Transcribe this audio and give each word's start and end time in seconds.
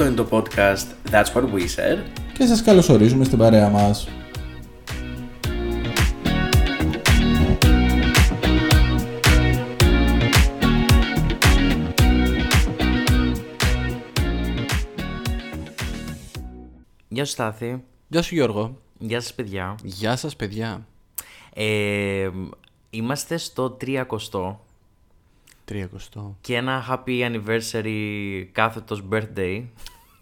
Αυτό 0.00 0.10
είναι 0.10 0.22
το 0.22 0.28
podcast 0.30 1.10
That's 1.10 1.32
What 1.34 1.42
We 1.42 1.60
Said. 1.60 1.98
Και 2.32 2.46
σας 2.46 2.62
καλωσορίζουμε 2.62 3.24
στην 3.24 3.38
παρέα 3.38 3.68
μας. 3.68 4.08
Γεια 17.08 17.24
σου 17.24 17.32
Στάθη. 17.32 17.82
Γεια 18.08 18.22
σου 18.22 18.34
Γιώργο. 18.34 18.78
Γεια 18.98 19.20
σας 19.20 19.34
παιδιά. 19.34 19.74
Γεια 19.82 20.16
σας 20.16 20.36
παιδιά. 20.36 20.86
Ε, 21.54 22.30
είμαστε 22.90 23.36
στο 23.36 23.76
30 23.80 24.04
30. 25.68 26.34
και 26.40 26.54
ένα 26.56 26.84
happy 26.90 27.30
anniversary 27.30 28.44
κάθετος 28.52 29.02
birthday. 29.12 29.62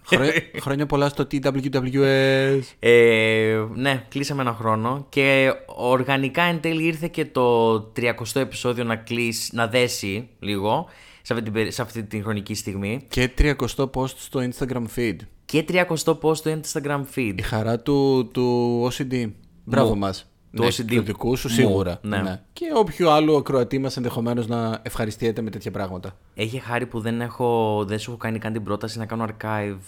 Χρό- 0.05 0.27
χρόνια 0.65 0.87
πολλά 0.87 1.09
στο 1.09 1.27
TWWS. 1.31 2.61
Ε, 2.79 3.65
ναι, 3.75 4.05
κλείσαμε 4.09 4.43
ένα 4.43 4.53
χρόνο 4.53 5.07
και 5.09 5.53
οργανικά 5.67 6.43
εν 6.43 6.61
τέλει 6.61 6.85
ήρθε 6.85 7.09
και 7.09 7.25
το 7.25 7.75
30ο 7.97 8.35
επεισόδιο 8.41 8.85
να 8.85 8.97
κλείσει, 8.97 9.51
να 9.55 9.67
δέσει 9.67 10.29
λίγο 10.39 10.89
σε 11.23 11.33
αυτή 11.33 11.45
την, 11.45 11.53
περι- 11.55 11.73
σε 11.73 11.83
αυτή 11.83 12.05
την 12.05 12.23
χρονική 12.23 12.55
στιγμή. 12.55 13.01
Και 13.09 13.31
30 13.39 13.55
post 13.95 14.09
στο 14.17 14.49
Instagram 14.51 14.85
feed. 14.97 15.17
Και 15.45 15.65
30ο 15.69 16.19
post 16.21 16.37
στο 16.37 16.61
Instagram 16.63 17.03
feed. 17.15 17.33
Η 17.37 17.43
χαρά 17.43 17.81
του, 17.81 18.29
του 18.33 18.89
OCD. 18.93 19.31
Μπράβο 19.65 19.89
Μου. 19.89 19.99
μας. 19.99 20.31
Του 20.53 20.63
ναι, 20.63 20.69
OCD. 20.69 20.95
Του 20.95 21.03
δικού 21.03 21.37
σου 21.37 21.49
Μου. 21.49 21.55
σίγουρα. 21.55 21.99
Ναι. 22.03 22.43
Και 22.53 22.65
όποιο 22.75 23.11
άλλο 23.11 23.37
ακροατή 23.37 23.79
μας 23.79 23.97
ενδεχομένως 23.97 24.47
να 24.47 24.81
ευχαριστιέται 24.83 25.43
με 25.43 25.51
τέτοια 25.51 25.71
πράγματα. 25.71 26.17
Έχει 26.35 26.59
χάρη 26.59 26.87
που 26.87 27.01
δεν, 27.01 27.21
έχω, 27.21 27.85
δεν 27.85 27.99
σου 27.99 28.11
έχω 28.11 28.19
κάνει 28.19 28.39
καν 28.39 28.53
την 28.53 28.63
πρόταση 28.63 28.99
να 28.99 29.07
κάνω 29.07 29.27
archive 29.29 29.79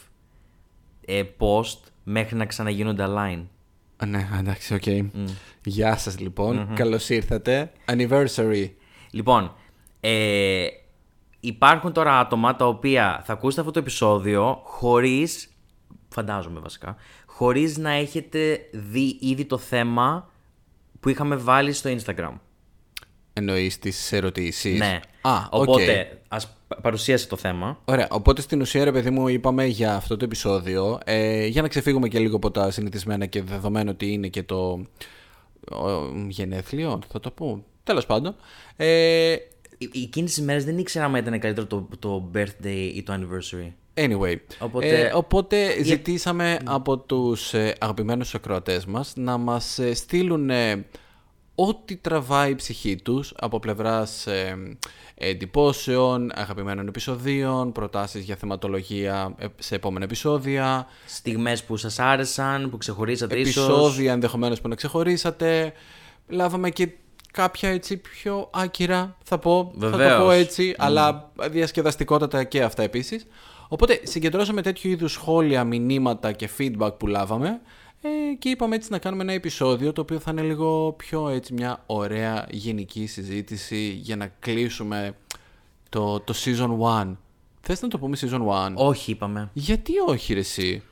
ε, 1.05 1.23
post 1.39 1.79
μέχρι 2.05 2.37
να 2.37 2.47
ξαναγίνονται 2.47 3.05
align. 3.09 3.45
Α, 3.97 4.07
ναι, 4.07 4.29
εντάξει, 4.39 4.75
οκ. 4.75 4.87
Γεια 5.65 5.97
σας 5.97 6.19
λοιπόν 6.19 6.75
Καλώς 6.75 7.09
ήρθατε. 7.09 7.73
Anniversary. 7.85 8.71
Λοιπόν, 9.11 9.55
ε, 10.01 10.67
υπάρχουν 11.41 11.93
τώρα 11.93 12.19
άτομα 12.19 12.57
τα 12.57 12.67
οποία 12.67 13.23
θα 13.25 13.33
ακούσετε 13.33 13.61
αυτό 13.61 13.73
το 13.73 13.79
επεισόδιο 13.79 14.61
χωρίς, 14.65 15.49
φαντάζομαι 16.09 16.61
βασικά, 16.61 16.97
χωρίς 17.27 17.79
να 17.79 17.91
έχετε 17.91 18.59
δει 18.73 19.17
ήδη 19.21 19.45
το 19.45 19.59
θέμα 19.59 20.31
που 21.01 21.09
είχαμε 21.09 21.37
βάλει 21.37 21.73
στο 21.73 21.91
Instagram. 21.99 22.33
Εννοείς 23.33 23.79
τις 23.79 24.13
ερωτήσεις; 24.13 24.79
Ναι. 24.79 25.01
Α, 25.21 25.37
οκ. 25.51 25.63
Οπότε, 25.63 26.21
ας 26.29 26.57
πα- 26.69 26.81
παρουσίασε 26.81 27.27
το 27.29 27.37
θέμα. 27.37 27.81
Ωραία, 27.85 28.07
οπότε 28.11 28.41
στην 28.41 28.61
ουσία 28.61 28.85
ρε 28.85 28.93
παιδί 28.93 29.11
μου 29.11 29.29
είπαμε 29.29 29.65
για 29.65 29.95
αυτό 29.95 30.17
το 30.17 30.25
επεισόδιο 30.25 30.99
ε, 31.05 31.47
για 31.47 31.63
να 31.63 31.69
ξεφύγουμε 31.69 32.09
και 32.09 32.19
λίγο 32.19 32.37
από 32.37 32.51
τα 32.51 32.71
συνηθισμένα 32.71 33.27
και 33.27 33.43
δεδομένο 33.43 33.91
ότι 33.91 34.13
είναι 34.13 34.29
και 34.29 34.43
το 34.43 34.85
ο, 35.73 35.89
γενέθλιο, 36.29 36.99
θα 37.09 37.21
το 37.21 37.31
πω, 37.31 37.65
τέλος 37.85 38.07
πάντων. 38.07 38.37
Ε, 38.77 39.33
Ε- 39.33 39.89
Εκείνες 40.03 40.35
τις 40.35 40.43
μέρες 40.45 40.65
δεν 40.65 40.79
ήξερα 40.79 41.05
αν 41.05 41.15
ήταν 41.15 41.39
καλύτερο 41.41 41.67
το, 41.67 41.89
το 41.99 42.31
birthday 42.35 42.91
ή 42.95 43.03
το 43.03 43.13
anniversary. 43.13 43.73
Anyway, 43.99 44.37
Οπότε- 44.59 45.01
ε, 45.01 45.11
οπότε 45.15 45.83
ζητήσαμε 45.83 46.59
από 46.65 46.99
τους 46.99 47.55
ε, 47.55 47.75
αγαπημένους 47.81 48.35
ακροατές 48.35 48.85
μας 48.87 49.13
να 49.17 49.37
μας 49.37 49.79
ε, 49.79 49.95
στείλουν 49.95 50.51
ε, 50.51 50.85
ό,τι 51.55 51.97
τραβάει 51.97 52.51
η 52.51 52.55
ψυχή 52.55 52.97
τους 52.97 53.33
από 53.37 53.59
πλευράς 53.59 54.27
ε, 54.27 54.57
εντυπώσεων, 55.15 56.31
αγαπημένων 56.35 56.89
επεισοδίων, 56.89 57.73
προτάσεις 57.73 58.25
για 58.25 58.37
θεματολογία 58.37 59.35
ε, 59.39 59.47
σε 59.59 59.75
επόμενα 59.75 60.05
επεισόδια, 60.05 60.87
Στιγμές 61.07 61.65
που 61.65 61.77
σας 61.77 61.99
άρεσαν, 61.99 62.71
που 62.71 62.77
ξεχωρίσατε 62.77 63.39
ίσως. 63.39 63.65
επεισόδια 63.67 64.13
ενδεχομένως 64.13 64.61
που 64.61 64.69
να 64.69 64.75
ξεχωρίσατε. 64.75 65.73
Λάβαμε 66.29 66.71
και 66.71 66.89
κάποια 67.33 67.69
έτσι 67.69 67.97
πιο 67.97 68.51
άκυρα, 68.53 69.17
θα 69.25 69.39
πω. 69.39 69.73
Θα 69.81 69.91
το 69.91 69.97
Βεβαίως. 69.97 70.23
πω 70.23 70.31
έτσι, 70.31 70.75
αλλά 70.79 71.31
διασκεδαστικότατα 71.51 72.45
και 72.45 72.63
αυτά 72.63 72.83
επίσης. 72.83 73.27
Οπότε 73.69 74.01
συγκεντρώσαμε 74.03 74.63
τέτοιου 74.63 74.91
είδους 74.91 75.13
σχόλια, 75.13 75.65
μηνύματα 75.65 76.33
και 76.33 76.49
feedback 76.59 76.91
που 76.99 77.07
λάβαμε 77.07 77.61
ε, 78.03 78.09
και 78.39 78.49
είπαμε 78.49 78.75
έτσι 78.75 78.91
να 78.91 78.99
κάνουμε 78.99 79.23
ένα 79.23 79.33
επεισόδιο 79.33 79.93
το 79.93 80.01
οποίο 80.01 80.19
θα 80.19 80.31
είναι 80.31 80.43
λίγο 80.43 80.93
πιο 80.93 81.29
έτσι 81.29 81.53
μια 81.53 81.83
ωραία 81.87 82.47
γενική 82.51 83.07
συζήτηση 83.07 83.99
για 84.03 84.17
να 84.17 84.27
κλείσουμε 84.39 85.15
το, 85.89 86.21
το 86.21 86.35
season 86.45 87.03
1. 87.05 87.17
Θες 87.61 87.83
να 87.83 87.89
το 87.89 87.99
πούμε 87.99 88.17
season 88.21 88.69
1? 88.69 88.73
Όχι, 88.75 89.11
είπαμε. 89.11 89.51
Γιατί 89.53 89.93
όχι 90.07 90.33
ρε 90.35 90.41
εσύ; 90.41 90.83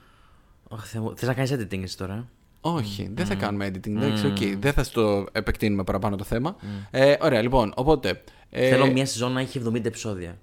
Αχ, 0.71 0.87
Θεέ 0.87 1.01
μου. 1.01 1.17
Θες 1.17 1.29
να 1.29 1.35
κάνεις 1.35 1.53
editing 1.53 1.83
εσύ 1.83 1.97
τώρα; 1.97 2.15
ε; 2.15 2.25
Όχι, 2.61 3.11
δεν 3.15 3.27
θα 3.27 3.35
κάνουμε 3.35 3.69
editing. 3.69 3.91
Εντάξει, 3.97 4.27
οκ. 4.27 4.59
Δεν 4.59 4.73
θα 4.73 4.83
στο 4.85 5.27
επεκτείνουμε 5.33 5.85
παραπάνω 5.85 6.17
το 6.17 6.25
θέμα. 6.25 6.57
Ε, 6.91 7.15
ωραία, 7.21 7.43
λοιπόν, 7.43 7.73
οπότε. 7.77 8.23
ε, 8.51 8.69
Θέλω 8.69 8.93
μια 8.93 9.07
σεζόν 9.07 9.33
να 9.33 9.41
έχει 9.41 9.63
70 9.67 9.85
επεισόδια. 9.85 10.39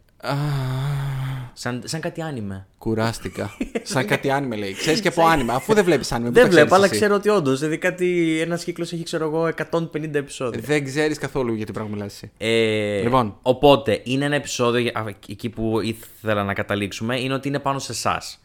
Α, 1.53 1.56
Σαν, 1.56 1.81
σαν 1.86 2.00
κάτι 2.02 2.22
άνιμε. 2.22 2.68
κουράστηκα. 2.78 3.52
Σαν 3.84 4.06
κάτι 4.06 4.30
άνιμε 4.31 4.56
λέει. 4.56 4.74
Ξέρεις 4.74 5.02
και 5.02 5.08
από 5.08 5.25
άνιμε, 5.25 5.53
αφού 5.53 5.74
δεν 5.74 5.84
βλέπεις 5.84 6.12
άνιμε. 6.12 6.30
Δεν 6.30 6.50
βλέπω, 6.50 6.75
αλλά 6.75 6.88
ξέρω 6.88 7.16
ότι 7.16 7.30
όντως. 7.30 7.59
Δηλαδή 7.59 7.78
κάτι. 7.78 8.40
Ένας 8.41 8.64
κύκλος 8.64 8.91
έχει, 8.94 9.03
ξέρω 9.03 9.25
εγώ, 9.25 9.50
150 9.72 10.13
επεισόδια. 10.13 10.62
Δεν 10.66 10.84
ξέρεις 10.84 11.18
καθόλου 11.18 11.53
για 11.53 11.66
τι 11.66 11.72
πράγμα 11.72 11.90
μιλάς 11.94 12.13
εσύ. 12.13 12.31
Ε, 12.38 13.02
Λοιπόν. 13.03 13.38
Οπότε, 13.42 14.02
είναι 14.03 14.25
ένα 14.25 14.36
επεισόδιο, 14.36 14.80
για- 14.80 14.92
α, 14.96 15.06
εκεί 15.30 15.50
που 15.50 15.80
ήθελα 15.81 16.44
να 16.44 16.53
καταλήξουμε, 16.53 17.19
είναι 17.19 17.34
ότι 17.34 17.47
είναι 17.47 17.59
πάνω 17.59 17.80
σε 17.80 17.92
εσάς. 17.92 18.38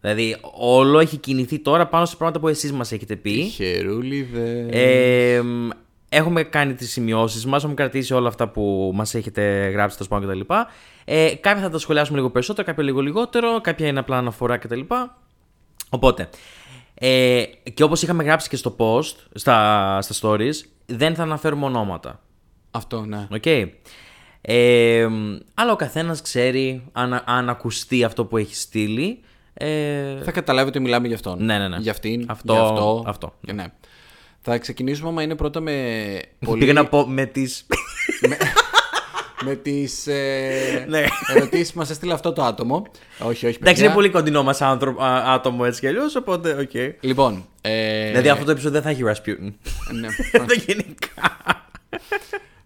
Δηλαδή, 0.00 0.36
όλο 0.58 0.98
έχει 0.98 1.16
κινηθεί 1.16 1.58
τώρα 1.58 1.86
πάνω 1.86 2.04
σε 2.04 2.16
πράγματα 2.16 2.40
που 2.40 2.48
εσείς 2.48 2.72
μας 2.72 2.92
έχετε 2.92 3.16
πει. 3.16 3.42
Χερούλιδες. 3.42 4.66
Ε, 4.70 5.40
μ, 5.42 5.68
έχουμε 6.08 6.42
κάνει 6.42 6.74
τις 6.74 6.90
σημειώσεις 6.90 7.46
μας, 7.46 7.60
έχουμε 7.62 7.74
κρατήσει 7.74 8.14
όλα 8.14 8.28
αυτά 8.28 8.48
που 8.48 8.90
μας 8.94 9.14
έχετε 9.14 9.68
γράψει, 9.68 9.98
τα 9.98 10.04
σπάνω 10.04 10.26
κτλ. 10.26 10.40
Ε, 11.04 11.34
κάποια 11.34 11.62
θα 11.62 11.70
τα 11.70 11.78
σχολιάσουμε 11.78 12.16
λίγο 12.18 12.30
περισσότερο, 12.30 12.66
κάποια 12.66 12.82
λίγο 12.82 13.00
λιγότερο, 13.00 13.60
κάποια 13.60 13.86
είναι 13.86 13.98
απλά 13.98 14.18
αναφορά 14.18 14.56
κτλ. 14.56 14.80
Οπότε, 15.90 16.28
ε, 16.94 17.42
και 17.74 17.82
όπως 17.82 18.02
είχαμε 18.02 18.22
γράψει 18.24 18.48
και 18.48 18.56
στο 18.56 18.76
post, 18.78 19.14
στα, 19.34 19.98
στα 20.02 20.14
stories, 20.28 20.54
δεν 20.86 21.14
θα 21.14 21.22
αναφέρουμε 21.22 21.64
ονόματα. 21.64 22.20
Αυτό, 22.70 23.00
ναι. 23.04 23.26
Οκ. 23.30 23.46
Ε, 24.40 25.08
αλλά 25.54 25.72
ο 25.72 25.76
καθένας 25.76 26.22
ξέρει 26.22 26.84
αν, 26.92 27.22
αν 27.26 27.48
ακουστεί 27.48 28.04
αυτό 28.04 28.24
που 28.24 28.36
έχει 28.36 28.54
στείλει. 28.54 29.20
Ε, 29.54 30.22
Θα 30.22 30.30
καταλάβει 30.32 30.68
ότι 30.68 30.80
μιλάμε 30.80 31.06
για 31.06 31.16
αυτόν. 31.16 31.44
Ναι, 31.44 31.58
ναι, 31.58 31.68
ναι. 31.68 31.76
Για 31.76 31.90
αυτήν. 31.90 32.26
Αυτό- 32.28 32.52
για 32.52 32.62
αυτό. 32.62 33.04
αυτό. 33.06 33.34
Και 33.40 33.52
ναι. 33.52 33.64
Θα 34.48 34.58
ξεκινήσουμε, 34.58 35.08
άμα 35.08 35.22
είναι 35.22 35.34
πρώτα 35.34 35.60
με. 35.60 35.72
Πολύ... 36.46 36.60
Πήγα 36.60 36.72
να 36.72 36.86
πω 36.86 37.06
με 37.08 37.26
τις... 37.26 37.66
με 39.44 39.54
τις 39.54 40.06
ε, 40.06 40.84
Ναι. 40.88 41.04
ερωτήσεις 41.36 41.72
που 41.72 41.78
μας 41.78 41.90
έστειλε 41.90 42.12
αυτό 42.12 42.32
το 42.32 42.42
άτομο. 42.44 42.86
όχι, 43.18 43.28
όχι. 43.28 43.44
Εντάξει, 43.46 43.58
παιδιά. 43.60 43.84
είναι 43.84 43.94
πολύ 43.94 44.08
κοντινό 44.10 44.42
μας 44.42 44.60
άνθρω- 44.62 45.00
α- 45.02 45.32
άτομο 45.32 45.62
έτσι 45.66 45.80
κι 45.80 45.86
αλλιώς, 45.86 46.14
οπότε 46.16 46.50
οκ. 46.60 46.94
Λοιπόν. 47.00 47.46
Ε, 47.60 48.06
Δηλαδή 48.08 48.28
αυτό 48.28 48.44
το 48.44 48.50
επεισόδιο 48.50 48.80
δεν 48.80 48.82
θα 48.82 48.90
έχει 48.90 49.02
Rasputin. 49.06 49.52
ναι. 50.00 50.08
Δεν 50.46 50.62
γενικά. 50.66 51.36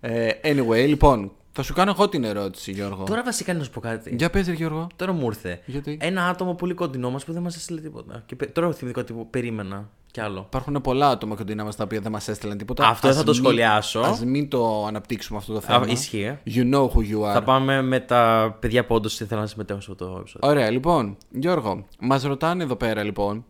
Ε, 0.00 0.30
anyway, 0.44 0.86
λοιπόν, 0.86 1.32
θα 1.52 1.62
σου 1.62 1.72
κάνω 1.74 1.90
εγώ 1.90 2.08
την 2.08 2.24
ερώτηση, 2.24 2.72
Γιώργο. 2.72 3.04
Τώρα 3.04 3.22
βασικά 3.22 3.54
να 3.54 3.62
σου 3.64 3.70
πω 3.70 3.80
κάτι. 3.80 4.14
Για 4.18 4.30
πες, 4.30 4.46
ρε, 4.46 4.52
Γιώργο. 4.52 4.86
Τώρα 4.96 5.12
μου 5.12 5.26
ήρθε. 5.26 5.60
Γιατί; 5.66 5.98
Ένα 6.00 6.26
άτομο 6.28 6.54
πολύ 6.54 6.74
κοντινό 6.74 7.10
μας 7.10 7.24
που 7.24 7.32
δεν 7.32 7.42
μας 7.42 7.56
έστειλε 7.56 7.80
τίποτα. 7.80 8.22
Και 8.26 8.36
πε- 8.36 8.52
τώρα 8.52 8.72
θυμήθηκα 8.72 9.00
ότι 9.00 9.26
περίμενα 9.30 9.88
κι 10.10 10.20
άλλο. 10.20 10.44
Υπάρχουν 10.46 10.80
πολλά 10.80 11.08
άτομα 11.08 11.34
κοντινά 11.36 11.64
μας 11.64 11.76
τα 11.76 11.84
οποία 11.84 12.00
δεν 12.00 12.12
μας 12.12 12.28
έστειλαν 12.28 12.58
τίποτα. 12.58 12.86
Αυτό 12.88 13.08
Ας 13.08 13.16
θα 13.16 13.22
το 13.22 13.32
μην- 13.32 13.40
σχολιάσω. 13.42 14.00
Ας 14.00 14.24
μην 14.24 14.48
το 14.48 14.86
αναπτύξουμε 14.86 15.38
αυτό 15.38 15.52
το 15.52 15.60
θέμα. 15.60 15.86
ισχύει, 15.88 16.20
ε. 16.22 16.38
You 16.46 16.74
know 16.74 16.84
who 16.88 16.98
you 17.12 17.20
are. 17.30 17.32
Θα 17.32 17.42
πάμε 17.42 17.82
με 17.82 18.00
τα 18.00 18.56
παιδιά 18.60 18.86
που 18.86 18.94
όντως 18.94 19.20
ήθελαν 19.20 19.42
να 19.42 19.48
συμμετέχουν 19.48 19.82
σε 19.82 19.90
αυτό 19.90 20.04
το 20.06 20.16
επεισόδιο. 20.18 20.48
Ωραία, 20.48 20.70
λοιπόν, 20.70 21.16
Γιώργο, 21.30 21.86
μας 22.00 22.22
ρωτάνε 22.22 22.62
εδώ 22.62 22.76
πέρα 22.76 23.02
λοιπόν, 23.02 23.44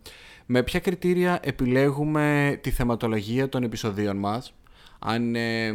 με 0.47 0.62
ποια 0.62 0.81
κριτήρια 0.81 1.38
επιλέγουμε 1.43 2.58
τη 2.62 2.70
θεματολογία 2.70 3.49
των 3.49 3.62
επεισοδίων 3.62 4.17
μας, 4.17 4.52
αν 5.02 5.35
ε, 5.35 5.67
ε, 5.67 5.73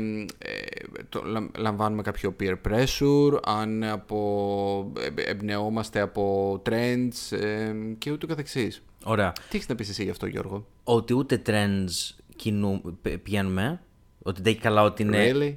το, 1.10 1.22
λαμ- 1.26 1.58
λαμβάνουμε 1.58 2.02
κάποιο 2.02 2.36
peer 2.40 2.56
pressure, 2.68 3.40
αν 3.46 3.84
από, 3.84 4.92
ε, 5.18 5.22
εμπνεόμαστε 5.32 6.00
από 6.00 6.54
trends 6.70 7.38
ε, 7.38 7.74
και 7.98 8.12
ούτω 8.12 8.28
καθεξής. 8.28 8.82
Ωραία. 9.04 9.32
Τι 9.50 9.56
έχεις 9.58 9.68
να 9.70 9.76
πεις 9.76 9.90
εσύ 9.90 10.04
γι' 10.04 10.10
αυτό, 10.10 10.26
Γιώργο; 10.26 10.66
Ότι 10.84 11.14
ούτε 11.14 11.42
trends 11.46 12.16
κινού, 12.36 12.82
π- 13.02 13.18
πηγαίνουμε. 13.18 13.80
Ότι 14.22 14.42
δεν 14.42 14.52
έχει 14.54 14.62
καλά 14.62 14.82
ότι 14.84 15.02
είναι. 15.04 15.32
Really? 15.32 15.56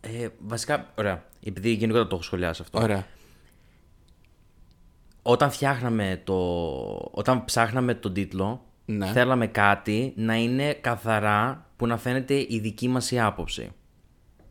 Ε, 0.00 0.28
βασικά, 0.38 0.92
ωραία. 0.98 1.24
Επειδή 1.44 1.70
γενικότερα 1.70 2.06
το 2.08 2.14
έχω 2.14 2.24
σχολιάσει 2.24 2.62
αυτό. 2.62 2.80
Ωραία. 2.82 3.06
Όταν 5.22 5.50
φτιάχναμε 5.50 6.20
το. 6.24 6.34
Όταν 7.10 7.44
ψάχναμε 7.44 7.94
τον 7.94 8.12
τίτλο, 8.12 8.64
Ναι. 8.84 9.06
θέλαμε 9.06 9.46
κάτι 9.46 10.12
να 10.16 10.34
είναι 10.36 10.72
καθαρά 10.72 11.66
που 11.78 11.86
να 11.86 11.96
φαίνεται 11.96 12.34
η 12.48 12.58
δική 12.62 12.88
μας 12.88 13.10
η 13.10 13.20
άποψη. 13.20 13.70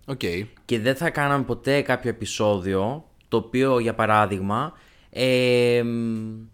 Οκ. 0.05 0.21
Και 0.65 0.79
δεν 0.79 0.95
θα 0.95 1.09
κάναμε 1.09 1.43
ποτέ 1.43 1.81
κάποιο 1.81 2.09
επεισόδιο 2.09 3.09
το 3.27 3.37
οποίο, 3.37 3.79
για 3.79 3.95
παράδειγμα, 3.95 4.73
Ε, 5.09 5.81
μ, 5.83 6.47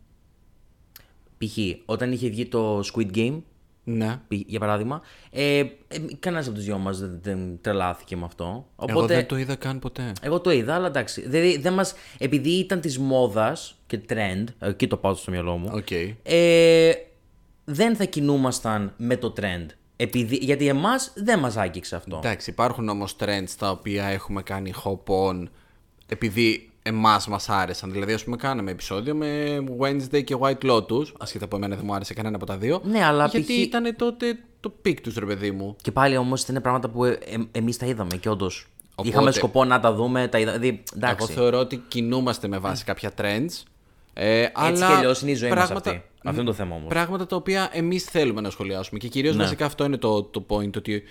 π.χ. 1.37 1.57
όταν 1.85 2.11
είχε 2.11 2.29
βγει 2.29 2.45
το 2.45 2.79
Squid 2.93 3.15
Game, 3.17 3.41
Ναι. 3.83 4.19
π- 4.27 4.33
για 4.33 4.59
παράδειγμα, 4.59 5.01
ε, 5.31 5.59
ε, 5.59 5.65
κανένας 6.19 6.45
από 6.47 6.55
τους 6.55 6.63
δυο 6.65 6.77
μας 6.77 6.99
δεν, 6.99 7.19
δεν 7.21 7.57
τρελάθηκε 7.61 8.15
με 8.17 8.25
αυτό. 8.25 8.43
Εγώ 8.45 8.65
Οπότε, 8.75 9.13
δεν 9.15 9.25
το 9.27 9.37
είδα 9.37 9.55
καν 9.55 9.79
ποτέ. 9.79 10.11
εγώ 10.21 10.39
το 10.41 10.51
είδα, 10.51 10.75
αλλά 10.75 10.87
εντάξει. 10.87 11.21
Δηλαδή, 11.27 11.57
δεν 11.57 11.73
μας, 11.73 11.93
επειδή 12.17 12.49
ήταν 12.49 12.81
της 12.81 12.99
μόδας 12.99 13.75
και 13.87 13.99
trend, 14.09 14.43
εκεί 14.59 14.87
το 14.87 14.97
πάω 14.97 15.13
στο 15.15 15.31
μυαλό 15.31 15.57
μου, 15.57 15.69
Οκ. 15.73 15.91
ε, 16.23 16.91
δεν 17.65 17.95
θα 17.95 18.03
κινούμασταν 18.05 18.93
με 18.97 19.17
το 19.17 19.33
trend. 19.37 19.65
Επειδή, 20.03 20.35
γιατί 20.35 20.67
εμάς 20.67 21.11
δεν 21.15 21.39
μας 21.39 21.57
άγγιξε 21.57 21.95
αυτό. 21.95 22.17
Εντάξει, 22.23 22.49
υπάρχουν 22.49 22.89
όμως 22.89 23.15
trends 23.19 23.49
τα 23.57 23.69
οποία 23.69 24.05
έχουμε 24.05 24.41
κάνει 24.41 24.73
hop 24.83 25.13
on 25.29 25.43
επειδή 26.07 26.69
εμάς 26.83 27.27
μας 27.27 27.49
άρεσαν. 27.49 27.91
Δηλαδή, 27.91 28.13
ας 28.13 28.23
πούμε, 28.23 28.35
κάναμε 28.35 28.71
επεισόδιο 28.71 29.15
με 29.15 29.57
Wednesday 29.79 30.23
και 30.23 30.35
White 30.39 30.65
Lotus. 30.71 31.05
Άσχετα 31.19 31.45
από 31.45 31.55
εμένα 31.55 31.75
δεν 31.75 31.85
μου 31.87 31.93
άρεσε 31.93 32.13
κανένα 32.13 32.35
από 32.35 32.45
τα 32.45 32.57
δύο. 32.57 32.81
Ναι, 32.83 33.03
αλλά 33.05 33.25
Γιατί 33.25 33.53
π.χ. 33.53 33.57
ήταν 33.57 33.95
τότε 33.95 34.37
το 34.59 34.69
peak 34.69 35.01
τους, 35.01 35.15
ρε 35.15 35.25
παιδί 35.25 35.51
μου. 35.51 35.75
Και 35.81 35.91
πάλι 35.91 36.17
όμως 36.17 36.41
ήταν 36.41 36.61
πράγματα 36.61 36.89
που 36.89 37.03
ε, 37.05 37.17
εμείς 37.51 37.77
τα 37.77 37.85
είδαμε 37.85 38.15
και 38.17 38.29
όντως. 38.29 38.67
Οπότε- 38.95 39.07
Είχαμε 39.09 39.31
σκοπό 39.31 39.65
να 39.65 39.79
τα 39.79 39.93
δούμε, 39.93 40.27
τα 40.27 40.39
είδα. 40.39 40.51
Δηλαδή, 40.51 40.83
εντάξει. 40.95 41.15
Εγώ 41.19 41.27
θεωρώ 41.27 41.59
ότι 41.59 41.77
κινούμαστε 41.87 42.47
με 42.47 42.57
βάση 42.57 42.83
κάποια 42.83 43.11
trends. 43.17 43.63
Ε, 44.13 44.47
αλλά 44.53 44.87
κι 44.87 44.93
αλλιώς 44.93 45.21
είναι 45.21 45.31
η 45.31 45.35
ζωή 45.35 45.49
μας 45.49 45.65
πράγματα- 45.67 45.89
αυτή. 45.89 46.03
Αυτό 46.23 46.41
είναι 46.41 46.49
το 46.49 46.55
θέμα 46.55 46.75
όμως. 46.75 46.87
Πράγματα 46.89 47.25
τα 47.25 47.35
οποία 47.35 47.69
εμείς 47.73 48.03
θέλουμε 48.03 48.41
να 48.41 48.49
σχολιάσουμε. 48.49 48.99
Και 48.99 49.07
κυρίως 49.07 49.35
Ναι. 49.35 49.43
βασικά 49.43 49.65
αυτό 49.65 49.85
είναι 49.85 49.97
το, 49.97 50.23
το 50.23 50.45
point. 50.49 50.77
Ότι 50.77 51.03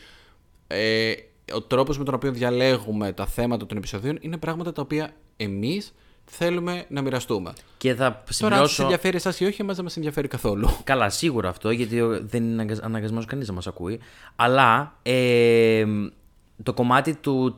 ε, 0.66 1.12
ο 1.54 1.62
τρόπος 1.62 1.98
με 1.98 2.04
τον 2.04 2.14
οποίο 2.14 2.32
διαλέγουμε 2.32 3.12
τα 3.12 3.26
θέματα 3.26 3.66
των 3.66 3.76
επεισοδίων 3.76 4.18
είναι 4.20 4.36
πράγματα 4.36 4.72
τα 4.72 4.82
οποία 4.82 5.10
εμείς 5.36 5.92
θέλουμε 6.24 6.84
να 6.88 7.02
μοιραστούμε. 7.02 7.52
Και 7.78 7.94
θα 7.94 7.96
Τώρα, 8.04 8.14
αν 8.14 8.22
σας 8.26 8.36
σημειώσω. 8.36 8.82
ενδιαφέρει 8.82 9.16
εσάς 9.16 9.40
ή 9.40 9.44
όχι, 9.44 9.62
εμάς 9.62 9.74
δεν 9.76 9.84
μας 9.84 9.96
ενδιαφέρει 9.96 10.28
καθόλου. 10.28 10.68
Καλά, 10.84 11.08
σίγουρα 11.10 11.48
αυτό, 11.48 11.70
γιατί 11.70 12.00
ο- 12.00 12.20
δεν 12.22 12.42
είναι 12.44 12.76
αναγκασμένος 12.82 13.24
κανείς 13.26 13.48
να 13.48 13.54
μας 13.54 13.66
ακούει. 13.66 14.00
Αλλά 14.36 14.98
ε, 15.02 15.84
το 16.62 16.72
κομμάτι 16.74 17.14
του. 17.14 17.56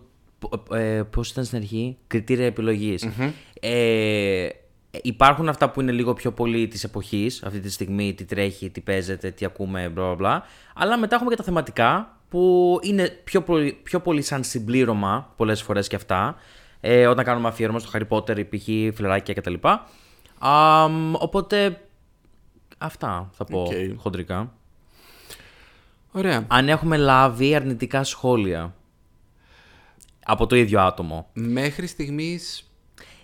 Ε, 0.70 1.02
Πώς 1.10 1.30
ήταν 1.30 1.44
στην 1.44 1.58
αρχή, 1.58 1.96
κριτήρια 2.06 2.46
επιλογής. 2.46 3.08
Ε, 3.60 4.48
υπάρχουν 5.02 5.48
αυτά 5.48 5.70
που 5.70 5.80
είναι 5.80 5.92
λίγο 5.92 6.12
πιο 6.12 6.32
πολύ 6.32 6.68
της 6.68 6.84
εποχής, 6.84 7.42
αυτή 7.42 7.60
τη 7.60 7.70
στιγμή, 7.70 8.14
τι 8.14 8.24
τρέχει, 8.24 8.70
τι 8.70 8.80
παίζεται, 8.80 9.30
τι 9.30 9.44
ακούμε, 9.44 9.88
μπλα 9.88 10.04
μπλα, 10.04 10.14
μπλα. 10.14 10.42
Αλλά 10.74 10.98
μετά 10.98 11.14
έχουμε 11.14 11.30
και 11.30 11.36
τα 11.36 11.42
θεματικά 11.42 12.18
που 12.28 12.78
είναι 12.82 13.08
πιο 13.24 13.42
πολύ, 13.42 13.72
πιο 13.82 14.00
πολύ 14.00 14.22
σαν 14.22 14.44
συμπλήρωμα 14.44 15.32
πολλές 15.36 15.62
φορές 15.62 15.88
και 15.88 15.96
αυτά. 15.96 16.36
Ε, 16.80 17.06
όταν 17.06 17.24
κάνουμε 17.24 17.48
αφιέρωμα 17.48 17.78
στο 17.78 17.90
Harry 17.94 18.08
Potter, 18.08 18.48
π.χ. 18.48 18.64
Φιλαράκια 18.94 19.34
κτλ. 19.34 19.54
Αμ, 20.38 21.14
οπότε 21.14 21.80
αυτά 22.78 23.30
θα 23.32 23.44
πω 23.44 23.60
Οκ. 23.60 23.72
χοντρικά. 23.96 24.52
Ωραία. 26.12 26.44
Αν 26.48 26.68
έχουμε 26.68 26.96
λάβει 26.96 27.54
αρνητικά 27.54 28.04
σχόλια 28.04 28.74
από 30.24 30.46
το 30.46 30.56
ίδιο 30.56 30.80
άτομο. 30.80 31.28
Μέχρι 31.32 31.86
στιγμής 31.86 32.73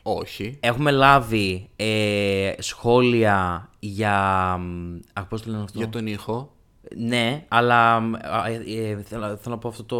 όχι. 0.02 0.56
Έχουμε 0.60 0.90
λάβει 0.90 1.68
ε, 1.76 2.52
σχόλια 2.58 3.70
για... 3.78 4.56
μ, 4.56 4.98
Αχ, 5.12 5.26
πώς 5.26 5.42
το 5.42 5.50
λένε 5.50 5.62
αυτό; 5.62 5.78
Για 5.78 5.88
τον 5.88 6.06
ήχο. 6.06 6.54
Ναι, 6.96 7.44
αλλά 7.48 8.00
μ, 8.00 8.14
α, 8.14 8.46
ε, 8.46 8.62
ε, 8.66 9.02
θέλω, 9.02 9.36
θέλω 9.36 9.54
να 9.54 9.58
πω 9.58 9.68
αυτό 9.68 9.84
το 9.84 9.98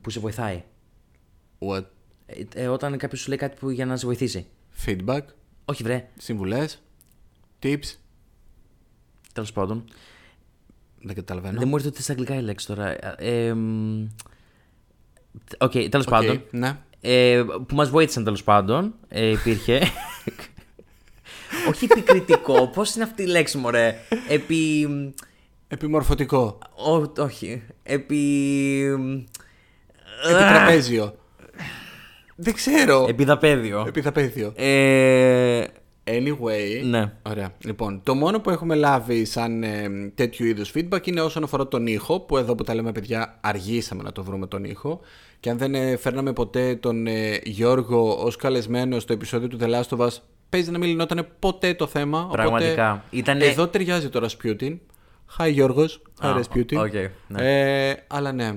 που 0.00 0.10
σε 0.10 0.20
βοηθάει. 0.20 0.64
What? 1.58 1.84
Ε, 2.26 2.42
ε, 2.54 2.68
όταν 2.68 2.96
κάποιος 2.96 3.20
σου 3.20 3.28
λέει 3.28 3.38
κάτι 3.38 3.56
που 3.58 3.70
για 3.70 3.86
να 3.86 3.96
σε 3.96 4.06
βοηθήσει. 4.06 4.46
Feedback. 4.86 5.22
Όχι 5.64 5.82
βρε, 5.82 6.08
Συμβουλές. 6.16 6.82
Tips. 7.62 7.96
τέλος 9.32 9.52
πάντων. 9.52 9.84
Δεν 11.02 11.14
καταλαβαίνω. 11.14 11.58
Δεν 11.58 11.68
μου 11.68 11.74
έρχεται 11.74 11.92
ούτε 11.92 12.02
στα 12.02 12.12
αγγλικά 12.12 12.34
η 12.34 12.42
λέξη 12.42 12.66
τώρα. 12.66 13.20
Ε, 13.22 13.54
μ, 13.54 14.06
Οκ, 15.58 15.72
τέλος 15.72 16.06
Οκ, 16.06 16.10
πάντων. 16.10 16.42
Ναι. 16.50 16.78
Ε, 17.08 17.44
που 17.66 17.74
μας 17.74 17.90
βοήθησαν 17.90 18.24
τέλος 18.24 18.42
πάντων. 18.42 18.94
Ε, 19.08 19.30
υπήρχε. 19.30 19.80
Όχι 21.68 21.84
επικριτικό. 21.90 22.68
Πώς 22.68 22.94
είναι 22.94 23.04
αυτή 23.04 23.22
η 23.22 23.26
λέξη, 23.26 23.58
μωρέ; 23.58 23.96
Επί... 24.28 24.88
Επιμορφωτικό. 25.68 26.58
Ό, 26.74 27.22
όχι. 27.22 27.62
Επί... 27.82 28.84
Επιτραπέζιο. 30.30 31.16
Δεν 32.36 32.54
ξέρω. 32.54 33.06
Επιδαπέδιο. 33.08 33.84
Επιδαπέδιο. 33.86 34.52
Ε, 34.56 35.64
Anyway. 36.10 36.82
ναι. 36.84 37.12
Ωραία. 37.22 37.52
Λοιπόν, 37.64 38.00
το 38.02 38.14
μόνο 38.14 38.40
που 38.40 38.50
έχουμε 38.50 38.74
λάβει 38.74 39.24
σαν 39.24 39.62
ε, 39.62 39.88
τέτοιου 40.14 40.46
είδους 40.46 40.72
feedback 40.74 41.06
είναι 41.06 41.20
όσον 41.20 41.42
αφορά 41.42 41.68
τον 41.68 41.86
ήχο, 41.86 42.20
που 42.20 42.36
εδώ 42.36 42.54
που 42.54 42.62
τα 42.64 42.74
λέμε 42.74 42.92
παιδιά 42.92 43.38
αργήσαμε 43.40 44.02
να 44.02 44.12
το 44.12 44.24
βρούμε 44.24 44.46
τον 44.46 44.64
ήχο. 44.64 45.00
Και 45.40 45.50
αν 45.50 45.58
δεν 45.58 45.74
ε, 45.74 45.96
φέρναμε 45.96 46.32
ποτέ 46.32 46.74
τον 46.76 47.06
ε, 47.06 47.38
Γιώργο 47.44 48.12
ως 48.14 48.36
καλεσμένο 48.36 48.98
στο 48.98 49.12
επεισόδιο 49.12 49.48
του 49.48 49.58
The 49.60 49.64
Last 49.68 49.98
of 49.98 50.06
Us, 50.06 50.10
παίζει 50.48 50.70
να 50.70 50.78
μην 50.78 50.88
λυνόταν 50.88 51.26
ποτέ 51.38 51.74
το 51.74 51.86
θέμα. 51.86 52.28
Πραγματικά. 52.32 52.90
Οπότε, 52.92 53.04
Ήτανε- 53.10 53.42
Εδώ 53.44 53.68
ταιριάζει 53.68 54.08
το 54.08 54.26
Rasputin. 54.28 54.76
Hi 55.38 55.50
Γιώργος. 55.52 56.02
Hi 56.20 56.26
Α, 56.26 56.40
Rasputin. 56.40 56.76
οκ, 56.76 56.92
ναι. 57.28 57.88
ε, 57.90 57.94
αλλά 58.06 58.32
ναι. 58.32 58.52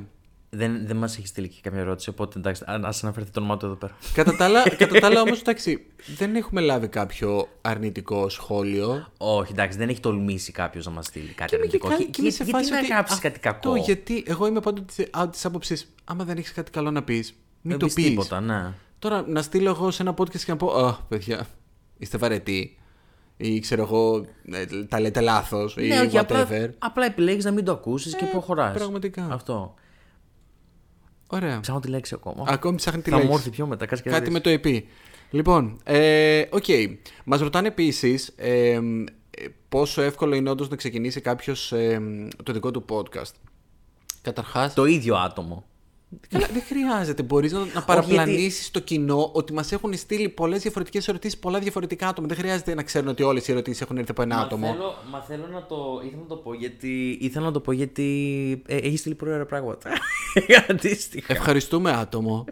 Δεν, 0.52 0.88
δεν 0.88 0.96
μας 0.98 1.18
έχει 1.18 1.28
στείλει 1.28 1.48
και 1.48 1.58
καμία 1.62 1.80
ερώτηση, 1.80 2.10
οπότε 2.10 2.40
εντάξει, 2.40 2.64
α- 2.66 2.80
ας 2.84 3.04
αναφερθεί 3.04 3.32
το 3.32 3.40
όνομά 3.40 3.58
του 3.58 3.66
εδώ 3.66 3.76
πέρα. 3.76 3.96
κατά 4.14 4.36
τα 4.36 4.46
άλλα, 4.46 4.64
κατά 4.78 5.00
τα 5.00 5.08
άλλα 5.08 5.22
όμως, 5.22 5.40
εντάξει, 5.40 5.86
δεν 6.18 6.36
έχουμε 6.36 6.62
λάβει 6.62 6.88
κάποιο 6.88 7.48
αρνητικό 7.62 8.30
σχόλιο. 8.30 9.12
Όχι, 9.18 9.52
εντάξει, 9.52 9.78
δεν 9.78 9.90
έχει 9.90 10.00
τολμήσει 10.00 10.52
κάποιος 10.52 10.86
να 10.86 10.92
μας 10.92 11.06
στείλει 11.06 11.28
κάτι 11.34 11.56
είμαι 11.56 11.66
και 11.66 11.78
αρνητικό. 11.78 11.88
κα- 11.88 11.96
Και- 11.96 12.04
και 12.10 12.22
είμαι 12.22 12.30
σε 12.30 12.44
γιατί 12.44 12.60
φάση 12.60 12.72
να 12.72 12.78
ότι 12.78 12.88
γράψεις 12.88 13.20
κάτι 13.20 13.40
αυτό, 13.48 13.70
κακό. 13.70 13.84
γιατί 13.84 14.24
εγώ 14.28 14.48
είμαι 14.48 14.60
πάντοτε 14.60 14.94
τη 15.32 15.40
άποψης, 15.44 15.94
άμα 16.04 16.24
δεν 16.24 16.38
έχεις 16.38 16.52
κάτι 16.52 16.72
καλό 16.72 16.92
να 16.92 17.04
πεις, 17.04 17.30
μην 17.32 17.40
Δεν 17.62 17.78
το 17.80 17.86
πεις 17.86 17.94
πεις. 17.94 18.06
τίποτα, 18.06 18.40
ναι. 18.42 18.74
Τώρα 19.00 19.24
να 19.28 19.42
στείλω 19.42 19.70
εγώ 19.70 19.92
σε 19.92 20.02
ένα 20.02 20.14
podcast 20.18 20.38
και 20.40 20.52
να 20.52 20.58
πω 20.58 20.68
Α, 20.86 20.94
παιδιά, 21.08 21.48
είστε 21.98 22.18
βαρετοί. 22.18 22.74
Ή 23.38 23.60
ξέρω 23.60 23.82
εγώ, 23.82 24.26
ε, 24.52 24.66
τα 24.84 25.00
λέτε 25.00 25.22
λάθος. 25.22 25.76
Ή 25.78 25.88
Ναι, 25.88 26.00
όχι, 26.00 26.10
whatever. 26.14 26.20
απλά, 26.22 26.70
απλά 26.80 27.06
επιλέγεις 27.06 27.46
να 27.46 27.52
μην 27.52 27.66
το 27.66 27.72
ακούσεις 27.72 28.16
και 28.16 28.26
προχωράς. 28.26 28.74
πραγματικά. 28.78 29.28
Αυτό. 29.32 29.74
Ωραία. 31.32 31.60
Ψάχνω 31.60 31.82
τη 31.82 31.88
λέξη 31.88 32.14
ακόμα. 32.14 32.44
Ακόμη 32.48 32.76
ψάχνει 32.78 33.02
τη 33.02 33.10
Θα 33.10 33.16
μου 33.16 33.22
λέξη. 33.22 33.38
έρθει 33.38 33.50
πιο 33.50 33.68
μετά. 33.68 33.86
Κάτσε 33.86 34.04
και 34.04 34.10
Κάτι 34.10 34.24
δεις. 34.24 34.34
με 34.34 34.40
το 34.40 34.50
EP. 34.50 34.82
Λοιπόν, 35.30 35.80
ε, 35.84 36.44
οκ. 36.50 36.64
Μας 37.24 37.40
ρωτάνε 37.40 37.68
επίσης 37.68 38.34
ε, 38.36 38.70
ε, 38.72 38.80
πόσο 39.70 40.02
εύκολο 40.02 40.36
είναι 40.36 40.50
όντως 40.50 40.70
να 40.70 40.76
ξεκινήσει 40.76 41.22
κάποιος 41.22 41.74
το 42.44 42.54
δικό 42.54 42.72
του 42.72 42.86
podcast. 42.90 43.32
Καταρχάς, 44.22 44.74
Το 44.74 44.86
ίδιο 44.86 45.16
άτομο. 45.16 45.66
Καλά, 46.30 46.48
δεν 46.54 46.62
χρειάζεται. 46.68 47.24
Μπορείς 47.24 47.52
να, 47.52 47.66
να 47.74 47.84
παραπλανήσεις 47.84 48.72
το 48.72 48.80
κοινό 48.80 49.30
ότι 49.34 49.54
μας 49.54 49.72
έχουν 49.72 49.94
στείλει 49.98 50.30
πολλές 50.30 50.62
διαφορετικές 50.62 51.08
ερωτήσεις, 51.08 51.38
πολλά 51.40 51.60
διαφορετικά 51.60 52.08
άτομα. 52.08 52.28
Δεν 52.28 52.38
χρειάζεται 52.38 52.74
να 52.74 52.84
ξέρουν 52.84 53.08
ότι 53.08 53.24
όλες 53.24 53.48
οι 53.48 53.52
ερωτήσεις 53.52 53.82
έχουν 53.82 53.98
έρθει 53.98 54.12
από 54.12 54.22
ένα 54.22 54.36
Μα 54.36 54.42
άτομο. 54.42 54.68
Θέλω, 54.68 54.96
μα 55.12 55.22
θέλω 55.22 55.48
να 55.48 55.66
το. 55.66 56.02
ήθελα 56.06 56.22
να 56.22 56.28
το 56.28 56.36
πω 56.36 56.54
γιατί. 56.54 57.18
ήθελα 57.22 57.46
να 57.46 57.52
το 57.52 57.60
πω 57.60 57.72
γιατί. 57.72 58.62
Ε, 58.68 58.76
έχει 58.76 58.98
στείλει 58.98 59.16
πολύ 59.16 59.32
ωραία 59.32 59.46
πράγματα. 59.46 59.90
Αντίστοιχα. 60.70 61.34
Ευχαριστούμε, 61.34 61.92
άτομο. 61.92 62.46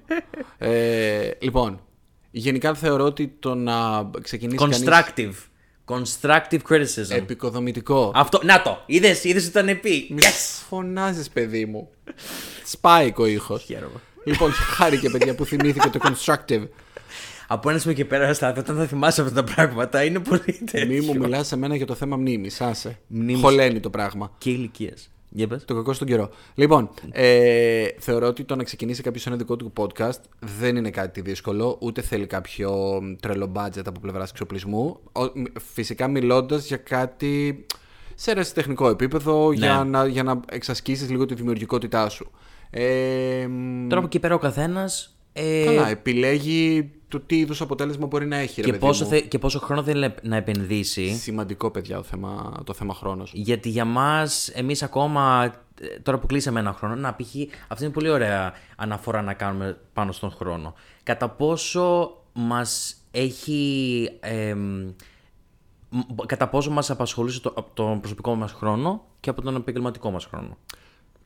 ε, 0.58 1.30
λοιπόν, 1.40 1.80
γενικά 2.32 2.74
θεωρώ 2.74 3.04
ότι 3.04 3.28
το 3.40 3.56
να 3.56 4.10
ξεκινήσει 4.22 4.58
κανείς 4.58 4.84
Constructive. 4.86 5.34
Constructive 5.86 6.60
criticism. 6.70 7.10
επικοδομητικό. 7.16 8.12
Αυτό. 8.16 8.40
Να 8.44 8.62
το! 8.62 8.84
Είδες, 8.86 9.24
είδες 9.24 9.42
ότι 9.42 9.52
ήταν 9.52 9.68
επί. 9.68 10.08
Μη 10.10 10.18
Yes! 10.22 10.64
φωνάζεις, 10.70 11.30
παιδί 11.30 11.66
μου. 11.66 11.90
Σπάικ 12.72 13.20
ο 13.20 13.26
ήχος. 13.26 13.64
Χαίρομαι. 13.64 14.00
λοιπόν, 14.24 14.52
χάρηκε, 14.52 15.10
παιδιά, 15.10 15.36
που 15.36 15.46
θυμήθηκε 15.46 15.90
το 15.90 16.00
constructive. 16.04 16.68
Από 17.48 17.70
ένα 17.70 17.80
σημείο 17.80 17.96
και 17.96 18.06
πέρα, 18.06 18.34
Στάθη, 18.34 18.60
όταν 18.60 18.76
θα 18.76 18.86
θυμάσαι 18.86 19.22
αυτά 19.22 19.44
τα 19.44 19.54
πράγματα, 19.54 20.04
είναι 20.04 20.20
πολύ 20.20 20.42
τέτοιο. 20.72 20.86
Μη 20.88 21.00
μου 21.00 21.18
μιλάς 21.18 21.48
σε 21.48 21.56
μένα 21.58 21.76
για 21.76 21.86
το 21.86 21.96
θέμα 21.96 22.18
μνήμης. 22.18 22.62
Άσε. 22.62 23.00
Μνήμης. 23.08 23.42
Χωλαίνει 23.42 23.80
το 23.80 23.90
πράγμα. 23.90 24.32
Και 24.38 24.50
ηλικίε. 24.50 24.94
Για 25.30 25.48
πες. 25.48 25.66
Το 25.66 25.74
κακό 25.76 25.94
στον 25.94 26.08
καιρό. 26.08 26.30
Λοιπόν, 26.56 26.90
ε, 27.12 27.86
θεωρώ 28.00 28.28
ότι 28.28 28.44
το 28.44 28.56
να 28.56 28.64
ξεκινήσει 28.64 29.02
κάποιος 29.02 29.28
ένα 29.28 29.36
δικό 29.36 29.56
του 29.56 29.74
podcast 29.78 30.20
δεν 30.40 30.76
είναι 30.76 30.90
κάτι 30.90 31.22
δύσκολο, 31.22 31.78
ούτε 31.82 32.02
θέλει 32.02 32.26
κάποιο 32.28 33.00
τρελό 33.20 33.52
budget 33.56 33.82
από 33.86 34.00
πλευράς 34.00 34.30
εξοπλισμού. 34.30 35.00
Ο- 35.12 35.24
μ- 35.24 35.60
Φυσικά 35.74 36.08
μιλώντας 36.08 36.68
για 36.68 36.78
κάτι 36.78 37.66
σε 38.16 38.32
ερασιτεχνικό 38.32 38.90
επίπεδο, 38.90 39.52
για, 39.52 39.84
να, 39.88 40.06
για 40.08 40.24
να 40.24 40.40
εξασκήσεις 40.52 41.10
λίγο 41.10 41.26
τη 41.26 41.34
δημιουργικότητά 41.34 42.10
σου. 42.10 42.32
Ε, 42.70 43.48
μ, 43.50 43.84
Τώρα 43.88 43.98
από 43.98 44.06
εκεί 44.06 44.20
πέρα 44.20 44.36
ο 44.36 44.38
καθένας. 44.38 45.12
Ε, 45.34 45.64
καλά, 45.66 45.90
επιλέγει 45.90 46.92
το 47.08 47.20
τι 47.20 47.38
είδους 47.40 47.62
αποτέλεσμα 47.62 48.06
μπορεί 48.06 48.26
να 48.26 48.38
έχει. 48.38 48.62
ρε 48.62 48.66
και, 48.66 48.72
παιδί 48.74 48.86
πόσο 48.86 49.04
μου. 49.04 49.10
θε, 49.10 49.20
και 49.20 49.40
πόσο 49.40 49.60
χρόνο 49.60 49.84
θέλει 49.84 50.14
να 50.22 50.36
επενδύσει. 50.36 51.16
Σημαντικό, 51.16 51.72
παιδιά, 51.72 51.96
το 51.96 52.04
θέμα, 52.04 52.62
το 52.64 52.74
θέμα 52.74 52.94
χρόνος. 52.94 53.32
Γιατί 53.36 53.70
για 53.70 53.86
μας, 53.86 54.48
εμείς 54.50 54.84
ακόμα. 54.84 55.54
ε, 55.82 56.00
Τώρα 56.00 56.18
που 56.20 56.28
κλείσαμε 56.28 56.60
ένα 56.60 56.74
χρόνο, 56.74 56.96
να 56.96 57.16
π.χ. 57.16 57.36
αυτή 57.68 57.84
είναι 57.84 57.94
πολύ 57.94 58.10
ωραία 58.10 58.54
αναφορά 58.76 59.22
να 59.22 59.34
κάνουμε 59.34 59.78
πάνω 59.94 60.12
στον 60.12 60.32
χρόνο. 60.32 60.74
Κατά 61.04 61.30
πόσο 61.30 62.12
μας 62.34 62.96
έχει. 63.12 64.10
εμ, 64.20 64.86
μ- 65.90 66.26
κατά 66.26 66.48
πόσο 66.50 66.72
μας 66.72 66.90
απασχολούσε 66.90 67.40
το, 67.42 67.54
από 67.56 67.70
τον 67.74 68.00
προσωπικό 68.00 68.36
μας 68.36 68.52
χρόνο 68.52 69.06
και 69.20 69.30
από 69.30 69.42
τον 69.42 69.56
επαγγελματικό 69.56 70.12
μας 70.12 70.26
χρόνο. 70.26 70.58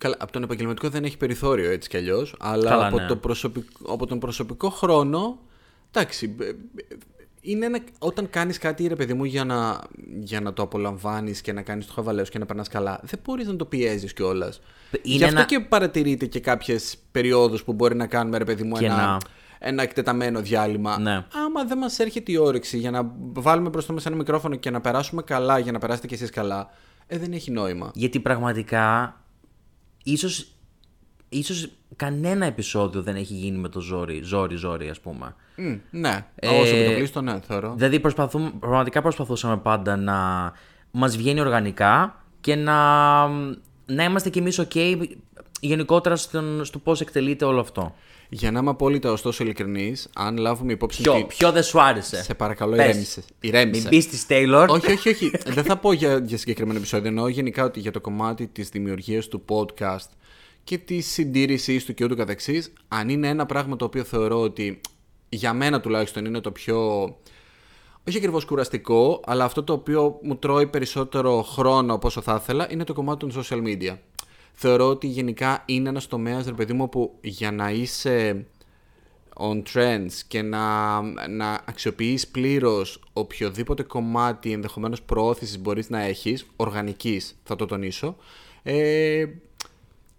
Καλά, 0.02 0.16
από 0.20 0.32
τον 0.32 0.44
επαγγελματικό 0.44 0.90
δεν 0.90 1.04
έχει 1.04 1.18
περιθώριο 1.18 1.72
έτσι 1.72 1.90
κι 1.90 1.98
αλλιώς. 1.98 2.36
Αλλά 2.40 2.70
Καλά, 2.70 2.88
από, 2.88 3.00
ναι. 3.00 3.06
το 3.08 3.16
προσωπικό, 3.16 3.94
από 3.94 4.06
τον 4.06 4.20
προσωπικό 4.20 4.70
χρόνο. 4.70 5.40
Εντάξει. 5.92 6.36
ε, 6.40 6.46
ε, 6.48 6.54
Είναι 7.42 7.66
ένα, 7.66 7.80
όταν 8.00 8.30
κάνεις 8.30 8.58
κάτι, 8.58 8.88
ρε 8.88 8.96
παιδί 8.96 9.14
μου, 9.14 9.24
για 9.24 9.44
να, 9.46 9.80
για 10.20 10.42
να 10.42 10.54
το 10.54 10.62
απολαμβάνεις 10.64 11.42
και 11.42 11.54
να 11.54 11.62
κάνεις 11.62 11.86
το 11.86 11.94
χαβαλέο 11.94 12.24
και 12.26 12.40
να 12.40 12.46
περνάς 12.46 12.68
καλά, 12.68 13.00
δεν 13.04 13.20
μπορείς 13.26 13.48
να 13.48 13.56
το 13.56 13.66
πιέζεις 13.66 14.14
κιόλας. 14.14 14.62
Είναι 14.92 15.16
Γι' 15.18 15.24
αυτό 15.24 15.36
ένα- 15.38 15.46
και 15.46 15.60
παρατηρείτε 15.60 16.26
και 16.26 16.40
κάποιες 16.40 16.96
περιόδους 17.12 17.64
που 17.64 17.74
μπορεί 17.74 17.96
να 17.96 18.08
κάνουμε, 18.08 18.38
ρε 18.38 18.44
παιδί 18.44 18.64
μου, 18.64 18.76
Και 18.78 18.86
ένα, 18.86 18.96
να- 18.96 19.18
ένα 19.60 19.84
εκτεταμένο 19.84 20.42
διάλειμμα. 20.42 21.00
Ναι. 21.00 21.26
Άμα 21.46 21.64
δεν 21.68 21.78
μας 21.78 22.00
έρχεται 22.00 22.32
η 22.32 22.38
όρεξη 22.38 22.78
για 22.78 22.92
να 22.92 23.12
βάλουμε 23.34 23.70
μπροστά 23.70 23.94
μας 23.94 24.06
ένα 24.06 24.16
μικρόφωνο 24.16 24.56
και 24.56 24.70
να 24.70 24.82
περάσουμε 24.82 25.22
καλά, 25.22 25.60
για 25.60 25.72
να 25.72 25.80
περάσετε 25.80 26.08
κι 26.08 26.14
εσείς 26.14 26.30
καλά, 26.30 26.70
ε, 27.08 27.18
δεν 27.18 27.32
έχει 27.34 27.52
νόημα. 27.52 27.92
Γιατί 27.94 28.20
πραγματικά 28.20 29.16
ίσως, 30.04 30.48
ίσως 31.30 31.70
κανένα 31.96 32.46
επεισόδιο 32.46 33.02
δεν 33.02 33.16
έχει 33.16 33.34
γίνει 33.34 33.58
με 33.58 33.70
το 33.70 33.80
ζόρι, 33.80 34.22
ζόρι, 34.24 34.56
ζόρι 34.56 34.90
ας 34.90 35.00
πούμε. 35.00 35.36
Μμ, 35.56 35.76
ναι, 35.92 36.26
Ε, 36.36 36.48
όσο 36.48 36.76
επιτοπλίστων, 36.76 37.24
ναι, 37.24 37.40
θεωρώ. 37.48 37.74
Δηλαδή 37.76 38.00
προσπαθούμε, 38.00 38.52
πραγματικά 38.60 39.02
προσπαθούσαμε 39.02 39.58
πάντα 39.58 39.96
να 39.96 40.52
μας 40.92 41.18
βγαίνει 41.18 41.40
οργανικά 41.40 42.24
και 42.42 42.56
να, 42.56 43.28
να 43.86 44.04
είμαστε 44.04 44.30
κι 44.30 44.40
εμείς 44.40 44.62
ok 44.62 45.06
γενικότερα 45.60 46.16
στον, 46.16 46.66
στο 46.66 46.80
πώς 46.80 47.02
εκτελείται 47.02 47.46
όλο 47.46 47.60
αυτό. 47.60 47.96
Για 48.34 48.52
να 48.52 48.60
είμαι 48.60 48.70
απόλυτα 48.70 49.12
ωστόσο 49.12 49.44
ειλικρινής, 49.44 50.10
αν 50.16 50.38
λάβουμε 50.38 50.72
υπόψη. 50.72 51.02
Ποιο, 51.02 51.14
ότι- 51.14 51.24
ποιο 51.24 51.52
δεν 51.52 51.64
σου 51.64 51.82
άρεσε; 51.82 52.24
Σε 52.24 52.34
παρακαλώ, 52.34 52.76
Πες. 52.76 52.86
ηρέμησες. 52.86 53.24
Ηρέμησε. 53.40 53.80
Μην 53.82 53.90
μπει 53.90 54.08
της 54.08 54.26
Taylor. 54.30 54.68
όχι, 54.70 54.92
όχι, 54.92 55.10
όχι. 55.10 55.32
Δεν 55.48 55.64
θα 55.64 55.78
πω 55.78 55.92
για, 55.94 56.18
για 56.26 56.38
συγκεκριμένο 56.38 56.78
επεισόδιο. 56.78 57.08
Εννοώ 57.08 57.28
γενικά 57.28 57.64
ότι 57.64 57.80
για 57.80 57.92
το 57.92 58.02
κομμάτι 58.02 58.48
της 58.48 58.70
δημιουργίας 58.70 59.28
του 59.28 59.44
podcast 59.50 60.08
και 60.64 60.78
της 60.78 61.08
συντήρησής 61.12 61.86
του 61.86 61.94
και 61.94 62.04
ούτω 62.04 62.16
καθεξής, 62.16 62.74
αν 62.88 63.10
είναι 63.10 63.28
ένα 63.28 63.46
πράγμα 63.46 63.76
το 63.76 63.86
οποίο 63.86 64.04
θεωρώ 64.04 64.42
ότι 64.42 64.82
για 65.30 65.54
μένα 65.54 65.80
τουλάχιστον 65.82 66.26
είναι 66.26 66.40
το 66.40 66.52
πιο. 66.52 67.04
Όχι 68.08 68.18
ακριβώς 68.18 68.46
κουραστικό, 68.46 69.22
αλλά 69.26 69.44
αυτό 69.44 69.64
το 69.64 69.74
οποίο 69.74 70.20
μου 70.22 70.36
τρώει 70.36 70.68
περισσότερο 70.68 71.42
χρόνο 71.42 71.94
από 71.94 72.08
όσο 72.08 72.22
θα 72.22 72.38
ήθελα 72.42 72.68
είναι 72.72 72.84
το 72.84 72.94
κομμάτι 72.94 73.28
των 73.30 73.44
social 73.44 73.58
media. 73.68 73.98
Θεωρώ 74.54 74.90
ότι 74.90 75.08
γενικά 75.08 75.64
είναι 75.66 75.90
ένας 75.90 76.08
τομέας, 76.08 76.46
ρε 76.46 76.54
παιδί 76.54 76.74
μου, 76.74 76.90
που 76.90 77.18
για 77.22 77.52
να 77.52 77.72
είσαι 77.72 78.46
on 79.38 79.64
trends 79.74 80.12
και 80.28 80.42
να, 80.42 81.02
να 81.28 81.62
αξιοποιείς 81.66 82.28
πλήρως 82.28 83.02
οποιοδήποτε 83.14 83.84
κομμάτι 83.84 84.52
ενδεχομένως 84.52 85.02
προώθησης 85.02 85.60
μπορείς 85.60 85.90
να 85.90 86.00
έχεις, 86.02 86.46
οργανικής 86.56 87.40
θα 87.44 87.56
το 87.56 87.66
τονίσω, 87.66 88.16
ε, 88.64 89.26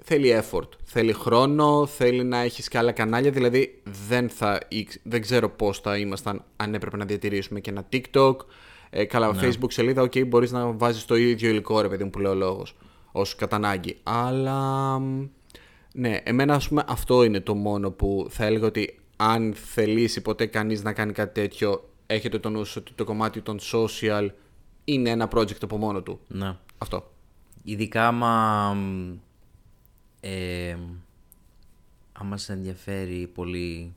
θέλει 0.04 0.42
effort, 0.42 0.68
θέλει 0.84 1.12
χρόνο, 1.12 1.86
θέλει 1.86 2.24
να 2.24 2.38
έχεις 2.38 2.68
και 2.68 2.78
άλλα 2.78 2.92
κανάλια, 2.92 3.30
δηλαδή 3.30 3.80
δεν, 4.08 4.28
θα, 4.28 4.60
ήξ- 4.68 5.00
δεν 5.02 5.20
ξέρω 5.20 5.48
πώς 5.48 5.78
θα 5.78 5.96
ήμασταν 5.96 6.44
αν 6.56 6.74
έπρεπε 6.74 6.96
να 6.96 7.04
διατηρήσουμε 7.04 7.60
και 7.60 7.70
ένα 7.70 7.88
TikTok, 7.92 8.36
ε, 8.90 9.04
καλά 9.04 9.34
Facebook 9.42 9.72
σελίδα, 9.72 10.02
ok, 10.02 10.26
μπορείς 10.26 10.50
να 10.52 10.72
βάζεις 10.72 11.04
το 11.04 11.16
ίδιο 11.16 11.50
υλικό 11.50 11.80
ρε 11.80 11.88
παιδί 11.88 12.04
μου 12.04 12.10
που 12.10 12.18
λέει 12.18 12.32
ο 12.32 12.34
λόγος, 12.34 12.74
ως 13.12 13.34
κατά 13.34 13.56
ανάγκη, 13.56 13.98
αλλά... 14.02 14.98
μ, 14.98 15.26
ναι, 15.94 16.20
εμένα 16.24 16.54
ας 16.54 16.68
πούμε 16.68 16.84
αυτό 16.86 17.24
είναι 17.24 17.40
το 17.40 17.54
μόνο 17.54 17.90
που 17.90 18.26
θα 18.30 18.44
έλεγα 18.44 18.66
ότι 18.66 18.98
αν 19.16 19.54
θελήσει 19.54 20.20
ποτέ 20.22 20.46
κανείς 20.46 20.82
να 20.82 20.92
κάνει 20.92 21.12
κάτι 21.12 21.40
τέτοιο, 21.40 21.88
έχετε 22.06 22.38
το 22.38 22.50
νου 22.50 22.64
σας 22.64 22.76
ότι 22.76 22.92
το 22.92 23.04
κομμάτι 23.04 23.40
των 23.40 23.58
social 23.72 24.28
είναι 24.84 25.10
ένα 25.10 25.28
project 25.34 25.62
από 25.62 25.76
μόνο 25.76 26.02
του. 26.02 26.20
Ναι. 26.28 26.56
Αυτό. 26.78 27.10
Ειδικά 27.62 28.06
άμα. 28.06 28.72
μ, 28.74 29.14
Ε, 30.20 30.76
άμα 32.12 32.36
σε 32.36 32.52
ενδιαφέρει 32.52 33.26
πολύ 33.34 33.94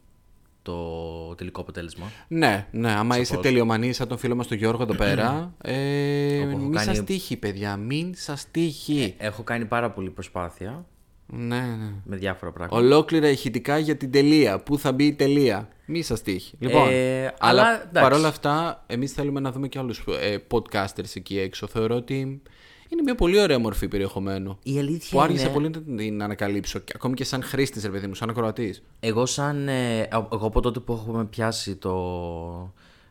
το 0.66 1.36
τελικό 1.36 1.62
αποτέλεσμα. 1.62 2.12
Ναι, 2.28 2.68
ναι, 2.72 2.92
άμα 2.92 3.18
είσαι 3.18 3.38
τελειομανή 3.38 3.94
σαν 3.94 4.08
τον 4.08 4.18
φίλο 4.18 4.36
μας 4.36 4.48
τον 4.48 4.58
Γιώργο 4.58 4.84
εδώ 4.84 4.96
πέρα, 4.96 5.54
ε, 5.62 6.40
Όπου 6.40 6.50
έχω 6.50 6.58
μην 6.58 6.72
κάνει- 6.72 6.96
σας 6.96 7.04
τύχει 7.06 7.38
παιδιά, 7.38 7.78
μην 7.78 8.14
σας 8.16 8.46
τύχει. 8.52 9.16
Έχω 9.18 9.44
κάνει 9.44 9.66
πάρα 9.66 9.92
πολύ 9.92 10.10
προσπάθεια 10.10 10.86
Ναι, 11.28 11.60
ναι. 11.60 11.92
με 12.04 12.16
διάφορα 12.16 12.52
πράγματα. 12.52 12.82
Ολόκληρα 12.82 13.30
ηχητικά 13.30 13.78
για 13.78 13.96
την 13.96 14.12
τελεία. 14.12 14.60
Πού 14.60 14.78
θα 14.80 14.92
μπει 14.92 15.06
η 15.06 15.14
τελεία. 15.14 15.68
Μη 15.86 16.02
σας 16.02 16.22
τύχει. 16.22 16.56
Λοιπόν, 16.60 16.88
Ε, 16.92 17.24
αλλά, 17.24 17.34
αλλά, 17.40 17.74
εντάξει. 17.74 17.90
παρόλα 18.10 18.28
αυτά, 18.28 18.84
εμείς 18.88 19.12
θέλουμε 19.12 19.40
να 19.40 19.52
δούμε 19.52 19.68
και 19.68 19.80
άλλους 19.80 20.04
ε, 20.22 20.38
podcasters 20.52 21.16
εκεί 21.16 21.40
έξω. 21.40 21.68
Θεωρώ 21.68 21.96
ότι 21.96 22.42
είναι 22.90 23.02
μια 23.02 23.16
πολύ 23.16 23.40
ωραία 23.40 23.60
μορφή 23.60 23.88
περιεχομένου. 23.88 24.58
Η 24.64 24.80
αλήθεια 24.80 25.10
Που 25.12 25.22
άργησε 25.22 25.44
είναι- 25.44 25.54
πολύ 25.54 25.70
να 25.70 25.98
την 25.98 26.24
ανακαλύψω. 26.24 26.80
και 26.80 26.92
Ακόμη 26.96 27.14
και 27.14 27.24
σαν 27.24 27.44
χρήστη, 27.44 27.80
ρε 27.80 27.90
παιδί 27.90 28.08
μου, 28.08 28.14
σαν 28.16 28.30
ακροατής. 28.30 28.84
Εγώ 29.00 29.26
σαν. 29.26 29.68
ε, 29.68 30.02
εγώ 30.12 30.46
από 30.46 30.62
τότε 30.62 30.80
που 30.80 30.94
έχουμε 30.94 31.26
πιάσει 31.26 31.76
το. 31.76 31.94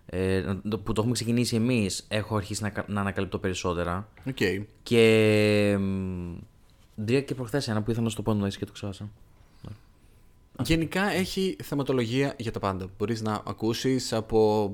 Ε, 0.07 0.43
το- 0.69 0.79
που 0.79 0.93
το 0.93 1.01
έχουμε 1.01 1.13
ξεκινήσει 1.15 1.57
εμείς 1.57 2.05
έχω 2.09 2.37
αρχίσει 2.37 2.63
να, 2.63 2.69
κα- 2.71 2.85
να 2.89 3.01
ανακαλύπτω 3.01 3.39
περισσότερα 3.39 4.09
Οκ. 4.29 4.37
και 4.83 5.77
μ, 5.81 6.33
βρήκα 6.95 7.21
και 7.21 7.35
προχθές 7.35 7.69
ένα 7.69 7.83
που 7.83 7.91
ήθελα 7.91 8.05
να 8.05 8.11
σου 8.11 8.17
το 8.17 8.23
πω 8.23 8.35
νοήσεις 8.35 8.59
και 8.59 8.65
το 8.65 8.73
ξέχασα 8.73 9.09
Γενικά 10.63 11.11
έχει 11.11 11.57
θεματολογία 11.63 12.35
για 12.39 12.53
τα 12.53 12.59
πάντα. 12.59 12.87
Μπορείς 12.99 13.23
να 13.23 13.43
ακούσεις 13.47 14.13
από 14.13 14.71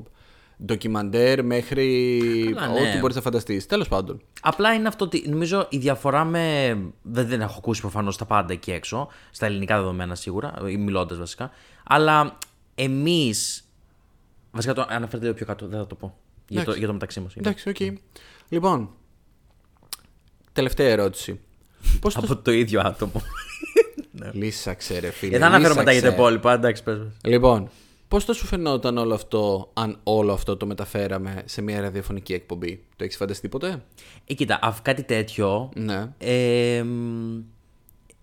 ντοκιμαντέρ 0.65 1.45
μέχρι 1.45 2.53
Καλά, 2.55 2.73
ναι. 2.73 2.89
ό,τι 2.89 2.99
μπορείς 2.99 3.17
να 3.17 3.23
φανταστείς. 3.23 3.67
Τέλος 3.67 3.89
πάντων. 3.89 4.21
Απλά 4.41 4.75
είναι 4.75 4.89
αυτό 4.89 5.05
ότι 5.05 5.29
νομίζω 5.29 5.67
η 5.71 5.79
διαφορά 5.79 6.25
με. 6.25 6.77
Δεν, 7.03 7.27
δεν 7.27 7.41
έχω 7.41 7.55
ακούσει 7.59 7.81
προφανώς 7.81 8.17
τα 8.17 8.25
πάντα 8.25 8.53
εκεί 8.53 8.71
έξω, 8.73 9.09
στα 9.31 9.47
ελληνικά 9.47 9.77
δεδομένα 9.77 10.15
σίγουρα, 10.15 10.55
ή 10.69 10.77
μιλώντας 10.77 11.19
βασικά. 11.19 11.51
Αλλά 11.85 12.39
εμεί. 12.75 13.33
Βασικά 14.51 14.75
το 14.75 14.87
αναφέρετε 14.89 15.25
λίγο 15.25 15.35
πιο 15.35 15.47
κάτω, 15.47 15.67
δεν 15.67 15.79
θα 15.79 15.87
το 15.87 15.95
πω. 15.95 16.17
Για 16.49 16.57
το, 16.57 16.61
Εντάξει. 16.61 16.79
για 16.79 16.87
το 16.87 16.93
μεταξύ 16.93 17.21
μας. 17.21 17.35
Εντάξει, 17.37 17.69
οκ. 17.69 17.77
Λοιπόν, 18.49 18.91
τελευταία 20.53 20.89
ερώτηση. 20.89 21.41
Πώς 22.01 22.15
το 22.15 22.21
Από 22.25 22.37
το 22.37 22.51
ίδιο 22.51 22.81
άτομο. 22.81 23.23
Λύσαξε, 24.33 24.99
ρε 24.99 25.11
φίλε. 25.11 25.37
Ε, 25.37 25.39
θα 25.39 25.47
αναφέρω 25.47 25.75
μετά 25.75 25.93
για 25.93 26.01
τα 26.01 26.07
λύσαξε. 26.07 26.23
υπόλοιπα, 26.23 26.53
εντάξει, 26.53 26.83
πες. 26.83 26.99
μας. 26.99 27.13
Λοιπόν, 27.25 27.71
πώς 28.11 28.25
θα 28.25 28.33
σου 28.33 28.47
φαινόταν 28.47 28.99
όλο 28.99 29.15
αυτό 29.15 29.71
αν 29.75 29.99
όλο 30.03 30.33
αυτό 30.33 30.57
το 30.57 30.67
μεταφέραμε 30.67 31.43
σε 31.45 31.63
μια 31.63 31.81
ραδιοφωνική 31.81 32.33
εκπομπή; 32.33 32.85
Το 32.97 33.05
έχεις 33.05 33.17
φανταστεί 33.17 33.49
ποτέ, 33.49 33.85
Ε, 34.25 34.35
κοίτα, 34.35 34.59
αφ, 34.63 34.83
κάτι 34.83 35.03
τέτοιο. 35.03 35.71
Ναι. 35.75 36.13
Ε, 36.19 36.83
μ, 36.83 37.43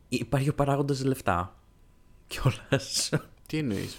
υπάρχει 0.09 0.49
ο 0.49 0.53
παράγοντας 0.53 1.03
λεφτά. 1.03 1.55
Κιόλας. 2.27 3.09
Τι 3.47 3.57
εννοείς; 3.57 3.97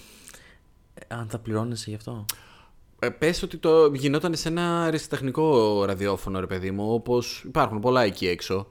Αν 1.08 1.28
θα 1.28 1.38
πληρώνεσαι 1.38 1.90
γι' 1.90 1.96
αυτό. 1.96 2.24
Ε, 2.98 3.08
πες 3.08 3.42
ότι 3.42 3.56
το 3.56 3.94
γινόταν 3.94 4.34
σε 4.34 4.48
ένα 4.48 4.84
αριστεχνικό 4.84 5.84
ραδιόφωνο, 5.84 6.40
ρε 6.40 6.46
παιδί 6.46 6.70
μου, 6.70 6.92
όπως 6.92 7.42
υπάρχουν 7.44 7.80
πολλά 7.80 8.02
εκεί 8.02 8.26
έξω. 8.28 8.66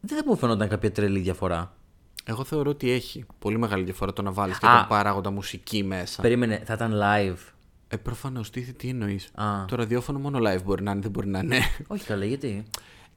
Δεν 0.00 0.18
θα 0.18 0.24
μου 0.26 0.36
φαινόταν 0.36 0.68
κάποια 0.68 0.92
τρελή 0.92 1.20
διαφορά. 1.20 1.76
Εγώ 2.24 2.44
θεωρώ 2.44 2.70
ότι 2.70 2.90
έχει 2.90 3.24
πολύ 3.38 3.58
μεγάλη 3.58 3.84
διαφορά 3.84 4.12
το 4.12 4.22
να 4.22 4.32
βάλεις 4.32 4.58
και 4.58 4.66
Α. 4.66 4.78
τον 4.78 4.88
παράγοντα 4.88 5.30
μουσική 5.30 5.82
μέσα. 5.84 6.22
Περίμενε, 6.22 6.62
θα 6.66 6.72
ήταν 6.72 6.92
live. 7.02 7.36
Ε, 7.88 7.96
προφανώς, 7.96 8.50
τι, 8.50 8.60
τι 8.72 8.88
εννοείς. 8.88 9.30
Α. 9.34 9.64
Το 9.68 9.76
ραδιόφωνο 9.76 10.18
μόνο 10.18 10.38
live 10.38 10.62
μπορεί 10.64 10.82
να 10.82 10.90
είναι, 10.90 11.00
δεν 11.00 11.10
μπορεί 11.10 11.26
να 11.28 11.38
είναι. 11.38 11.58
Όχι 11.86 12.04
καλά, 12.04 12.24
γιατί; 12.24 12.64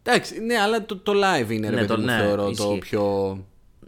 Εντάξει, 0.04 0.40
ναι, 0.40 0.58
αλλά 0.60 0.86
το, 0.86 0.98
το 0.98 1.12
live 1.12 1.50
είναι, 1.50 1.70
ρε 1.70 1.76
Ναι, 1.76 1.82
παιδί 1.82 1.88
το- 1.94 1.98
μου, 2.00 2.06
ναι, 2.06 2.18
θεωρώ 2.18 2.44
το 2.44 2.50
ισχύει. 2.50 2.78
πιο. 2.80 3.38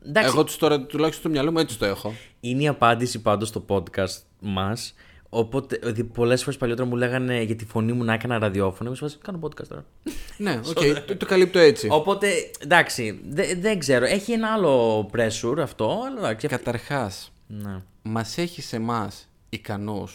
Εντάξει. 0.06 0.30
Εγώ 0.34 0.44
τους 0.44 0.58
τώρα 0.58 0.82
τουλάχιστον 0.82 1.22
στο 1.22 1.30
μυαλό 1.30 1.52
μου 1.52 1.60
έτσι 1.60 1.78
το 1.78 1.86
έχω. 1.86 2.14
Είναι 2.40 2.64
η 2.64 2.68
απάντηση 2.68 3.22
πάντως 3.22 3.48
στο 3.48 3.66
podcast 3.68 4.22
μας. 4.40 4.94
Οπότε, 5.30 5.78
δηλαδή, 5.78 6.04
πολλές 6.04 6.44
φορές 6.44 6.58
παλιότερα 6.60 6.88
μου 6.88 6.96
λέγανε 6.96 7.42
για 7.42 7.56
τη 7.56 7.66
φωνή 7.66 7.92
μου 7.94 8.04
να 8.04 8.14
έκανα 8.14 8.40
ραδιόφωνο. 8.40 8.90
Εγώ 8.90 8.96
σου 8.96 9.04
βάζω, 9.04 9.18
κάνω 9.22 9.40
podcast 9.44 9.68
τώρα. 9.68 9.86
ναι, 10.38 10.60
οκ, 10.68 11.06
το, 11.08 11.16
το 11.18 11.26
καλύπτω 11.26 11.60
έτσι. 11.60 11.88
Οπότε, 11.92 12.28
εντάξει, 12.60 13.20
δε- 13.30 13.56
δεν 13.56 13.80
ξέρω. 13.80 14.06
Έχει 14.06 14.32
ένα 14.32 14.54
άλλο 14.54 15.00
pressure 15.14 15.58
αυτό, 15.60 16.00
αλλά 16.08 16.20
εντάξει. 16.20 16.46
αυτό- 16.46 16.58
Καταρχάς, 16.58 17.32
Ναι. 17.48 17.82
μας 18.02 18.38
έχει 18.38 18.76
εμάς 18.76 19.28
ικανού 19.50 20.08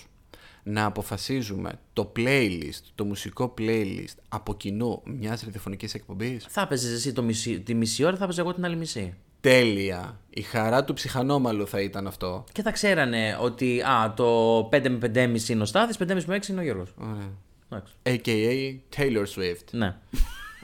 να 0.62 0.85
αποφασίζουμε 0.85 1.71
το 1.92 2.12
playlist, 2.16 2.80
το 2.94 3.04
μουσικό 3.04 3.54
playlist 3.59 4.14
από 4.28 4.54
κοινού 4.54 5.02
μιας 5.04 5.42
ραδιοφωνικής 5.44 5.94
εκπομπής; 5.94 6.47
Θα 6.49 6.61
έπαιζες 6.61 6.92
εσύ 6.92 7.12
το 7.12 7.23
μισή, 7.23 7.61
τη 7.61 7.75
μισή 7.75 8.04
ώρα, 8.04 8.16
θα 8.16 8.25
έπαιζε 8.25 8.40
εγώ 8.40 8.54
την 8.54 8.64
άλλη 8.64 8.76
μισή. 8.76 9.14
Τέλεια. 9.51 10.19
Η 10.31 10.43
χαρά 10.43 10.85
του 10.85 10.93
ψυχανόμαλου 10.93 11.67
θα 11.69 11.81
ήταν 11.81 12.07
αυτό. 12.07 12.45
Και 12.53 12.63
θα 12.63 12.71
ξέρανε 12.71 13.39
ότι 13.41 13.81
α, 13.81 14.13
το 14.17 14.59
5 14.73 14.89
με 14.89 14.99
5,5 15.15 15.49
είναι 15.49 15.63
ο 15.63 15.65
Στάθης, 15.65 15.97
5,5 16.01 16.23
με 16.27 16.39
6 16.39 16.49
είναι 16.49 16.61
ο 16.61 16.63
Γιώργος. 16.63 16.95
Ωραία. 17.01 17.31
Εντάξει. 17.69 17.93
AKA 18.03 18.97
Taylor 18.97 19.25
Swift. 19.39 19.65
Ναι. 19.71 19.97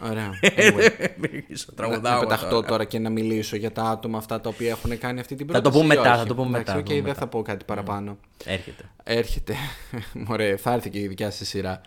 Ωραία. 0.03 0.31
Anyway, 0.57 0.91
Στο 1.53 1.71
να, 1.71 1.77
τραγουδάω. 1.77 2.15
να 2.15 2.21
πεταχτώ 2.21 2.49
τώρα. 2.51 2.67
τώρα. 2.67 2.85
και 2.85 2.99
να 2.99 3.11
μιλήσω 3.11 3.57
για 3.57 3.73
τα 3.73 3.83
άτομα 3.83 4.19
αυτά 4.19 4.41
τα 4.41 4.49
οποία 4.49 4.69
έχουν 4.71 4.99
κάνει 4.99 5.21
αυτή 5.21 5.35
την 5.35 5.47
Θα 5.47 5.53
πρόταση. 5.53 5.75
το 5.75 5.81
πούμε 5.81 5.95
ή 5.95 5.97
μετά, 5.97 6.11
όχι; 6.11 6.21
θα 6.21 6.27
το 6.27 6.35
πούμε 6.35 6.49
Εντάξει, 6.59 6.65
μετά, 6.65 6.73
θα 6.73 6.79
Οκ, 6.79 6.85
το 6.85 6.91
πούμε 6.91 7.01
δεν 7.01 7.09
μετά. 7.09 7.21
θα 7.21 7.27
πω 7.27 7.43
κάτι 7.43 7.65
παραπάνω. 7.65 8.19
Έρχεται. 8.45 8.85
Έρχεται. 9.05 9.55
Μωρέ, 10.27 10.57
θα 10.57 10.73
έρθει 10.73 10.91
και 10.91 10.99
η 11.01 11.07
δικιά 11.09 11.31
σας 11.31 11.49
σειρά. 11.49 11.81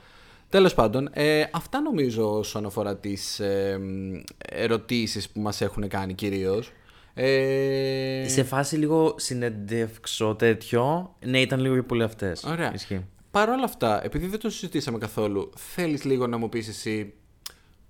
Τέλος 0.49 0.73
πάντων, 0.73 1.09
ε, 1.13 1.43
αυτά 1.51 1.81
νομίζω 1.81 2.37
όσον 2.37 2.65
αφορά 2.65 2.97
τις 2.97 3.39
ε, 3.39 3.77
μ, 3.81 4.21
ερωτήσεις 4.49 5.29
που 5.29 5.39
μας 5.41 5.61
έχουν 5.61 5.87
κάνει 5.87 6.13
κυρίως. 6.13 6.71
Ε, 7.13 8.25
Σε 8.27 8.43
φάση 8.43 8.75
λίγο 8.77 9.13
συνεντεύξω 9.17 10.35
τέτοιο. 10.35 11.15
Ναι, 11.25 11.39
ήταν 11.41 11.59
λίγο 11.59 11.73
πιο 11.73 11.83
πολύ 11.83 12.03
αυτές. 12.03 12.43
Ωραία. 12.43 12.73
Ισχύει. 12.73 13.05
Παρ' 13.31 13.49
όλα 13.49 13.63
αυτά, 13.63 14.05
επειδή 14.05 14.25
δεν 14.27 14.39
το 14.39 14.49
συζητήσαμε 14.49 14.97
καθόλου, 14.97 15.49
θέλεις 15.55 16.03
λίγο 16.03 16.27
να 16.27 16.37
μου 16.37 16.49
πεις 16.49 16.67
εσύ 16.67 17.13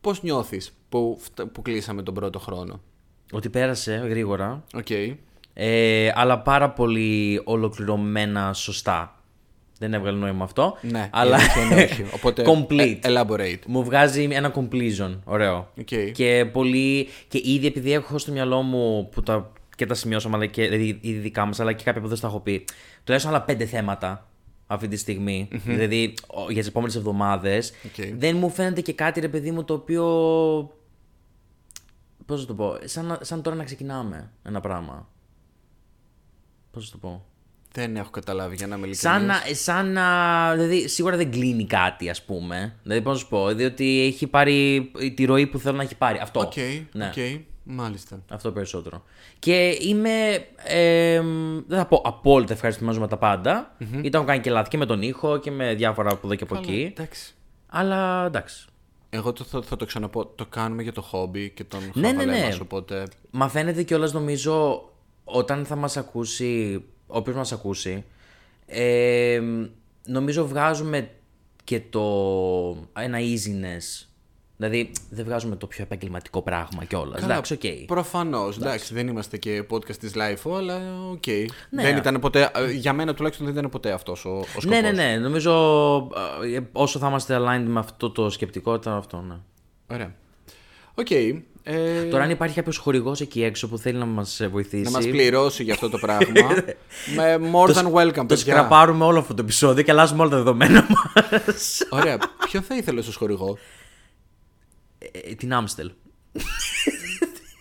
πώς 0.02 0.24
νιώθεις 0.24 0.72
που, 0.90 1.18
φτα- 1.22 1.48
που 1.48 1.62
κλείσαμε 1.62 2.04
τον 2.04 2.14
πρώτο 2.14 2.40
χρόνο; 2.40 2.82
Ότι 3.32 3.50
πέρασε 3.50 3.96
γρήγορα. 3.96 4.64
Οκ. 4.74 4.88
Ε, 5.54 6.12
αλλά 6.16 6.40
πάρα 6.40 6.70
πολύ 6.72 7.42
ολοκληρωμένα 7.44 8.54
σωστά. 8.54 9.23
Δεν 9.84 9.94
έβγαλε 9.94 10.18
νόημα 10.18 10.44
αυτό. 10.44 10.78
Ναι, 10.82 11.10
αλλά 11.12 11.38
η 11.38 11.40
αλήθεια 11.40 11.62
είναι 11.64 11.84
όχι. 11.84 12.06
Οπότε, 12.16 12.44
complete. 12.48 12.98
ε, 13.02 13.14
elaborate. 13.14 13.60
Μου 13.68 13.84
βγάζει 13.84 14.28
ένα 14.32 14.54
completion. 14.56 15.20
Ωραίο. 15.24 15.70
Οκ. 15.80 16.12
Και 16.14 16.50
πολύ. 16.52 17.08
Και 17.28 17.42
ήδη 17.44 17.68
επειδή 17.68 17.92
έχω 17.94 18.18
στο 18.18 18.32
μυαλό 18.32 18.62
μου 18.62 19.10
που 19.12 19.22
τα, 19.24 19.52
και 19.76 19.86
τα 19.86 19.94
σημειώσαμε, 19.94 20.36
αλλά 20.36 20.46
και 20.46 20.62
δηλαδή, 20.68 20.98
ήδη 21.02 21.18
δικά 21.20 21.46
μας, 21.46 21.60
αλλά 21.60 21.74
και 21.74 21.84
κάποια 21.84 22.02
που 22.02 22.08
δεν 22.08 22.18
στα 22.18 22.28
έχω 22.28 22.40
πει. 22.40 22.66
Τουλάχιστον 23.04 23.34
άλλα 23.36 23.44
πέντε 23.46 23.66
θέματα 23.66 24.28
αυτή 24.68 24.88
τη 24.88 24.96
στιγμη 24.98 25.48
Δηλαδή 25.52 26.14
ο- 26.28 26.46
για 26.52 26.60
τις 26.60 26.68
επόμενες 26.68 26.96
εβδομάδες. 26.96 27.74
Οκ. 27.86 28.06
Δεν 28.18 28.38
μου 28.38 28.50
φαίνεται 28.50 28.82
και 28.82 28.94
κάτι 28.94 29.20
ρε 29.20 29.28
παιδί 29.30 29.52
μου 29.52 29.64
το 29.64 29.74
οποίο. 29.74 30.04
Πώς 32.26 32.40
να 32.42 32.46
το 32.48 32.54
πω. 32.54 32.76
Σαν, 32.84 33.06
να- 33.06 33.20
σαν 33.22 33.42
τώρα 33.42 33.56
να 33.56 33.64
ξεκινάμε 33.64 34.32
ένα 34.44 34.60
πράγμα. 34.60 35.08
Πώς 36.72 36.86
να 36.86 36.92
το 37.00 37.08
πω. 37.08 37.26
Δεν 37.76 37.96
έχω 37.96 38.10
καταλάβει 38.10 38.56
για 38.56 38.68
να 38.68 38.76
είμαι 38.76 38.94
Σαν 38.94 39.22
ειλικρινής. 39.22 39.48
να, 39.50 39.56
σαν 39.56 39.92
να. 39.92 40.52
Δηλαδή, 40.54 40.88
σίγουρα 40.88 41.18
δεν 41.18 41.32
κλείνει 41.32 41.66
κάτι, 41.66 42.10
ας 42.10 42.24
πούμε. 42.24 42.76
Δηλαδή, 42.84 43.02
πώς 43.02 43.14
να 43.14 43.20
σου 43.20 43.28
πω. 43.28 43.54
Διότι 43.54 44.02
έχει 44.14 44.28
πάρει 44.28 44.92
τη 45.16 45.26
ροή 45.26 45.48
που 45.48 45.60
θέλω 45.60 45.78
να 45.78 45.84
έχει 45.84 45.96
πάρει. 45.96 46.20
Αυτό. 46.22 46.40
Οκ, 46.40 46.54
Ναι. 46.92 47.06
οκ, 47.08 47.42
μάλιστα. 47.64 48.22
Αυτό 48.30 48.52
περισσότερο. 48.52 49.04
Και 49.40 49.78
είμαι. 49.82 50.46
Ε, 50.64 51.22
δεν 51.68 51.78
θα 51.78 51.86
πω 51.86 52.02
απόλυτα 52.06 52.54
ευχαριστημένος 52.54 53.00
με 53.00 53.08
τα 53.08 53.18
πάντα. 53.18 53.76
Mm-hmm. 53.80 54.04
Ήταν 54.04 54.26
κάνει 54.26 54.42
και 54.42 54.50
λάθη 54.50 54.70
και 54.70 54.78
με 54.78 54.86
τον 54.86 55.02
ήχο 55.02 55.38
και 55.38 55.52
με 55.52 55.74
διάφορα 55.74 56.12
από 56.12 56.22
εδώ 56.28 56.36
και 56.36 56.44
από 56.44 56.56
Καλά, 56.56 56.68
εκεί. 56.68 56.94
εντάξει. 56.98 57.34
Αλλά 57.68 58.26
εντάξει. 58.26 58.66
Εγώ 59.10 59.34
το, 59.34 59.44
θα, 59.44 59.62
θα 59.62 59.76
το 59.76 59.86
ξαναπώ, 59.86 60.26
το 60.26 60.46
κάνουμε 60.46 60.84
για 60.84 60.92
το 60.94 61.02
χόμπι 61.02 61.50
και 61.50 61.64
τον 61.64 61.80
Ναι, 61.94 62.02
ναι, 62.02 62.08
χαβαλέ 62.08 62.40
ναι. 62.40 62.46
μας, 62.46 62.60
οπότε... 62.60 63.08
Μα 63.32 63.50
φαίνεται 63.50 63.84
κιόλας 63.84 64.14
νομίζω 64.14 64.84
όταν 65.24 65.66
θα 65.66 65.76
μας 65.76 65.98
ακούσει, 65.98 66.84
όποιος 67.14 67.36
μας 67.36 67.52
ακούσει, 67.52 68.04
ε, 68.66 69.42
νομίζω 70.06 70.48
βγάζουμε 70.48 71.10
και 71.64 71.82
το 71.90 72.08
ένα 72.94 73.18
easiness. 73.20 74.08
Δηλαδή 74.58 74.92
δεν 75.10 75.26
βγάζουμε 75.26 75.56
το 75.56 75.68
πιο 75.68 75.84
επαγγελματικό 75.84 76.42
πράγμα 76.42 76.86
κιόλας. 76.86 77.24
Εντάξει, 77.24 77.54
οκ. 77.54 77.86
Προφανώς, 77.86 78.58
εντάξει, 78.58 78.94
δεν 78.94 79.08
είμαστε 79.08 79.38
και 79.38 79.64
podcast 79.70 79.96
της 79.96 80.12
LiFO, 80.16 80.52
αλλά 80.58 81.08
οκ. 81.12 81.28
Ναι. 81.70 81.84
Δεν 81.84 81.98
ήταν 81.98 82.20
ποτέ, 82.20 82.52
ε, 82.56 82.72
για 82.72 82.94
μένα 82.94 83.14
τουλάχιστον 83.14 83.46
δεν 83.46 83.56
ήταν 83.56 83.70
ποτέ 83.70 83.92
αυτός 83.92 84.26
ο, 84.26 84.30
ο 84.30 84.44
σκοπός. 84.44 84.66
Ναι, 84.66 84.82
ναι, 84.82 84.92
ναι. 84.92 85.18
Νομίζω 85.18 85.52
ε, 86.54 86.60
όσο 86.72 87.00
θα 87.00 87.08
είμαστε 87.08 87.38
aligned 87.40 87.66
με 87.68 87.80
αυτό 87.80 88.10
το 88.10 88.30
σκεπτικό 88.30 88.76
ήταν 88.76 88.94
αυτό, 88.94 89.22
ναι. 89.22 89.36
Ωραία. 89.88 90.16
Οκ. 90.96 91.08
Ε, 91.64 92.04
Τώρα 92.04 92.24
αν 92.24 92.30
υπάρχει 92.30 92.56
κάποιος 92.56 92.78
χορηγός 92.78 93.22
εκεί 93.22 93.44
έξω 93.44 93.68
που 93.70 93.78
θέλει 93.78 93.98
να 93.98 94.06
μας 94.06 94.40
ε, 94.40 94.48
βοηθήσει. 94.48 94.84
να 94.84 94.90
μας 94.90 95.08
πληρώσει 95.08 95.64
για 95.64 95.74
αυτό 95.74 95.90
το 95.90 95.98
πράγμα. 95.98 96.50
με 97.16 97.38
more 97.54 97.74
than 97.74 97.92
welcome, 97.92 98.14
Το 98.14 98.26
παιδιά. 98.26 98.38
σκραπάρουμε 98.38 99.06
όλο 99.06 99.20
αυτό 99.20 99.34
το 99.34 99.42
επεισόδιο 99.44 99.84
και 99.84 99.92
αλλάζουμε 99.92 100.22
όλα 100.22 100.30
τα 100.30 100.38
δεδομένα 100.38 100.88
μας. 101.16 101.82
Ωραία. 101.90 102.18
Ποιο 102.50 102.62
θα 102.62 102.76
ήθελε 102.76 103.00
ως 103.00 103.16
χορηγό; 103.16 103.58
Ε, 105.12 105.36
την 105.36 105.54
Amstel. 105.54 105.92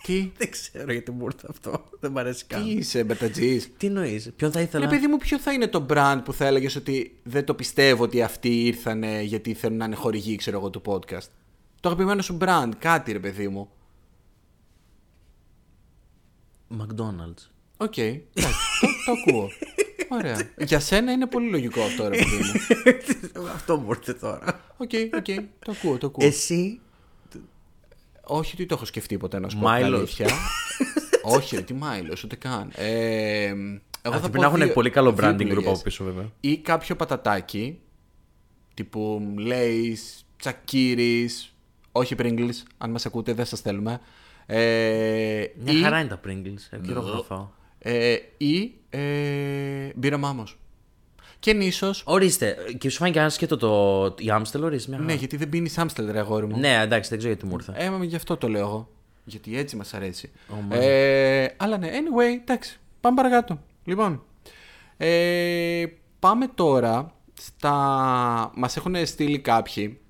Τι, 0.02 0.30
Δεν 0.36 0.50
ξέρω 0.50 0.92
γιατί 0.92 1.10
μου 1.10 1.24
ήρθε 1.24 1.46
αυτό. 1.50 1.84
Δεν 2.00 2.10
μ' 2.10 2.18
αρέσει 2.18 2.44
καν. 2.46 2.64
τι 2.64 2.70
είσαι, 2.70 3.04
μπετατζής; 3.04 3.70
Τι 3.76 3.86
εννοείς, 3.86 4.30
Ποιον 4.36 4.52
θα 4.52 4.60
ήθελα; 4.60 4.84
Ναι, 4.84 4.90
παιδί 4.90 5.06
μου, 5.06 5.16
ποιο 5.16 5.38
θα 5.38 5.52
είναι 5.52 5.66
το 5.66 5.86
brand 5.90 6.20
που 6.24 6.32
θα 6.32 6.46
έλεγες 6.46 6.76
ότι 6.76 7.16
δεν 7.22 7.44
το 7.44 7.54
πιστεύω 7.54 8.02
ότι 8.02 8.22
αυτοί 8.22 8.64
ήρθανε 8.66 9.22
γιατί 9.22 9.54
θέλουν 9.54 9.76
να 9.76 9.84
είναι 9.84 9.94
χορηγοί, 9.94 10.36
ξέρω 10.36 10.58
εγώ, 10.58 10.70
του 10.70 10.82
podcast; 10.86 11.28
Το 11.80 11.88
αγαπημένο 11.88 12.22
σου 12.22 12.38
brand, 12.40 12.68
κάτι 12.78 13.12
ρε 13.12 13.18
παιδί 13.18 13.48
μου. 13.48 13.68
McDonald's. 16.80 17.42
Οκ, 17.76 17.96
εντάξει, 17.96 18.58
το, 18.80 18.86
το 19.06 19.12
ακούω. 19.30 19.48
Ωραία. 20.08 20.50
Για 20.58 20.80
σένα 20.80 21.12
είναι 21.12 21.26
πολύ 21.26 21.50
λογικό 21.50 21.82
αυτό, 21.82 22.08
ρε 22.08 22.16
παιδί 22.16 22.42
μου. 23.34 23.46
αυτό 23.48 23.76
μου 23.76 23.90
ήρθε 23.90 24.12
τώρα. 24.14 24.60
Οκ, 24.76 24.90
οκ, 25.16 25.24
το 25.64 25.72
ακούω, 25.72 25.98
το 25.98 26.06
ακούω. 26.06 26.26
Εσύ; 26.26 26.80
Όχι 28.24 28.54
ότι 28.54 28.66
το 28.66 28.74
έχω 28.74 28.84
σκεφτεί 28.84 29.16
ποτέ 29.18 29.38
να 29.38 29.48
σου 29.48 29.56
πω 29.56 29.62
την 29.62 29.70
Mailo's. 29.70 29.98
αλήθεια. 29.98 30.26
Όχι, 31.22 31.56
ρε, 31.56 31.62
τι 31.62 31.74
Mailo's, 31.74 32.24
ούτε 32.24 32.36
καν. 32.36 32.70
Ε, 32.74 33.46
εγώ 33.46 33.54
θα 34.02 34.08
Αυτοί 34.08 34.20
πω 34.20 34.20
πρέπει 34.20 34.38
να 34.38 34.46
έχουν 34.46 34.58
δύο- 34.60 34.72
πολύ 34.72 34.90
καλό 34.90 35.12
δύο 35.12 35.28
branding 35.28 35.32
group 35.32 35.40
επιλογές. 35.40 35.70
από 35.72 35.82
πίσω, 35.82 36.04
βέβαια. 36.04 36.30
Ή 36.40 36.56
κάποιο 36.58 36.96
πατατάκι, 36.96 37.78
τύπου 38.74 39.34
Lay's, 39.38 40.22
Τσακίρις, 40.36 41.54
όχι 41.92 42.14
Pringles, 42.18 42.62
αν 42.78 42.90
μας 42.90 43.06
ακούτε 43.06 43.32
δεν 43.32 43.44
σας 43.46 43.60
θέλουμε. 43.60 44.00
Ε, 44.54 45.46
Μια 45.64 45.72
ή, 45.72 45.82
χαρά 45.82 46.00
είναι 46.00 46.08
τα 46.08 46.20
Pringles. 46.26 46.66
Ε, 46.70 46.76
και 46.76 46.90
εγώ 46.90 47.02
θα 47.02 47.22
φάω. 47.24 47.48
ε, 47.78 48.16
ή 48.36 48.74
ε, 48.90 49.00
μπύρα 49.94 50.16
μάμος. 50.16 50.56
Και 51.38 51.52
νήσος, 51.52 52.02
Ορίστε, 52.06 52.56
και 52.78 52.88
σου 52.88 52.98
φάνηκε 52.98 53.20
άσχετο 53.20 53.56
το. 53.56 54.14
Η 54.18 54.30
Άμστελ, 54.30 54.62
ορίστε. 54.64 54.90
Μια 54.90 54.98
ναι, 54.98 55.04
χαρά. 55.04 55.18
γιατί 55.18 55.36
δεν 55.36 55.48
πίνεις 55.48 55.78
Άμστελ 55.78 56.10
ρε 56.10 56.18
αγόρι 56.18 56.46
μου. 56.46 56.58
Ναι, 56.58 56.80
εντάξει, 56.82 57.08
δεν 57.08 57.18
ξέρω 57.18 57.32
γιατί 57.34 57.46
μου 57.50 57.56
ήρθε. 57.58 57.84
Ε, 57.84 57.90
μα 57.90 58.04
γι' 58.04 58.16
αυτό 58.16 58.36
το 58.36 58.48
λέω 58.48 58.60
εγώ. 58.60 58.88
Γιατί 59.24 59.58
έτσι 59.58 59.76
μας 59.76 59.94
αρέσει. 59.94 60.30
Oh, 60.48 60.74
ε, 60.76 61.46
αλλά 61.56 61.78
ναι, 61.78 61.88
anyway, 61.88 62.40
εντάξει. 62.40 62.78
Πάμε 63.00 63.16
παρακάτω. 63.16 63.60
Λοιπόν, 63.84 64.22
ε, 64.96 65.84
πάμε 66.18 66.46
τώρα 66.54 67.14
στα... 67.40 67.72
Μας 68.54 68.76
έχουν 68.76 69.06
στείλει 69.06 69.38
κάποιοι 69.38 70.00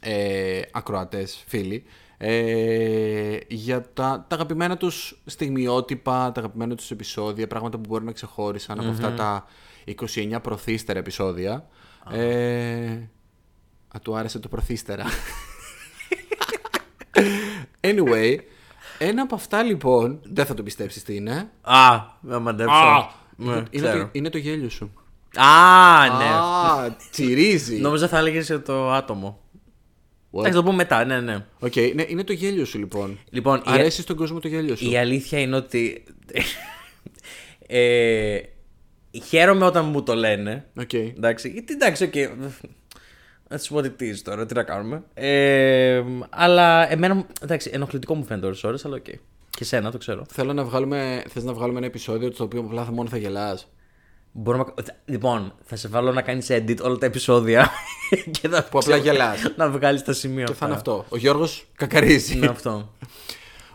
ε, 0.00 0.60
ακροατές, 0.72 1.44
φίλοι, 1.46 1.84
ε, 2.22 3.38
για 3.48 3.80
τα, 3.80 4.24
τα 4.28 4.34
αγαπημένα 4.34 4.76
τους 4.76 5.20
στιγμιότυπα, 5.24 6.32
τα 6.32 6.40
αγαπημένα 6.40 6.74
τους 6.74 6.90
επεισόδια, 6.90 7.46
πράγματα 7.46 7.78
που 7.78 7.84
μπορεί 7.88 8.04
να 8.04 8.12
ξεχώρισαν 8.12 8.80
από 8.80 8.88
αυτά 8.88 9.14
τα 9.14 9.44
29 9.86 10.38
προθύστερα 10.42 10.98
επεισόδια. 10.98 11.68
Ε, 12.10 12.90
α, 13.96 14.00
του 14.02 14.16
άρεσε 14.16 14.38
το 14.38 14.48
προθύστερα. 14.48 15.04
Anyway, 17.80 18.36
ένα 18.98 19.22
από 19.22 19.34
αυτά 19.34 19.62
λοιπόν, 19.62 20.20
δεν 20.22 20.46
θα 20.46 20.54
το 20.54 20.62
πιστέψεις 20.62 21.02
τι 21.02 21.14
είναι. 21.14 21.50
Α, 21.60 22.00
να 22.20 22.38
μαντέψω. 22.38 23.10
Ναι, 23.36 23.52
είναι, 23.52 23.66
ξέρω. 23.70 24.02
το, 24.02 24.08
είναι 24.12 24.30
το 24.30 24.38
γέλιο 24.38 24.68
σου. 24.68 24.92
Α, 25.36 26.16
ναι. 26.18 26.24
Α, 26.24 26.96
τσιρίζει. 27.10 27.76
Νόμιζα 27.76 28.08
θα 28.08 28.18
έλεγες 28.18 28.60
το 28.64 28.92
άτομο. 28.92 29.40
What? 30.32 30.38
Εντάξει, 30.38 30.56
το 30.58 30.62
πούμε 30.62 30.74
μετά, 30.76 31.04
ναι, 31.04 31.20
ναι. 31.20 31.44
Οκ, 31.58 31.76
ναι, 31.94 32.04
είναι 32.08 32.24
το 32.24 32.32
γέλιο 32.32 32.64
σου 32.64 32.78
λοιπόν. 32.78 33.18
Λοιπόν, 33.30 33.58
η- 33.58 33.62
Αρέσει 33.66 34.02
στον 34.02 34.16
κόσμο 34.16 34.38
το 34.40 34.48
γέλιο 34.48 34.76
σου. 34.76 34.90
Η 34.90 34.96
αλήθεια 34.96 35.38
είναι 35.40 35.56
ότι. 35.56 36.04
ε, 37.66 38.38
χαίρομαι 39.26 39.64
όταν 39.64 39.84
μου 39.84 40.02
το 40.02 40.14
λένε. 40.14 40.66
Οκ. 40.80 40.92
Εντάξει, 40.92 41.48
γιατί 41.48 41.72
εντάξει, 41.72 42.04
οκ. 42.04 42.14
Να 43.48 43.58
σου 43.58 43.72
πω 43.72 43.78
ότι 43.78 43.90
τι 43.90 44.06
είσαι 44.06 44.22
τώρα, 44.22 44.46
τι 44.46 44.54
να 44.54 44.62
κάνουμε. 44.62 45.02
Ε, 45.14 46.02
αλλά 46.30 46.92
εμένα, 46.92 47.14
μου- 47.14 47.26
εντάξει, 47.42 47.70
ενοχλητικό 47.72 48.14
μου 48.14 48.24
φαίνεται 48.24 48.46
ώρες 48.46 48.64
ώρες, 48.64 48.84
αλλά 48.84 48.96
οκ. 48.96 49.04
Και 49.50 49.64
σένα, 49.64 49.90
το 49.90 49.98
ξέρω. 49.98 50.26
Θέλω 50.30 50.52
να 50.52 50.64
βγάλουμε, 50.64 51.22
θες 51.28 51.44
να 51.44 51.52
βγάλουμε 51.52 51.78
ένα 51.78 51.86
επεισόδιο 51.86 52.30
στο 52.32 52.44
οποίο 52.44 52.60
απλά 52.60 52.84
θα 52.84 52.92
μόνο 52.92 53.08
θα 53.08 53.16
γελάς. 53.16 53.68
Μπορούμε, 54.32 54.64
να- 54.76 54.94
Λοιπόν, 55.04 55.54
θα 55.64 55.76
σε 55.76 55.88
βάλω 55.88 56.12
να 56.12 56.22
κάνεις 56.22 56.46
edit 56.50 56.76
όλα 56.82 56.96
τα 56.98 57.06
επεισόδια 57.06 57.70
και 58.40 58.48
θα 58.48 58.64
Που 58.64 58.78
απλά 58.78 58.96
γελάς. 58.96 59.52
να 59.56 59.70
βγάλεις 59.70 60.02
τα 60.02 60.12
σημεία 60.12 60.44
Και 60.44 60.52
θα 60.52 60.66
είναι 60.66 60.74
αυτά. 60.74 60.92
αυτό. 60.92 61.06
Ο 61.08 61.16
Γιώργος 61.16 61.66
κακαρίζει. 61.76 62.36
Είναι 62.36 62.46
αυτό. 62.46 62.94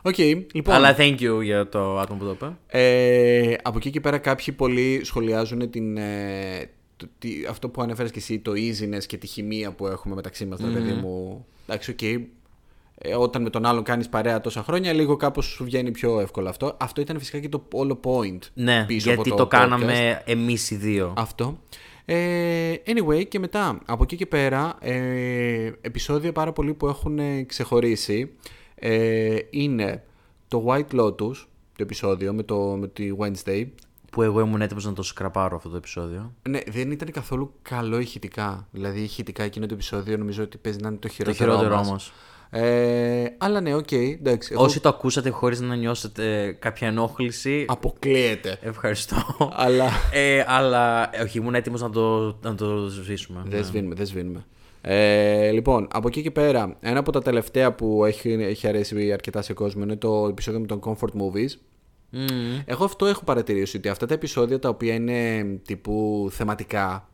Οκ, 0.02 0.18
λοιπόν. 0.18 0.74
Αλλά 0.76 0.96
thank 0.98 1.18
you 1.20 1.44
για 1.44 1.70
το 1.70 2.00
άτομο 2.00 2.20
που 2.20 2.26
το 2.26 2.32
είπε. 2.32 2.56
Ε, 2.80 3.54
από 3.62 3.78
εκεί 3.78 3.90
και 3.90 4.00
πέρα 4.00 4.18
κάποιοι 4.18 4.54
πολλοί 4.54 5.02
σχολιάζουν 5.04 5.70
την, 5.70 5.98
ε, 5.98 6.70
το- 6.98 7.08
τι- 7.20 7.46
αυτό 7.50 7.70
που 7.70 7.82
ανέφερες 7.82 8.12
και 8.12 8.20
εσύ, 8.20 8.40
το 8.40 8.52
easiness 8.52 9.04
και 9.08 9.18
τη 9.18 9.28
χημεία 9.28 9.72
που 9.72 9.88
έχουμε 9.88 10.16
μεταξύ 10.16 10.46
μας, 10.46 10.60
mm 10.64 10.74
παιδί 10.74 10.92
μου. 10.92 11.46
Εντάξει, 11.68 11.92
οκ. 11.92 12.02
Ε, 12.02 12.20
όταν 13.18 13.42
με 13.42 13.50
τον 13.50 13.66
άλλον 13.66 13.84
κάνεις 13.84 14.10
παρέα 14.10 14.42
τόσα 14.42 14.64
χρόνια, 14.64 14.94
λίγο 14.94 15.16
κάπως 15.16 15.46
σου 15.46 15.64
βγαίνει 15.64 15.92
πιο 15.92 16.20
εύκολο 16.20 16.50
αυτό. 16.50 16.76
Αυτό 16.80 17.02
ήταν 17.02 17.20
φυσικά 17.20 17.40
και 17.40 17.50
το 17.50 17.64
όλο 17.72 18.00
point 18.04 18.40
Ναι, 18.54 18.86
πίσω 18.88 19.10
γιατί 19.10 19.30
από 19.30 19.30
το, 19.30 19.36
το, 19.36 19.44
podcast. 19.44 19.48
κάναμε 19.60 20.22
εμείς 20.26 20.72
οι 20.72 20.76
δύο. 20.76 21.14
Αυτό. 21.18 21.58
Ε, 22.06 22.74
anyway, 22.86 23.28
και 23.28 23.40
μετά 23.40 23.80
από 23.86 24.04
εκεί 24.04 24.16
και 24.16 24.26
πέρα, 24.26 24.76
ε, 24.80 25.72
επεισόδια 25.82 26.32
πάρα 26.32 26.52
πολύ 26.54 26.74
που 26.74 26.88
έχουν 26.88 27.20
ε, 27.20 27.44
ξεχωρίσει 27.44 28.32
ε, 28.76 29.38
είναι 29.50 30.04
το 30.48 30.66
White 30.68 31.00
Lotus, 31.00 31.36
το 31.76 31.84
επεισόδιο 31.84 32.34
με, 32.34 32.44
το, 32.44 32.58
με 32.80 32.88
τη 32.88 33.10
Wednesday. 33.20 33.66
Που 34.12 34.22
εγώ 34.22 34.40
ήμουν 34.40 34.62
έτοιμος 34.62 34.86
να 34.86 34.94
το 34.94 35.04
σκραπάρω 35.04 35.56
αυτό 35.56 35.70
το 35.70 35.78
επεισόδιο. 35.78 36.34
Ναι, 36.50 36.60
δεν 36.68 36.92
ήταν 36.92 37.12
καθόλου 37.12 37.54
καλό 37.62 38.00
ηχητικά. 38.00 38.68
Δηλαδή, 38.72 39.00
ηχητικά 39.00 39.44
εκείνο 39.44 39.66
το 39.66 39.74
επεισόδιο 39.74 40.18
νομίζω 40.18 40.44
ότι 40.44 40.58
παίζει 40.58 40.80
να 40.80 40.88
είναι 40.88 40.98
το 40.98 41.08
Το 41.08 41.14
χειρότερο. 41.14 41.52
χειρότερο 41.52 41.76
μας. 41.76 41.88
όμως. 41.88 42.14
Ε, 42.50 43.26
αλλά 43.38 43.62
ναι, 43.62 43.76
οκ, 43.76 43.92
εντάξει. 43.92 44.50
εγώ- 44.54 44.64
Όσοι 44.64 44.80
το 44.80 44.90
ακούσατε 44.90 45.30
χωρίς 45.30 45.60
να 45.62 45.76
νιώσετε 45.76 46.56
κάποια 46.60 46.88
ενόχληση. 46.88 47.66
Αποκλείεται. 47.68 48.58
Ευχαριστώ. 48.62 49.16
αλλά 49.56 49.90
ε, 50.14 50.44
αλλά 50.48 51.10
ε, 51.18 51.22
όχι, 51.24 51.38
ήμουν 51.38 51.56
έτοιμος 51.56 51.82
να 51.82 51.90
το, 51.90 52.38
να 52.42 52.56
το 52.56 52.88
ζήσουμε. 52.88 53.44
δεν 53.46 53.64
σβήνουμε, 53.66 53.96
δεν 53.96 54.06
σβήνουμε. 54.06 54.46
Ε, 54.82 55.52
λοιπόν, 55.52 55.88
από 55.92 56.08
εκεί 56.08 56.22
και 56.22 56.32
πέρα, 56.32 56.78
ένα 56.80 57.00
από 57.00 57.12
τα 57.12 57.22
τελευταία 57.22 57.74
που 57.74 58.06
έχει, 58.06 58.30
έχει 58.32 58.68
αρέσει 58.68 59.12
αρκετά 59.12 59.42
σε 59.42 59.54
κόσμο 59.54 59.84
είναι 59.84 59.96
το 59.96 60.28
επεισόδιο 60.30 60.60
με 60.60 60.66
τον 60.66 60.80
Comfort 60.86 61.22
Movies. 61.22 61.50
Μμμ. 62.10 62.60
Εγώ 62.66 62.84
αυτό 62.86 63.06
έχω 63.06 63.24
παρατηρήσει 63.24 63.78
ότι 63.78 63.90
αυτά 63.90 64.06
τα 64.06 64.14
επεισόδια 64.14 64.60
τα 64.60 64.70
οποία 64.70 64.94
είναι 64.94 65.44
τύπου 65.66 66.28
θεματικά 66.32 67.10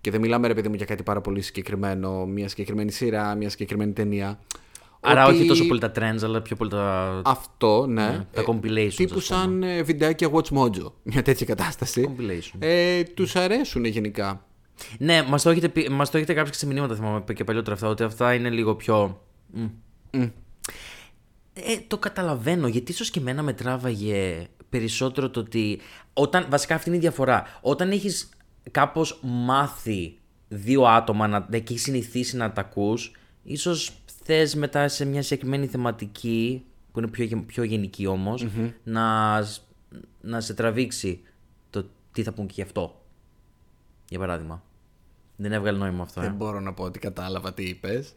και 0.00 0.10
δεν 0.10 0.20
μιλάμε 0.20 0.46
ρε 0.46 0.54
παιδί 0.54 0.68
μου 0.68 0.74
για 0.74 0.86
κάτι 0.86 1.02
πάρα 1.02 1.20
πολύ 1.20 1.40
συγκεκριμένο, 1.40 2.26
μια 2.26 2.48
συγκεκριμένη 2.48 2.90
σειρά, 2.90 3.34
μια 3.34 3.48
συγκεκριμένη 3.50 3.92
ταινία. 3.92 4.38
Άρα 5.00 5.26
ότι 5.26 5.34
όχι 5.36 5.46
τόσο 5.46 5.66
πολύ 5.66 5.80
τα 5.80 5.92
trends, 5.94 6.22
αλλά 6.22 6.42
πιο 6.42 6.56
πολύ 6.56 6.70
τα. 6.70 7.20
Αυτό, 7.24 7.86
ναι. 7.86 8.26
τα 8.32 8.44
compilations, 8.46 8.92
Τύπου 8.96 9.14
ας 9.16 9.26
πούμε. 9.26 9.40
σαν 9.40 9.62
ε, 9.62 9.82
βιντεάκια 9.82 10.30
Watch 10.32 10.56
Mojo. 10.58 10.92
Μια 11.02 11.22
τέτοια 11.22 11.46
κατάσταση. 11.46 12.14
Compilation. 12.16 12.56
Ε, 12.58 13.02
τους 13.02 13.36
αρέσουν 13.36 13.84
γενικά. 13.84 14.44
Ναι, 14.98 15.22
μας 15.22 15.42
το 15.42 15.50
έχετε, 15.50 15.68
πει- 15.68 15.88
μας 15.88 16.10
το 16.10 16.16
έχετε 16.16 16.32
γράψει 16.32 16.52
και 16.52 16.58
σε 16.58 16.66
μηνύματα, 16.66 16.94
θυμάμαι 16.94 17.24
και 17.34 17.44
παλιότερα 17.44 17.74
αυτά, 17.74 17.88
ότι 17.88 18.02
αυτά 18.02 18.34
είναι 18.34 18.50
λίγο 18.50 18.74
πιο. 18.74 19.20
μ. 19.50 19.64
Ε, 21.52 21.76
το 21.86 21.98
καταλαβαίνω, 21.98 22.68
γιατί 22.68 22.92
ίσως 22.92 23.10
και 23.10 23.20
εμένα 23.20 23.42
με 23.42 23.52
τράβαγε 23.52 24.48
περισσότερο 24.68 25.30
το 25.30 25.40
ότι. 25.40 25.80
Όταν, 26.12 26.46
βασικά 26.50 26.74
αυτή 26.74 26.88
είναι 26.88 26.98
η 26.98 27.00
διαφορά. 27.00 27.58
Όταν 27.60 27.90
έχεις 27.90 28.28
κάπως 28.70 29.18
μάθει 29.22 30.18
δύο 30.48 30.82
άτομα 30.82 31.26
να, 31.26 31.40
και 31.40 31.56
έχεις 31.68 31.82
συνηθίσει 31.82 32.36
να 32.36 32.52
τα 32.52 32.60
ακούς, 32.60 33.12
ίσως 33.42 33.92
θες 34.32 34.54
μετά 34.54 34.88
σε 34.88 35.04
μια 35.04 35.22
συγκεκριμένη 35.22 35.66
θεματική, 35.66 36.64
που 36.92 36.98
είναι 36.98 37.08
πιο, 37.08 37.24
γε- 37.24 37.38
πιο 37.46 37.62
γενική 37.62 38.06
όμως, 38.06 38.46
να, 38.84 39.38
σ- 39.42 39.62
να 40.20 40.40
σε 40.40 40.54
τραβήξει 40.54 41.20
το 41.70 41.84
τι 42.12 42.22
θα 42.22 42.32
πούν 42.32 42.46
και 42.46 42.52
γι' 42.56 42.62
αυτό. 42.62 43.02
Για 44.08 44.18
παράδειγμα. 44.18 44.62
Δεν 45.36 45.52
έβγαλε 45.52 45.78
νόημα 45.78 46.02
αυτό. 46.02 46.20
Ε. 46.20 46.24
Δεν 46.24 46.34
μπορώ 46.34 46.60
να 46.60 46.72
πω 46.72 46.84
ότι 46.84 46.98
κατάλαβα 46.98 47.54
τι 47.54 47.62
είπες. 47.64 48.14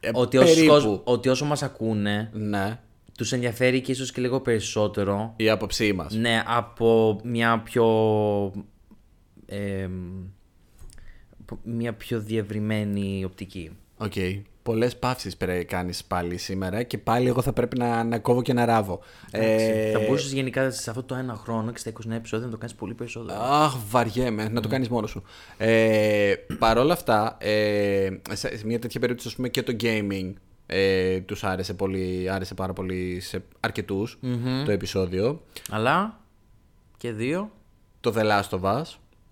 Ε, 0.00 0.10
ότι, 0.12 0.36
όσο 0.36 0.46
περίπου. 0.54 0.72
κόσμ- 0.72 1.00
ότι 1.04 1.28
όσο 1.28 1.44
μας 1.44 1.62
ακούνε, 1.62 2.30
Ναι. 2.32 2.80
τους 3.18 3.32
ενδιαφέρει 3.32 3.80
και 3.80 3.92
ίσως 3.92 4.12
και 4.12 4.20
λίγο 4.20 4.40
περισσότερο 4.40 5.34
Η 5.36 5.50
άποψή 5.50 5.92
μας. 5.92 6.14
ναι, 6.14 6.42
από 6.46 7.20
μια 7.24 7.58
πιο. 7.60 7.84
εμ, 9.46 9.92
από 11.40 11.58
μια 11.64 11.92
πιο 11.94 12.20
διευρυμένη 12.20 13.24
οπτική. 13.24 13.70
Οκ. 13.96 14.12
Πολλές 14.64 14.96
παύσεις 14.96 15.36
πρέπει 15.36 15.58
να 15.58 15.64
κάνεις 15.64 16.04
πάλι 16.04 16.36
σήμερα 16.36 16.82
και 16.82 16.98
πάλι 16.98 17.28
εγώ 17.28 17.42
θα 17.42 17.52
πρέπει 17.52 17.78
να, 17.78 18.04
να 18.04 18.18
κόβω 18.18 18.42
και 18.42 18.52
να 18.52 18.64
ράβω. 18.64 19.00
Ε, 19.30 19.90
Θα 19.90 19.98
μπορούσες 19.98 20.32
γενικά 20.32 20.70
σε 20.70 20.90
αυτό 20.90 21.02
το 21.02 21.14
ένα 21.14 21.34
χρόνο 21.34 21.72
και 21.72 21.78
στα 21.78 21.90
29 21.90 22.10
επεισόδια 22.10 22.46
να 22.46 22.52
το 22.52 22.58
κάνεις 22.58 22.74
πολύ 22.74 22.94
περισσότερο. 22.94 23.40
Αχ, 23.42 23.76
βαριέμαι. 23.88 24.48
Να 24.48 24.60
το 24.60 24.68
κάνεις 24.68 24.88
μόνος 24.88 25.10
σου. 25.10 25.22
Ε, 25.56 26.34
Παρ' 26.58 26.78
όλα 26.78 26.92
αυτά, 26.92 27.36
ε, 27.40 28.08
σε, 28.32 28.56
σε 28.56 28.66
μια 28.66 28.78
τέτοια 28.78 29.00
περίπτωση, 29.00 29.28
ας 29.28 29.34
πούμε, 29.34 29.48
και 29.48 29.62
το 29.62 29.76
gaming 29.80 30.32
ε, 30.66 31.20
τους 31.20 31.44
άρεσε, 31.44 31.74
πολύ, 31.74 32.30
άρεσε 32.30 32.54
πάρα 32.54 32.72
πολύ 32.72 33.20
σε 33.20 33.42
αρκετους 33.60 34.18
το 34.64 34.70
επεισόδιο. 34.70 35.42
Αλλά 35.70 36.20
και 36.96 37.12
δύο 37.12 37.50
Το 38.00 38.12
The 38.16 38.22
Last 38.22 38.58
of 38.58 38.60
Us, 38.60 38.82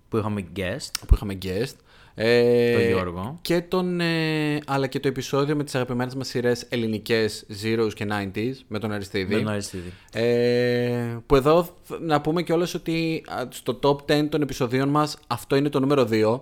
που 0.09 0.17
είχαμε 0.17 0.47
guest. 0.57 0.91
που 1.07 1.15
είχαμε 1.15 1.39
guest. 1.43 1.75
Ε, 2.15 2.73
Τον 2.73 2.83
Γιώργο. 2.87 3.39
Και 3.43 3.61
τον, 3.61 4.01
ε, 4.01 4.59
αλλά 4.67 4.87
και 4.87 5.01
το 5.01 5.09
επεισόδιο 5.09 5.57
με 5.57 5.65
τις 5.65 5.75
αγαπημένες 5.75 6.15
μας 6.15 6.29
σειρές 6.29 6.67
ελληνικές 6.69 7.47
Zeros 7.63 7.91
και 7.95 8.07
90s 8.11 8.55
με 8.69 8.79
τον 8.79 8.93
Αριστίδη. 8.93 9.35
Με 9.35 9.41
τον 9.41 9.49
Αριστίδη. 9.53 9.93
Ε, 10.13 11.17
που 11.27 11.37
εδώ 11.37 11.63
θ- 11.83 12.01
να 12.01 12.21
πούμε 12.21 12.43
κιόλας 12.43 12.75
ότι 12.75 13.25
α, 13.29 13.43
στο 13.49 13.79
top 13.83 13.97
10 14.13 14.29
των 14.29 14.43
επεισοδίων 14.43 14.89
μας 14.89 15.19
αυτό 15.27 15.57
είναι 15.57 15.69
το 15.69 15.81
νούμερο 15.81 16.09
2 16.11 16.41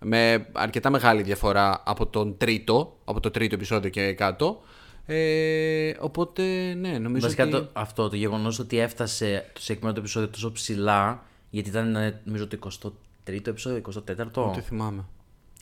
με 0.00 0.46
αρκετά 0.52 0.90
μεγάλη 0.90 1.22
διαφορά 1.22 1.82
από 1.86 2.06
τον 2.06 2.36
τρίτο, 2.36 2.96
από 3.04 3.20
το 3.20 3.30
τρίτο 3.30 3.54
επεισόδιο 3.54 3.90
και 3.90 4.12
κάτω. 4.12 4.62
Ε, 5.06 5.92
οπότε, 5.98 6.42
ναι, 6.74 6.98
νομίζω 6.98 7.22
Βασικά 7.24 7.42
ότι... 7.42 7.52
το, 7.52 7.68
αυτό 7.72 8.08
το 8.08 8.16
γεγονός 8.16 8.58
ότι 8.58 8.78
έφτασε 8.78 9.50
το 9.52 9.60
συγκεκριμένο 9.60 9.94
το 9.94 10.00
επεισόδιο 10.00 10.28
τόσο 10.28 10.52
ψηλά, 10.52 11.24
γιατί 11.50 11.68
ήταν 11.68 11.96
ε, 11.96 12.20
νομίζω 12.24 12.46
το 12.46 12.92
23ο 13.28 13.46
επεισόδιο, 13.46 13.82
24ο. 13.94 14.52
Δεν 14.54 14.62
θυμάμαι. 14.62 15.04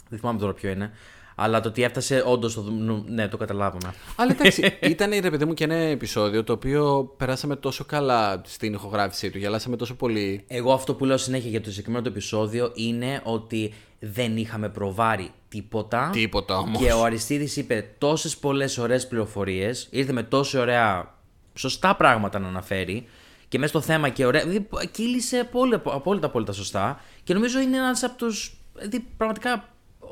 Δεν 0.08 0.18
θυμάμαι 0.18 0.38
τώρα 0.38 0.52
ποιο 0.52 0.70
είναι. 0.70 0.90
Αλλά 1.36 1.60
το 1.60 1.68
ότι 1.68 1.82
έφτασε 1.82 2.22
όντως 2.26 2.54
το. 2.54 2.60
νου- 2.62 3.08
Ναι, 3.08 3.28
το 3.28 3.36
καταλάβαμε. 3.36 3.94
Αλλά 4.16 4.30
εντάξει, 4.32 4.76
ήταν 4.80 5.10
ρε 5.20 5.30
παιδί 5.30 5.44
μου 5.44 5.54
και 5.54 5.64
ένα 5.64 5.74
επεισόδιο 5.74 6.44
το 6.44 6.52
οποίο 6.52 7.12
περάσαμε 7.16 7.56
τόσο 7.56 7.84
καλά 7.84 8.40
στην 8.44 8.72
ηχογράφησή 8.72 9.30
του, 9.30 9.38
γελάσαμε 9.38 9.76
τόσο 9.76 9.94
πολύ. 9.94 10.44
Εγώ 10.48 10.72
αυτό 10.72 10.94
που 10.94 11.04
λέω 11.04 11.16
συνέχεια 11.16 11.50
για 11.50 11.60
το 11.60 11.70
συγκεκριμένο 11.70 12.02
το 12.04 12.08
επεισόδιο 12.10 12.70
είναι 12.74 13.20
ότι 13.24 13.74
δεν 14.00 14.36
είχαμε 14.36 14.68
προβάρει 14.68 15.30
τίποτα. 15.48 16.10
Τίποτα 16.12 16.56
όμως. 16.58 16.82
Και 16.82 16.92
ο 16.92 17.04
Αριστίδης 17.04 17.56
είπε 17.56 17.88
τόσες 17.98 18.36
πολλές 18.36 18.78
ωραίες 18.78 19.08
πληροφορίες, 19.08 19.88
ήρθε 19.90 20.12
με 20.12 20.22
τόσο 20.22 20.60
ωραία, 20.60 21.14
σωστά 21.54 21.96
πράγματα 21.96 22.38
να 22.38 22.48
αναφέρει 22.48 23.06
και 23.54 23.60
μέσα 23.60 23.72
στο 23.78 23.80
θέμα 23.80 24.08
και 24.08 24.24
ωραία. 24.26 24.40
Δηλαδή, 24.46 24.66
κύλησε 24.90 25.38
απόλυτα, 25.38 25.82
απόλυτα, 25.84 26.26
απόλυτα 26.26 26.52
σωστά 26.52 27.00
και 27.24 27.34
νομίζω 27.34 27.60
είναι 27.60 27.76
ένας 27.76 28.02
από 28.02 28.16
τους. 28.16 28.56
Δηλαδή, 28.74 29.06
πραγματικά. 29.16 29.68
ο- 30.00 30.06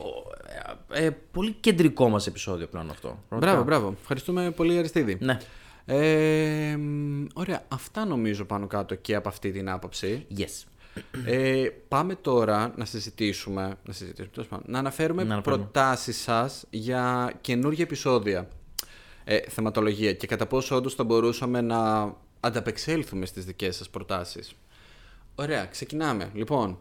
ε, 0.92 1.04
ε, 1.04 1.10
πολύ 1.32 1.52
κεντρικό 1.60 2.08
μας 2.08 2.26
επεισόδιο 2.26 2.66
πλέον 2.66 2.90
αυτό. 2.90 3.18
Πραγματικά. 3.28 3.62
Μπράβο, 3.62 3.64
μπράβο. 3.64 3.96
Ευχαριστούμε 4.00 4.50
πολύ 4.50 4.78
Αριστίδη. 4.78 5.16
Ναι. 5.20 5.38
Ε, 5.86 6.76
μ, 6.76 7.24
ωραία, 7.34 7.62
αυτά 7.68 8.04
νομίζω 8.04 8.44
πάνω 8.44 8.66
κάτω 8.66 8.94
και 8.94 9.14
από 9.14 9.28
αυτή 9.28 9.50
την 9.52 9.70
άποψη. 9.70 10.26
Yes. 10.38 10.64
Ε, 11.26 11.66
πάμε 11.88 12.14
τώρα 12.14 12.72
να 12.76 12.84
συζητήσουμε, 12.84 13.74
να, 13.84 13.92
συζητήσουμε 13.92 14.28
τέλος 14.32 14.48
πάντων, 14.48 14.64
να 14.68 14.78
αναφέρουμε 14.78 15.24
Να 15.24 15.32
αναφέρουμε. 15.34 15.62
προτάσεις 15.62 16.20
σας 16.20 16.64
για 16.70 17.32
καινούργια 17.40 17.84
επεισόδια 17.84 18.48
ε, 19.24 19.38
θεματολογία 19.48 20.12
και 20.12 20.26
κατά 20.26 20.46
πόσο 20.46 20.76
όντως 20.76 20.94
θα 20.94 21.04
μπορούσαμε 21.04 21.60
να 21.60 22.14
ανταπεξέλθουμε 22.44 23.26
στις 23.26 23.44
δικές 23.44 23.76
σας 23.76 23.88
προτάσεις. 23.90 24.52
Ωραία, 25.34 25.64
ξεκινάμε. 25.64 26.30
Λοιπόν, 26.34 26.78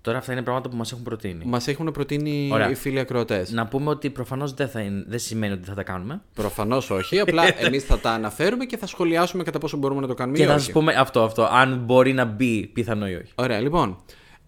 Τώρα 0.00 0.18
αυτά 0.18 0.32
είναι 0.32 0.42
πράγματα 0.42 0.68
που 0.68 0.76
μας 0.76 0.90
έχουν 0.92 1.02
προτείνει. 1.04 1.44
μας 1.44 1.66
έχουν 1.68 1.90
προτείνει 1.92 2.48
Ωραία. 2.52 2.70
οι 2.70 2.74
φίλοι 2.74 2.98
ακροατές. 2.98 3.50
Να 3.50 3.66
πούμε 3.66 3.90
ότι 3.90 4.10
προφανώς 4.10 4.54
δεν, 4.54 4.68
θα 4.68 4.80
είναι- 4.80 5.04
δεν 5.06 5.18
σημαίνει 5.18 5.52
ότι 5.52 5.64
θα 5.68 5.74
τα 5.74 5.82
κάνουμε. 5.82 6.20
Προφανώς 6.34 6.90
όχι, 6.90 7.18
απλά 7.20 7.42
εμείς 7.66 7.84
θα 7.84 7.98
τα 7.98 8.10
αναφέρουμε 8.10 8.64
και 8.64 8.76
θα 8.76 8.86
σχολιάσουμε 8.86 9.42
κατά 9.42 9.58
πόσο 9.58 9.76
μπορούμε 9.76 10.00
να 10.00 10.06
το 10.06 10.14
κάνουμε 10.14 10.36
Και 10.38 10.42
ή 10.44 10.46
θα 10.46 10.54
όχι. 10.54 10.64
σα 10.64 10.72
πούμε 10.72 10.94
αυτό, 10.94 11.22
αυτό. 11.24 11.44
Αν 11.44 11.78
μπορεί 11.78 12.12
να 12.12 12.24
μπει 12.24 12.66
πιθανό 12.66 13.08
ή 13.08 13.14
όχι. 13.14 13.32
Ωραία, 13.34 13.60
λοιπόν. 13.60 13.96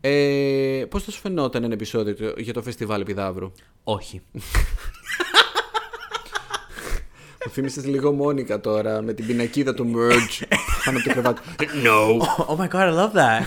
Ε, 0.01 0.85
πώς 0.89 1.05
θα 1.05 1.11
σου 1.11 1.21
φαινόταν 1.21 1.65
ένα 1.65 1.73
επεισόδιο 1.73 2.15
το- 2.15 2.41
για 2.41 2.53
το 2.53 2.63
φεστιβάλ 2.63 3.01
Επιδαύρου; 3.01 3.53
Όχι. 3.85 4.21
Μου 7.47 7.53
θύμισες 7.53 7.87
λίγο 7.87 8.13
Μόνικα 8.13 8.61
τώρα 8.61 9.03
με 9.03 9.13
την 9.13 9.27
πινακίδα 9.27 9.75
του 9.75 9.93
merge 9.97 10.47
πάνω 10.85 10.99
από 10.99 11.07
το 11.09 11.13
κρεβάτι. 11.13 11.41
No. 11.85 12.19
Oh 12.47 12.57
my 12.57 12.69
god, 12.69 12.89
I 12.89 12.95
love 12.95 13.13
that. 13.13 13.43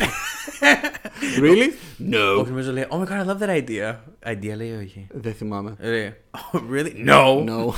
Really? 1.40 1.70
No. 2.14 2.40
όχι, 2.40 2.50
νομίζω 2.50 2.72
λέει, 2.72 2.88
Oh 2.90 2.96
my 2.96 3.04
god, 3.04 3.26
I 3.26 3.30
love 3.30 3.40
that 3.40 3.64
idea. 3.64 3.96
Idea 4.26 4.56
λέει 4.56 4.76
όχι; 4.84 5.08
Δεν 5.12 5.34
θυμάμαι. 5.34 5.76
Λέει, 5.80 6.14
Oh, 6.32 6.60
really? 6.74 7.08
No. 7.10 7.46
No. 7.46 7.74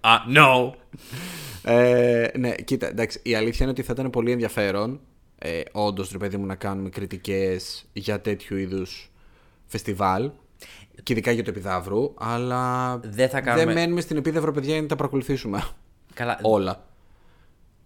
Ah, 0.00 0.36
no. 0.36 0.70
ε, 1.62 2.26
ναι, 2.38 2.54
κοίτα, 2.54 2.88
εντάξει, 2.88 3.20
η 3.22 3.34
αλήθεια 3.34 3.58
είναι 3.60 3.70
ότι 3.70 3.82
θα 3.82 3.92
ήταν 3.92 4.10
πολύ 4.10 4.30
ενδιαφέρον 4.30 5.00
ε, 5.38 5.60
όντως, 5.72 6.10
ρε 6.10 6.18
παιδί 6.18 6.36
μου, 6.36 6.46
να 6.46 6.54
κάνουμε 6.54 6.88
κριτικές 6.88 7.88
για 7.92 8.20
τέτοιου 8.20 8.56
είδους 8.56 9.10
φεστιβάλ. 9.66 10.30
Και 11.02 11.12
ειδικά 11.12 11.30
για 11.30 11.44
το 11.44 11.50
Επιδαύρου, 11.50 12.14
αλλά 12.18 12.96
Δεν 12.98 13.28
θα 13.28 13.40
κάνουμε- 13.40 13.64
δεν 13.66 13.74
μένουμε 13.74 14.00
στην 14.00 14.16
Επίδαυρο, 14.16 14.52
παιδιά, 14.52 14.72
για 14.72 14.82
να 14.82 14.88
τα 14.88 14.96
παρακολουθήσουμε. 14.96 15.62
Καλά. 16.14 16.38
Όλα. 16.42 16.84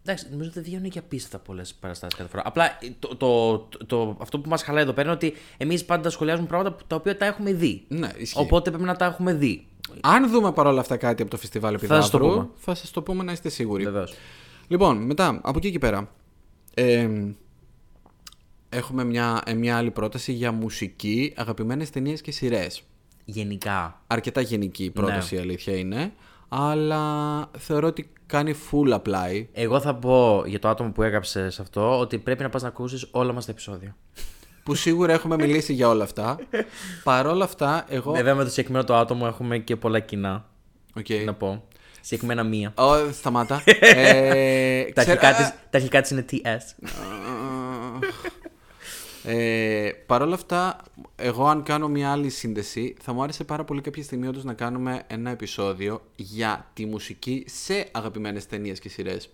Εντάξει, 0.06 0.26
νομίζω 0.30 0.48
ότι 0.48 0.60
δεν 0.60 0.68
βγαίνουν 0.68 0.90
και 0.90 0.98
απίστευτα 0.98 1.38
πολλές 1.38 1.74
παραστάσεις 1.74 2.18
κάθε 2.18 2.30
φορά. 2.30 2.42
Απλά 2.46 2.64
ε, 2.64 2.88
το, 2.98 3.16
το, 3.16 3.58
το, 3.58 3.86
το- 3.86 4.16
αυτό 4.20 4.40
που 4.40 4.48
μας 4.48 4.62
χαλάει 4.62 4.82
εδώ 4.82 4.92
πέρα 4.92 5.06
είναι 5.06 5.16
ότι 5.16 5.34
εμείς 5.56 5.84
πάντα 5.84 6.10
σχολιάζουμε 6.10 6.46
πράγματα 6.46 6.72
που- 6.76 6.84
τα 6.86 6.96
οποία 6.96 7.16
τα 7.16 7.26
έχουμε 7.26 7.52
δει. 7.52 7.84
Ναι, 7.88 8.08
ισχύει. 8.16 8.38
Οπότε 8.40 8.70
πρέπει 8.70 8.84
να 8.86 8.96
τα 8.96 9.04
έχουμε 9.04 9.32
δει. 9.34 9.66
Αν 10.00 10.30
δούμε 10.30 10.52
παρόλα 10.52 10.80
αυτά 10.80 10.96
κάτι 10.96 11.22
από 11.22 11.30
το 11.30 11.36
φεστιβάλ 11.36 11.76
Θα 11.80 11.86
σας 11.86 12.10
το 12.10 12.16
Επιδαύρου, 12.16 12.40
πούμε. 12.40 12.50
θα 12.56 12.74
σας 12.74 12.90
το 12.90 13.02
πούμε 13.02 13.22
να 13.24 13.32
είστε 13.32 13.48
σίγουροι. 13.48 13.84
Βεβαίως. 13.84 14.14
Λοιπόν, 14.68 14.96
μετά, 14.96 15.40
από 15.42 15.58
εκεί 15.58 15.70
και 15.70 15.78
πέρα. 15.78 16.10
Ε, 16.74 17.08
έχουμε 18.68 19.04
μια, 19.04 19.42
ε, 19.46 19.54
μια 19.54 19.76
άλλη 19.76 19.90
πρόταση 19.90 20.32
για 20.32 20.52
μουσική, 20.52 21.32
αγαπημένες 21.36 21.90
ταινίες 21.90 22.20
και 22.20 22.30
σειρές. 22.32 22.82
Γενικά. 23.24 24.00
Αρκετά 24.06 24.40
γενική 24.40 24.84
η 24.84 24.90
πρόταση, 24.90 25.34
Ναι. 25.34 25.40
η 25.40 25.42
αλήθεια 25.44 25.76
είναι. 25.76 26.12
Αλλά 26.48 27.00
θεωρώ 27.58 27.86
ότι 27.86 28.12
κάνει 28.26 28.54
full 28.70 28.94
apply. 29.00 29.46
Εγώ 29.52 29.80
θα 29.80 29.94
πω 29.94 30.42
για 30.46 30.58
το 30.58 30.68
άτομο 30.68 30.90
που 30.90 31.02
έγραψε 31.02 31.50
σε 31.50 31.62
αυτό 31.62 31.98
ότι 31.98 32.18
πρέπει 32.18 32.42
να 32.42 32.48
πας 32.48 32.62
να 32.62 32.68
ακούσεις 32.68 33.08
όλα 33.10 33.32
μας 33.32 33.44
τα 33.44 33.50
επεισόδια. 33.52 33.96
Που 34.62 34.74
σίγουρα 34.74 35.12
έχουμε 35.12 35.36
μιλήσει 35.36 35.72
για 35.72 35.88
όλα 35.88 36.04
αυτά. 36.04 36.38
Παρ' 37.04 37.26
όλα 37.26 37.44
αυτά, 37.44 37.84
εγώ. 37.88 38.12
Βέβαια 38.12 38.34
με 38.34 38.44
το 38.44 38.48
συγκεκριμένο 38.50 38.84
το 38.84 38.94
άτομο 38.96 39.24
έχουμε 39.28 39.58
και 39.58 39.76
πολλά 39.76 39.98
κοινά. 40.00 40.44
Οκ. 40.96 41.06
Να 41.24 41.34
πω. 41.34 41.64
Συγκεκριμένα 42.00 42.42
μία. 42.42 42.72
Ω, 42.76 43.12
σταμάτα. 43.12 43.62
ε, 43.80 44.84
Τα 44.84 45.02
ξέρω- 45.02 45.18
αρχικά, 45.22 45.34
της, 45.34 45.48
τα 45.70 45.78
αρχικά 45.78 46.00
της 46.00 46.10
είναι 46.10 46.24
TS. 46.30 46.86
Ε, 49.26 49.90
Παρ' 50.06 50.22
όλα 50.22 50.34
αυτά, 50.34 50.76
εγώ 51.16 51.46
αν 51.46 51.62
κάνω 51.62 51.88
μια 51.88 52.10
άλλη 52.12 52.30
σύνδεση, 52.30 52.94
θα 53.02 53.12
μου 53.12 53.22
άρεσε 53.22 53.44
πάρα 53.44 53.64
πολύ 53.64 53.80
κάποια 53.80 54.02
στιγμή 54.02 54.26
όντως 54.26 54.44
να 54.44 54.52
κάνουμε 54.54 55.02
ένα 55.06 55.30
επεισόδιο 55.30 56.00
για 56.16 56.70
τη 56.72 56.86
μουσική 56.86 57.44
σε 57.48 57.88
αγαπημένες 57.92 58.46
ταινίες 58.46 58.78
και 58.80 58.88
σειρές. 58.88 59.28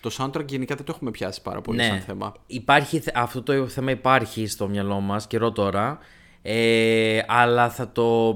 Το 0.00 0.10
soundtrack 0.18 0.46
γενικά 0.46 0.74
δεν 0.74 0.84
το 0.84 0.92
έχουμε 0.94 1.10
πιάσει 1.10 1.42
πάρα 1.42 1.60
πολύ 1.60 1.82
σαν 1.82 2.00
θέμα. 2.00 2.26
Ναι. 2.26 2.32
Υπάρχει, 2.46 2.98
θε- 3.00 3.16
αυτό 3.16 3.42
το 3.42 3.66
θέμα 3.68 3.90
υπάρχει 3.90 4.46
στο 4.46 4.68
μυαλό 4.68 5.00
μας 5.00 5.26
καιρό 5.26 5.52
τώρα. 5.52 5.98
Ε, 6.42 7.20
αλλά 7.26 7.70
θα 7.70 7.92
το. 7.92 8.32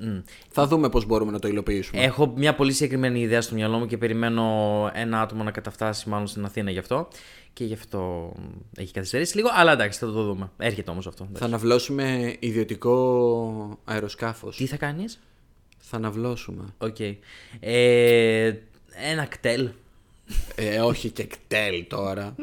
Μ. 0.00 0.18
Θα 0.50 0.66
δούμε 0.66 0.88
πώς 0.88 1.06
μπορούμε 1.06 1.32
να 1.32 1.38
το 1.38 1.48
υλοποιήσουμε. 1.48 2.02
Έχω 2.02 2.32
μια 2.36 2.54
πολύ 2.54 2.72
συγκεκριμένη 2.72 3.20
ιδέα 3.20 3.40
στο 3.40 3.54
μυαλό 3.54 3.78
μου 3.78 3.86
και 3.86 3.98
περιμένω 3.98 4.44
ένα 4.94 5.20
άτομο 5.20 5.42
να 5.42 5.50
καταφτάσει 5.50 6.08
μάλλον 6.08 6.26
στην 6.26 6.44
Αθήνα 6.44 6.70
γι' 6.70 6.78
αυτό. 6.78 7.08
Και 7.54 7.64
γι' 7.64 7.72
αυτό 7.74 8.32
μ, 8.36 8.42
έχει 8.76 8.92
καθυστερήσει 8.92 9.36
λίγο. 9.36 9.48
Αλλά 9.52 9.72
εντάξει, 9.72 9.98
θα 9.98 10.06
το 10.06 10.22
δούμε. 10.24 10.50
Έρχεται 10.58 10.90
όμως 10.90 11.06
αυτό. 11.06 11.28
Θα 11.34 11.44
ναυλώσουμε 11.44 12.36
ιδιωτικό 12.38 13.78
αεροσκάφος. 13.84 14.56
Τι 14.56 14.66
θα 14.66 14.76
κάνεις, 14.76 15.20
Θα 15.78 15.96
ναυλώσουμε. 15.96 16.64
Οκ. 16.78 16.96
Ε, 17.60 18.54
ένα 19.10 19.24
ΚΤΕΛ. 19.26 19.70
Ε, 20.54 20.80
όχι 20.80 21.10
και 21.10 21.24
ΚΤΕΛ 21.24 21.86
τώρα. 21.88 22.34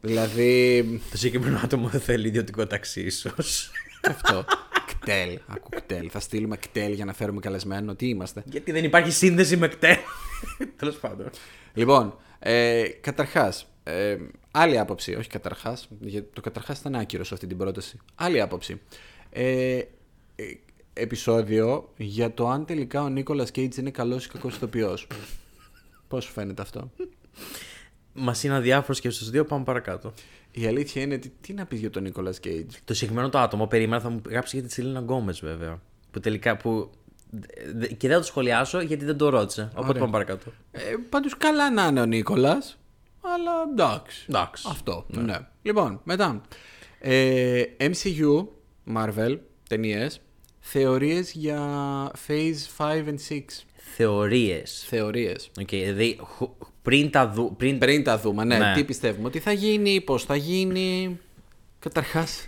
δηλαδή, 0.00 0.84
Το 1.10 1.16
συγκεκριμένο 1.16 1.60
άτομο 1.64 1.88
δεν 1.88 2.00
θέλει 2.00 2.28
ιδιωτικό 2.28 2.66
ταξί, 2.66 3.00
ίσως. 3.00 3.70
αυτό. 4.08 4.44
ΚΤΕΛ. 4.86 5.38
Άκου 5.46 5.68
ΚΤΕΛ. 5.68 6.08
Θα 6.12 6.20
στείλουμε 6.20 6.56
ΚΤΕΛ 6.56 6.92
για 6.92 7.04
να 7.04 7.12
φέρουμε 7.12 7.40
καλεσμένο. 7.40 7.94
Τι 7.94 8.08
είμαστε; 8.08 8.42
Γιατί 8.46 8.72
δεν 8.72 8.84
υπάρχει 8.84 9.10
σύνδεση 9.10 9.56
με 9.56 9.68
ΚΤΕΛ. 9.68 9.96
Τέλος 10.76 10.96
πάντων. 10.96 11.30
Λοιπόν, 11.74 12.16
ε, 12.38 12.82
καταρχάς, 13.00 13.66
ε, 13.84 14.16
άλλη 14.50 14.78
άποψη. 14.78 15.14
Όχι 15.14 15.28
καταρχάς, 15.28 15.88
γιατί 16.00 16.28
το 16.32 16.40
καταρχάς 16.40 16.78
ήταν 16.78 16.94
άκυρο 16.94 17.24
σε 17.24 17.34
αυτή 17.34 17.46
την 17.46 17.56
πρόταση. 17.56 17.98
Άλλη 18.14 18.40
άποψη. 18.40 18.80
Ε, 19.30 19.76
ε, 19.76 19.84
επεισόδιο 20.92 21.92
για 21.96 22.34
το 22.34 22.48
αν 22.48 22.64
τελικά 22.64 23.02
ο 23.02 23.08
Νίκολας 23.08 23.50
Κέιτζ 23.50 23.76
είναι 23.76 23.90
καλός 23.90 24.24
ή 24.24 24.28
κακός 24.28 24.54
ηθοποιός. 24.54 25.06
Πώς 26.08 26.24
σου 26.24 26.32
φαίνεται 26.32 26.62
αυτό; 26.62 26.90
Μας 28.12 28.42
είναι 28.44 28.54
αδιάφορο 28.54 28.98
και 28.98 29.10
στους 29.10 29.30
δύο, 29.30 29.44
πάμε 29.44 29.64
παρακάτω. 29.64 30.12
Η 30.50 30.66
αλήθεια 30.66 31.02
είναι 31.02 31.14
ότι 31.14 31.32
τι 31.40 31.52
να 31.52 31.66
πεις 31.66 31.80
για 31.80 31.90
τον 31.90 32.02
Νίκολας 32.02 32.40
Κέιτζ; 32.40 32.78
Το 32.84 32.94
συγκεκριμένο 32.94 33.28
το 33.28 33.38
άτομο 33.38 33.66
περίμενα 33.66 34.02
θα 34.02 34.08
μου 34.08 34.20
γράψει 34.28 34.58
για 34.58 34.66
τη 34.66 34.72
Σελίνα 34.72 35.00
Γκόμεζ, 35.00 35.40
βέβαια. 35.40 35.80
Που 36.10 36.20
τελικά. 36.20 36.56
Που... 36.56 36.90
δε- 37.74 37.86
Και 37.86 38.06
δεν 38.08 38.16
θα 38.16 38.18
το 38.22 38.26
σχολιάσω 38.26 38.80
γιατί 38.80 39.04
δεν 39.04 39.16
το 39.16 39.28
ρώτησε. 39.28 39.62
Οπότε 39.72 39.88
Ωραία. 39.88 40.00
πάμε 40.00 40.12
παρακάτω. 40.12 40.52
Ε, 40.70 40.80
Πάντως 41.08 41.36
καλά 41.36 41.70
να 41.70 41.86
είναι 41.86 42.00
ο 42.00 42.06
Νίκολας. 42.06 42.78
Αλλά 43.22 43.52
εντάξει. 43.72 44.26
Εντάξει. 44.28 44.66
Αυτό. 44.70 45.04
Ναι. 45.08 45.38
Λοιπόν, 45.62 46.00
μετά. 46.04 46.40
Ε, 46.98 47.62
MCU, 47.78 48.46
Marvel, 48.96 49.38
ταινίες. 49.68 50.20
Θεωρίες 50.60 51.32
για 51.32 51.60
Phase 52.26 52.54
5 52.76 53.04
and 53.08 53.18
6. 53.28 53.66
Θεωρίες. 53.96 54.84
Θεωρίες. 54.88 55.50
Okay, 55.60 55.64
δηλαδή 55.68 56.18
χου- 56.20 56.50
πριν 56.82 57.10
τα 57.10 57.28
δου. 57.28 57.54
Πριν... 57.56 57.78
Πριν 57.78 58.04
τα 58.04 58.18
δούμε, 58.18 58.44
ναι, 58.44 58.58
Ναι. 58.58 58.72
τι 58.74 58.84
πιστεύουμε 58.84 59.26
ότι 59.26 59.38
θα 59.38 59.52
γίνει, 59.52 60.00
πώς 60.00 60.24
θα 60.24 60.36
γίνει. 60.36 61.18
Καταρχάς, 61.78 62.46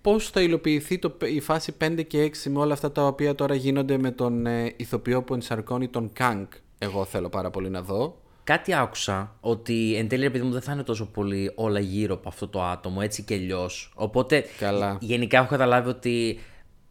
πώς 0.00 0.30
θα 0.30 0.40
υλοποιηθεί 0.40 0.98
το, 0.98 1.16
η 1.24 1.40
φάση 1.40 1.74
5 1.84 2.02
και 2.06 2.22
6 2.44 2.50
με 2.50 2.58
όλα 2.58 2.72
αυτά 2.72 2.92
τα 2.92 3.06
οποία 3.06 3.34
τώρα 3.34 3.54
γίνονται 3.54 3.98
με 3.98 4.10
τον 4.10 4.46
ε, 4.46 4.72
ηθοποιό 4.76 5.22
που 5.22 5.34
ενσαρκώνει 5.34 5.88
τον 5.88 6.10
Κανκ. 6.12 6.52
Εγώ 6.78 7.04
θέλω 7.04 7.28
πάρα 7.28 7.50
πολύ 7.50 7.70
να 7.70 7.82
δω. 7.82 8.19
Κάτι 8.50 8.74
άκουσα 8.74 9.36
ότι 9.40 9.94
εν 9.96 10.08
τέλει, 10.08 10.24
επειδή 10.24 10.44
μου 10.44 10.52
δεν 10.52 10.60
θα 10.60 10.72
είναι 10.72 10.82
τόσο 10.82 11.06
πολύ 11.06 11.52
όλα 11.54 11.80
γύρω 11.80 12.14
από 12.14 12.28
αυτό 12.28 12.48
το 12.48 12.62
άτομο, 12.62 12.98
έτσι 13.02 13.22
και 13.22 13.34
αλλιώς. 13.34 13.92
Οπότε 13.94 14.44
Καλά. 14.58 14.98
γενικά 15.00 15.38
έχω 15.38 15.48
καταλάβει 15.48 15.88
ότι. 15.88 16.38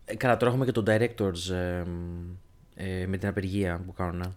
ε, 0.06 0.16
Καλά, 0.16 0.38
τώρα 0.38 0.52
έχουμε 0.52 0.66
και 0.66 0.72
τον 0.72 0.86
directors 0.88 1.54
ε, 1.54 1.84
ε, 2.76 3.06
με 3.08 3.18
την 3.18 3.28
απεργία 3.28 3.84
που 3.86 3.94
κάνουν. 3.94 4.36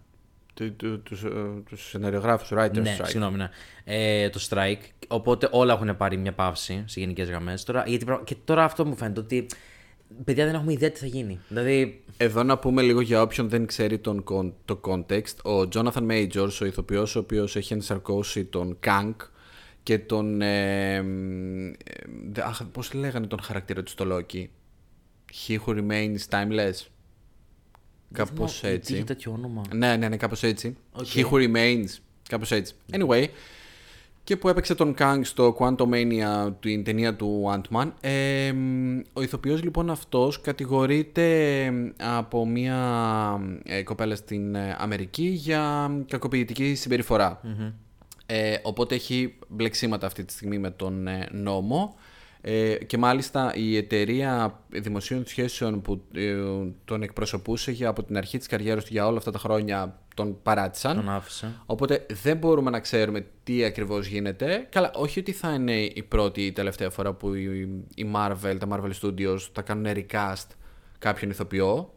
Του, 0.53 0.75
του, 0.75 1.01
τους, 1.01 1.23
ε, 1.23 1.29
τους 1.69 1.89
σεναριογράφους, 1.89 2.49
writers 2.53 2.71
ναι, 2.81 2.97
strike. 2.99 3.05
συγγνώμη, 3.07 3.37
ναι. 3.37 3.49
Ε, 3.83 4.29
το 4.29 4.47
strike. 4.49 4.81
Οπότε 5.07 5.47
όλα 5.51 5.73
έχουν 5.73 5.97
πάρει 5.97 6.17
μια 6.17 6.33
παύση 6.33 6.83
σε 6.85 6.99
γενικές 6.99 7.29
γραμμές. 7.29 7.65
Γιατί, 7.85 8.05
πραγμα- 8.05 8.23
και 8.23 8.35
τώρα 8.45 8.63
αυτό 8.63 8.85
μου 8.85 8.95
φαίνεται 8.95 9.19
ότι. 9.19 9.45
Παιδιά 10.23 10.45
δεν 10.45 10.53
έχουμε 10.55 10.73
ιδέα 10.73 10.91
τι 10.91 10.99
θα 10.99 11.05
γίνει. 11.05 11.39
Δηλαδή. 11.47 12.03
Εδώ 12.17 12.43
να 12.43 12.57
πούμε 12.57 12.81
λίγο 12.81 13.01
για 13.01 13.21
όποιον 13.21 13.49
δεν 13.49 13.65
ξέρει 13.65 13.99
τον, 13.99 14.23
κον- 14.23 14.53
το 14.65 14.79
context. 14.83 15.35
Ο 15.43 15.67
Jonathan 15.73 16.07
Majors, 16.11 16.57
ο 16.61 16.65
ηθοποιός 16.65 17.15
ο 17.15 17.19
οποίος 17.19 17.55
έχει 17.55 17.73
ενσαρκώσει 17.73 18.45
τον 18.45 18.77
Kang 18.85 19.15
και 19.83 19.99
τον... 19.99 20.41
Ε, 20.41 20.95
ε, 20.95 21.03
δε- 22.31 22.43
αχ, 22.43 22.63
πώς 22.71 22.93
λέγανε 22.93 23.27
τον 23.27 23.41
χαρακτήρα 23.41 23.83
του 23.83 23.91
στο 23.91 24.05
Loki; 24.11 24.45
He 25.47 25.57
who 25.65 25.75
remains 25.77 26.17
timeless. 26.29 26.85
Κάπως 28.11 28.59
Τι 28.59 28.67
είχε 28.67 28.75
έτσι. 28.75 29.03
τέτοιο 29.03 29.31
όνομα. 29.31 29.61
Ναι, 29.73 29.95
ναι, 29.97 30.07
ναι, 30.09 30.17
κάπως 30.17 30.43
έτσι. 30.43 30.77
Οκ. 30.91 31.05
He 31.13 31.25
who 31.29 31.33
remains. 31.33 31.87
Κάπως 32.29 32.51
έτσι. 32.51 32.73
Anyway, 32.91 33.25
και 34.23 34.37
που 34.37 34.49
έπαιξε 34.49 34.75
τον 34.75 34.95
Kang 34.97 35.19
στο 35.21 35.55
Quantumania, 35.59 36.53
την 36.59 36.83
ταινία 36.83 37.15
του 37.15 37.43
Ant-Man. 37.53 37.91
Ε, 38.01 38.51
μ, 38.51 38.99
ο 39.13 39.21
ηθοποιός 39.21 39.63
λοιπόν 39.63 39.89
αυτός 39.89 40.41
κατηγορείται 40.41 41.59
ε, 41.65 41.71
από 42.17 42.45
μια 42.45 42.79
ε, 43.63 43.83
κοπέλα 43.83 44.15
στην 44.15 44.55
ε, 44.55 44.75
Αμερική 44.79 45.27
για 45.27 45.91
κακοποιητική 46.07 46.75
συμπεριφορά. 46.75 47.41
Ε, 48.25 48.55
οπότε 48.63 48.95
έχει 48.95 49.35
μπλεξίματα 49.47 50.07
αυτή 50.07 50.23
τη 50.23 50.33
στιγμή 50.33 50.57
με 50.57 50.71
τον 50.71 51.07
ε, 51.07 51.27
νόμο. 51.31 51.95
Ε, 52.45 52.75
και 52.75 52.97
μάλιστα 52.97 53.53
η 53.55 53.77
εταιρεία 53.77 54.59
δημοσίων 54.69 55.25
σχέσεων 55.25 55.81
που 55.81 56.03
ε, 56.13 56.35
τον 56.85 57.01
εκπροσωπούσε 57.01 57.71
για, 57.71 57.89
από 57.89 58.03
την 58.03 58.17
αρχή 58.17 58.37
της 58.37 58.47
καριέρας 58.47 58.83
του 58.83 58.89
για 58.93 59.07
όλα 59.07 59.17
αυτά 59.17 59.31
τα 59.31 59.39
χρόνια 59.39 59.99
τον 60.13 60.41
παράτησαν. 60.43 60.95
Τον 60.95 61.09
άφησε. 61.09 61.51
Οπότε 61.65 62.05
δεν 62.23 62.37
μπορούμε 62.37 62.69
να 62.69 62.79
ξέρουμε 62.79 63.25
τι 63.43 63.63
ακριβώς 63.63 64.07
γίνεται. 64.07 64.67
Καλά, 64.69 64.91
όχι 64.95 65.19
ότι 65.19 65.31
θα 65.31 65.53
είναι 65.53 65.75
η 65.81 66.03
πρώτη 66.07 66.41
ή 66.41 66.45
η 66.45 66.51
τελευταία 66.51 66.89
φορά 66.89 67.13
που 67.13 67.33
η, 67.33 67.43
η 67.95 68.11
Marvel, 68.15 68.55
τα 68.59 68.67
Marvel 68.69 68.91
Studios 69.01 69.37
θα 69.53 69.61
κάνουν 69.61 69.85
recast 69.95 70.47
κάποιον 70.99 71.31
ηθοποιό. 71.31 71.93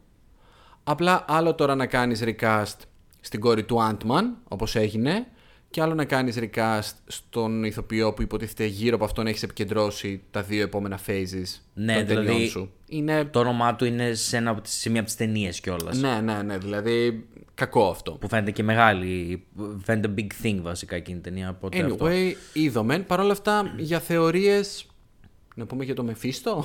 Απλά 0.85 1.25
άλλο 1.29 1.55
τώρα 1.55 1.75
να 1.75 1.87
κάνεις 1.87 2.23
recast 2.25 2.77
στην 3.21 3.41
κόρη 3.41 3.65
του 3.65 3.77
Ant-Man, 3.91 4.23
όπως 4.49 4.77
έγινε, 4.77 5.27
και 5.71 5.83
άλλο 5.83 5.95
να 5.95 6.05
κάνεις 6.05 6.39
recast 6.41 6.93
στον 7.07 7.65
ηθοποιό 7.65 8.13
που 8.13 8.23
υποτίθεται 8.23 8.65
γύρω 8.65 8.95
από 8.97 9.05
αυτόν 9.05 9.27
έχεις 9.27 9.43
επικεντρώσει 9.43 10.23
τα 10.31 10.43
δύο 10.43 10.63
επόμενα 10.63 10.99
phases 11.07 11.61
Ναι, 11.75 11.97
των 11.97 12.07
ταινιών 12.07 12.25
δηλαδή- 12.25 12.49
σου. 12.49 12.71
Είναι... 12.89 13.25
Το 13.25 13.39
όνομά 13.39 13.77
του 13.77 13.85
είναι 13.85 14.15
σε, 14.15 14.37
ένα, 14.37 14.51
από 14.51 14.61
τις- 14.61 14.73
σε 14.73 14.91
μία 14.91 14.99
από 15.01 15.09
τις 15.09 15.17
ταινίες 15.19 15.61
κιόλας. 15.61 15.99
Ναι, 15.99 16.21
ναι, 16.21 16.43
ναι, 16.43 16.59
δηλαδή 16.59 17.27
κακό 17.57 17.89
αυτό. 17.89 18.13
Που 18.13 18.29
φαίνεται 18.29 18.51
και 18.51 18.63
μεγάλη. 18.63 19.45
Φαίνεται 19.85 20.15
big 20.17 20.45
thing 20.45 20.59
βασικά 20.63 20.97
εκείνη 20.97 21.19
η 21.19 21.21
ταινία. 21.21 21.49
Οπότε 21.49 21.83
αυτό. 21.83 22.07
Anyway, 22.07 22.33
είδαμε. 22.53 22.99
Παρ' 22.99 23.21
όλα 23.21 23.33
αυτά, 23.33 23.75
για 23.77 24.01
θεωρίες. 24.01 24.87
Να 25.55 25.67
πούμε 25.67 25.85
για 25.85 25.95
το 25.95 26.03
Μεφίστο. 26.05 26.65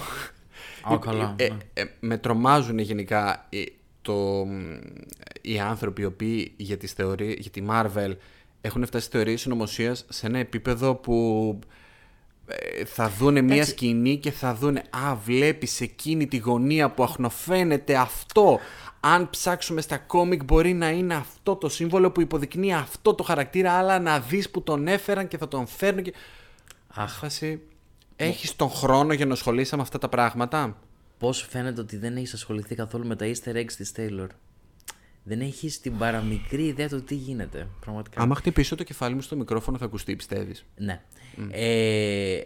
Α, 0.94 0.98
καλά, 0.98 1.36
Ε, 1.38 1.48
ναι. 1.48 1.58
ε, 1.74 1.84
με 2.00 2.18
τρομάζουν 2.18 2.80
γενικά 2.80 3.46
οι, 3.50 3.74
το, 4.02 4.46
οι 5.42 5.60
άνθρωποι 5.60 6.02
οι 6.02 6.06
οποίοι 6.06 6.54
για, 6.58 6.78
τις 6.78 6.92
θεωρίες, 6.92 7.36
για 7.40 7.52
τη 7.52 7.64
Marvel 7.70 8.16
έχουν 8.62 8.86
φτάσει 8.86 9.10
θεωρίες 9.12 9.42
συνωμοσίας 9.42 10.06
σε 10.10 10.28
ένα 10.28 10.38
επίπεδο 10.38 10.96
που 10.96 11.60
ε, 12.48 12.86
θα 12.86 13.10
δούνε 13.10 13.42
μια 13.42 13.66
σκηνή 13.66 14.18
και 14.18 14.32
θα 14.32 14.54
δούνε 14.56 14.84
«Α, 14.90 15.16
βλέπεις 15.16 15.82
εκείνη 15.82 16.28
τη 16.28 16.38
γωνία 16.38 16.90
που 16.90 17.04
αχνοφαίνεται 17.04 17.96
αυτό». 17.96 18.60
Αν 19.04 19.30
ψάξουμε 19.30 19.82
στα 19.82 19.98
κόμικ 19.98 20.44
μπορεί 20.44 20.74
να 20.74 20.90
είναι 20.90 21.14
αυτό 21.14 21.56
το 21.56 21.70
σύμβολο 21.70 22.12
που 22.12 22.22
υποδεικνύει 22.22 22.74
αυτό 22.74 23.14
το 23.14 23.24
χαρακτήρα, 23.24 23.72
αλλά 23.72 24.00
να 24.00 24.20
δεις 24.20 24.50
που 24.50 24.64
τον 24.64 24.88
έφεραν 24.88 25.28
και 25.28 25.38
θα 25.38 25.48
τον 25.48 25.68
φέρνουν 25.68 26.04
και... 26.04 26.14
Αχ. 26.88 27.18
Φάση, 27.18 27.62
έχεις 28.16 28.56
τον 28.56 28.70
χρόνο 28.70 29.14
για 29.14 29.26
να 29.26 29.34
ασχολείσαι 29.34 29.76
με 29.76 29.82
αυτά 29.82 29.98
τα 29.98 30.10
πράγματα; 30.10 30.78
Πώς 31.18 31.48
φαίνεται 31.50 31.82
ότι 31.82 31.98
δεν 31.98 32.16
έχεις 32.18 32.34
ασχοληθεί 32.34 32.76
καθόλου 32.76 33.08
με 33.08 33.16
τα 33.16 33.26
easter 33.26 33.56
eggs 33.56 33.72
της 33.78 33.92
Taylor; 33.98 34.28
Δεν 35.24 35.42
έχεις 35.42 35.80
την 35.80 35.98
παραμικρή 35.98 36.64
ιδέα 36.66 36.90
του 36.90 37.04
τι 37.04 37.16
γίνεται. 37.16 37.68
Πραγματικά. 37.80 38.22
Άμα 38.22 38.36
χτυπήσω 38.36 38.76
το 38.76 38.84
κεφάλι 38.84 39.16
μου 39.16 39.22
στο 39.22 39.36
μικρόφωνο 39.36 39.78
θα 39.78 39.86
ακουστεί, 39.86 40.16
πιστεύεις; 40.16 40.66
Ναι. 40.76 41.02
Ε, 41.52 42.42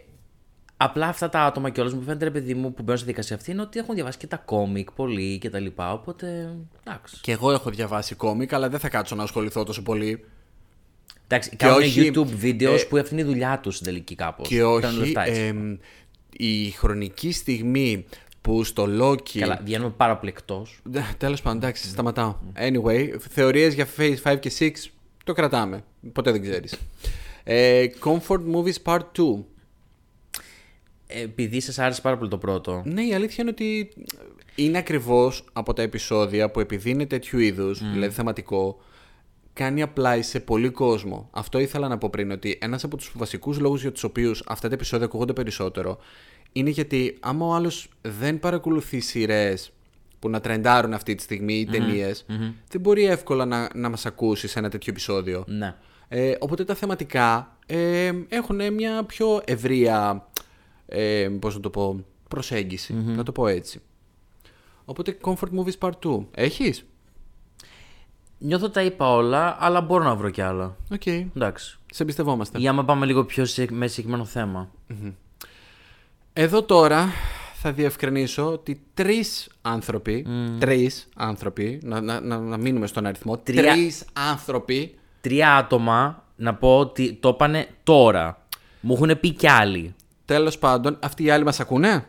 Απλά 0.76 1.06
αυτά 1.06 1.28
τα 1.28 1.40
άτομα 1.40 1.70
κιόλας 1.70 1.94
μου 1.94 2.02
φαίνεται, 2.02 2.24
ρε 2.24 2.30
παιδί 2.30 2.54
μου, 2.54 2.74
που 2.74 2.82
μπαίνουν 2.82 2.98
στη 2.98 3.06
δικασία 3.06 3.36
αυτή 3.36 3.50
είναι 3.50 3.60
ότι 3.62 3.78
έχουν 3.78 3.94
διαβάσει 3.94 4.18
και 4.18 4.26
τα 4.26 4.36
κόμικ 4.36 4.92
πολύ 4.92 5.38
και 5.38 5.50
τα 5.50 5.58
λοιπά. 5.58 5.92
Οπότε. 5.92 6.54
Εντάξει. 6.84 7.16
Και 7.20 7.32
εγώ 7.32 7.52
έχω 7.52 7.70
διαβάσει 7.70 8.14
κόμικ, 8.14 8.52
αλλά 8.52 8.68
δεν 8.68 8.78
θα 8.78 8.88
κάτσω 8.88 9.14
να 9.14 9.22
ασχοληθώ 9.22 9.64
τόσο 9.64 9.82
πολύ. 9.82 10.24
Εντάξει, 11.24 11.56
κάνουν 11.56 11.78
όχι, 11.78 12.12
YouTube 12.14 12.44
videos 12.44 12.78
ε, 12.80 12.84
που 12.88 12.96
αυτή 12.96 13.12
είναι 13.14 13.22
η 13.22 13.24
δουλειά 13.24 13.58
τους 13.58 13.74
στην 13.74 13.86
τελική 13.86 14.14
κάπως. 14.14 14.48
Και 14.48 14.64
όχι. 14.64 15.12
εμ, 15.14 15.76
η 16.32 16.70
χρονική 16.70 17.32
στιγμή 17.32 18.04
που 18.40 18.64
στο 18.64 18.86
Loki. 19.00 19.38
Καλά, 19.38 19.60
βγαίνουμε 19.64 19.90
πάρα 19.90 20.16
πολύ 20.16 20.30
εκτός. 20.36 20.80
Τέλος 21.18 21.42
πάντων, 21.42 21.58
εντάξει, 21.58 21.88
σταματάω. 21.88 22.36
Anyway, 22.54 23.08
θεωρίες 23.30 23.74
για 23.74 23.86
Phase 23.96 24.16
5 24.22 24.36
και 24.40 24.52
6 24.58 24.70
το 25.24 25.32
κρατάμε. 25.32 25.84
Ποτέ 26.12 26.30
δεν 26.30 26.42
ξέρεις. 26.42 26.78
Ε, 27.44 27.86
Comfort 28.04 28.40
Movies 28.54 28.82
Part 28.84 28.98
2. 28.98 29.44
Επειδή 31.06 31.60
σας 31.60 31.78
άρεσε 31.78 32.00
πάρα 32.00 32.16
πολύ 32.16 32.30
το 32.30 32.38
πρώτο. 32.38 32.82
Ναι, 32.84 33.02
η 33.02 33.14
αλήθεια 33.14 33.36
είναι 33.38 33.50
ότι 33.50 33.88
είναι 34.54 34.78
ακριβώς 34.78 35.44
από 35.52 35.72
τα 35.72 35.82
επεισόδια 35.82 36.50
που 36.50 36.60
επειδή 36.60 36.90
είναι 36.90 37.06
τέτοιου 37.06 37.38
είδους, 37.38 37.92
δηλαδή 37.92 38.14
θεματικό, 38.14 38.80
κάνει 39.52 39.84
apply 39.86 40.18
σε 40.20 40.40
πολύ 40.40 40.68
κόσμο. 40.68 41.28
Αυτό 41.32 41.58
ήθελα 41.58 41.88
να 41.88 41.98
πω 41.98 42.08
πριν, 42.10 42.30
ότι 42.30 42.58
ένας 42.60 42.84
από 42.84 42.96
τους 42.96 43.12
βασικούς 43.16 43.58
λόγους 43.58 43.80
για 43.80 43.92
τους 43.92 44.04
οποίους 44.04 44.42
αυτά 44.46 44.68
τα 44.68 44.74
επεισόδια 44.74 45.06
ακούγονται 45.06 45.32
περισσότερο 45.32 45.98
είναι 46.52 46.70
γιατί 46.70 47.16
άμα 47.20 47.46
ο 47.46 47.54
άλλος 47.54 47.88
δεν 48.02 48.38
παρακολουθεί 48.38 49.00
σειρές 49.00 49.70
που 50.18 50.28
να 50.28 50.40
τρεντάρουν 50.40 50.94
αυτή 50.94 51.14
τη 51.14 51.22
στιγμή 51.22 51.54
οι 51.54 51.66
ταινίες, 51.66 52.24
δεν 52.68 52.80
μπορεί 52.80 53.04
εύκολα 53.04 53.44
να, 53.44 53.68
να 53.74 53.88
μας 53.88 54.06
ακούσει 54.06 54.48
σε 54.48 54.58
ένα 54.58 54.70
τέτοιο 54.70 54.92
επεισόδιο. 54.92 55.44
Ναι. 55.46 55.74
Ε, 56.08 56.34
οπότε 56.38 56.64
τα 56.64 56.74
θεματικά 56.74 57.56
ε, 57.66 58.12
έχουν 58.28 58.72
μια 58.72 59.04
πιο 59.04 59.42
ευρεία, 59.44 60.26
ε, 60.86 61.28
πώς 61.40 61.54
να 61.54 61.60
το 61.60 61.70
πω, 61.70 62.04
προσεγγιση 62.28 62.92
να 62.94 63.22
το 63.22 63.32
πω 63.32 63.46
έτσι. 63.46 63.80
Οπότε 64.84 65.16
Comfort 65.22 65.50
Movies 65.58 65.78
Part 65.88 65.92
2. 66.04 66.24
Έχεις; 66.34 66.84
Νιώθω 68.38 68.70
τα 68.70 68.82
είπα 68.82 69.10
όλα, 69.14 69.56
αλλά 69.60 69.80
μπορώ 69.80 70.04
να 70.04 70.14
βρω 70.14 70.30
κι 70.30 70.40
άλλα. 70.40 70.76
Οκ. 70.92 71.06
Εντάξει. 71.06 71.78
Σε 71.90 72.02
εμπιστευόμαστε. 72.02 72.58
Για 72.58 72.72
να 72.72 72.84
πάμε 72.84 73.06
λίγο 73.06 73.24
πιο 73.24 73.44
σε, 73.44 73.66
με 73.70 73.86
συγκεκριμένο 73.86 74.24
θέμα. 74.24 74.70
Εδώ 76.32 76.62
τώρα 76.62 77.08
θα 77.54 77.72
διευκρινίσω 77.72 78.52
ότι 78.52 78.82
τρεις 78.94 79.48
άνθρωποι, 79.62 80.26
τρεις 80.58 81.08
άνθρωποι, 81.16 81.80
να, 81.82 82.00
να, 82.00 82.20
να, 82.20 82.38
να 82.38 82.56
μείνουμε 82.56 82.86
στον 82.86 83.06
αριθμό, 83.06 83.38
Τρία- 83.38 83.72
τρεις 83.72 84.04
άνθρωποι, 84.12 84.94
Τρία 85.20 85.56
άτομα 85.56 86.24
να 86.36 86.54
πω 86.54 86.78
ότι 86.78 87.12
το 87.14 87.28
είπανε 87.28 87.68
τώρα. 87.82 88.46
Μου 88.80 88.92
έχουν 88.94 89.20
πει 89.20 89.30
κι 89.30 89.48
άλλοι. 89.48 89.94
Τέλος 90.26 90.58
πάντων, 90.58 90.98
αυτοί 91.02 91.24
οι 91.24 91.30
άλλοι 91.30 91.44
μας 91.44 91.60
ακούνε; 91.60 92.06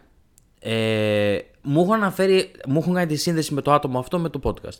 Ε, 0.60 1.38
μου 1.62 1.82
έχουν 1.82 1.94
αναφέρει, 1.94 2.52
μου 2.68 2.80
έχουν 2.80 2.94
κάνει 2.94 3.08
τη 3.08 3.16
σύνδεση 3.16 3.54
με 3.54 3.62
το 3.62 3.74
άτομο 3.74 4.00
αυτό 4.00 4.20
με 4.20 4.30
το 4.30 4.40
podcast. 4.44 4.80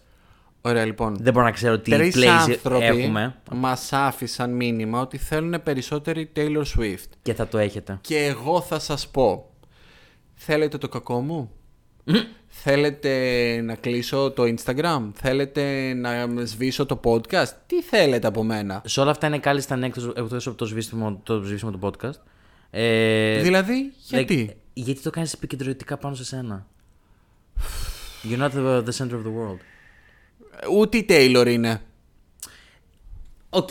Ωραία 0.62 0.86
λοιπόν. 0.86 1.18
Δεν 1.20 1.34
μπορώ 1.34 1.46
να 1.46 1.52
ξέρω 1.52 1.80
τι 1.80 1.92
Τρεις 1.92 2.16
plays 2.18 2.26
άνθρωποι 2.26 2.86
έχουμε 2.86 3.36
μας 3.52 3.94
άφησαν 3.94 4.54
μήνυμα 4.54 5.02
ότι 5.02 5.18
θέλουν 5.18 5.64
περισσότερη 5.64 6.32
Taylor 6.36 6.64
Swift. 6.78 7.10
και 7.22 7.34
θα 7.34 7.48
το 7.48 7.58
έχετε. 7.58 7.98
Και 8.02 8.18
εγώ 8.18 8.62
θα 8.62 8.80
σας 8.80 9.08
πω. 9.08 9.50
Θέλετε 10.34 10.78
το 10.78 10.88
κακό 10.88 11.20
μου; 11.20 11.52
Θέλετε 12.48 13.12
να 13.64 13.76
κλείσω 13.76 14.32
το 14.32 14.44
Instagram? 14.44 15.10
Θέλετε 15.14 15.94
να 15.94 16.28
σβήσω 16.46 16.86
το 16.86 17.00
podcast? 17.04 17.52
Τι 17.66 17.82
θέλετε 17.82 18.28
από 18.28 18.44
μένα; 18.44 18.82
Σε 18.86 19.00
όλα 19.00 19.12
αυτά 19.12 19.28
είναι 19.28 19.40
κάλλιστα 19.40 19.74
ανέκτος 19.74 20.08
εκτός 20.16 20.48
από 20.48 20.58
το 20.58 20.66
σβήσιμο, 20.66 21.20
το 21.24 21.42
σβήσιμο 21.44 21.72
του 21.72 21.80
podcast. 21.82 22.22
Ε, 22.70 23.42
δηλαδή, 23.42 23.94
γιατί; 23.98 24.50
like, 24.50 24.56
γιατί 24.74 25.02
το 25.02 25.10
κάνεις 25.10 25.34
επίκεντρο 25.34 25.78
τικά 25.78 25.98
πάνω 25.98 26.16
σε 26.16 26.26
σένα. 26.26 26.68
You're 28.24 28.40
not 28.40 28.52
the, 28.52 28.84
the 28.84 28.92
center 28.98 29.14
of 29.14 29.24
the 29.24 29.34
world. 29.38 29.60
Ούτε 30.72 30.98
η 30.98 31.06
Taylor 31.10 31.46
είναι. 31.48 31.82
Οκ. 33.50 33.70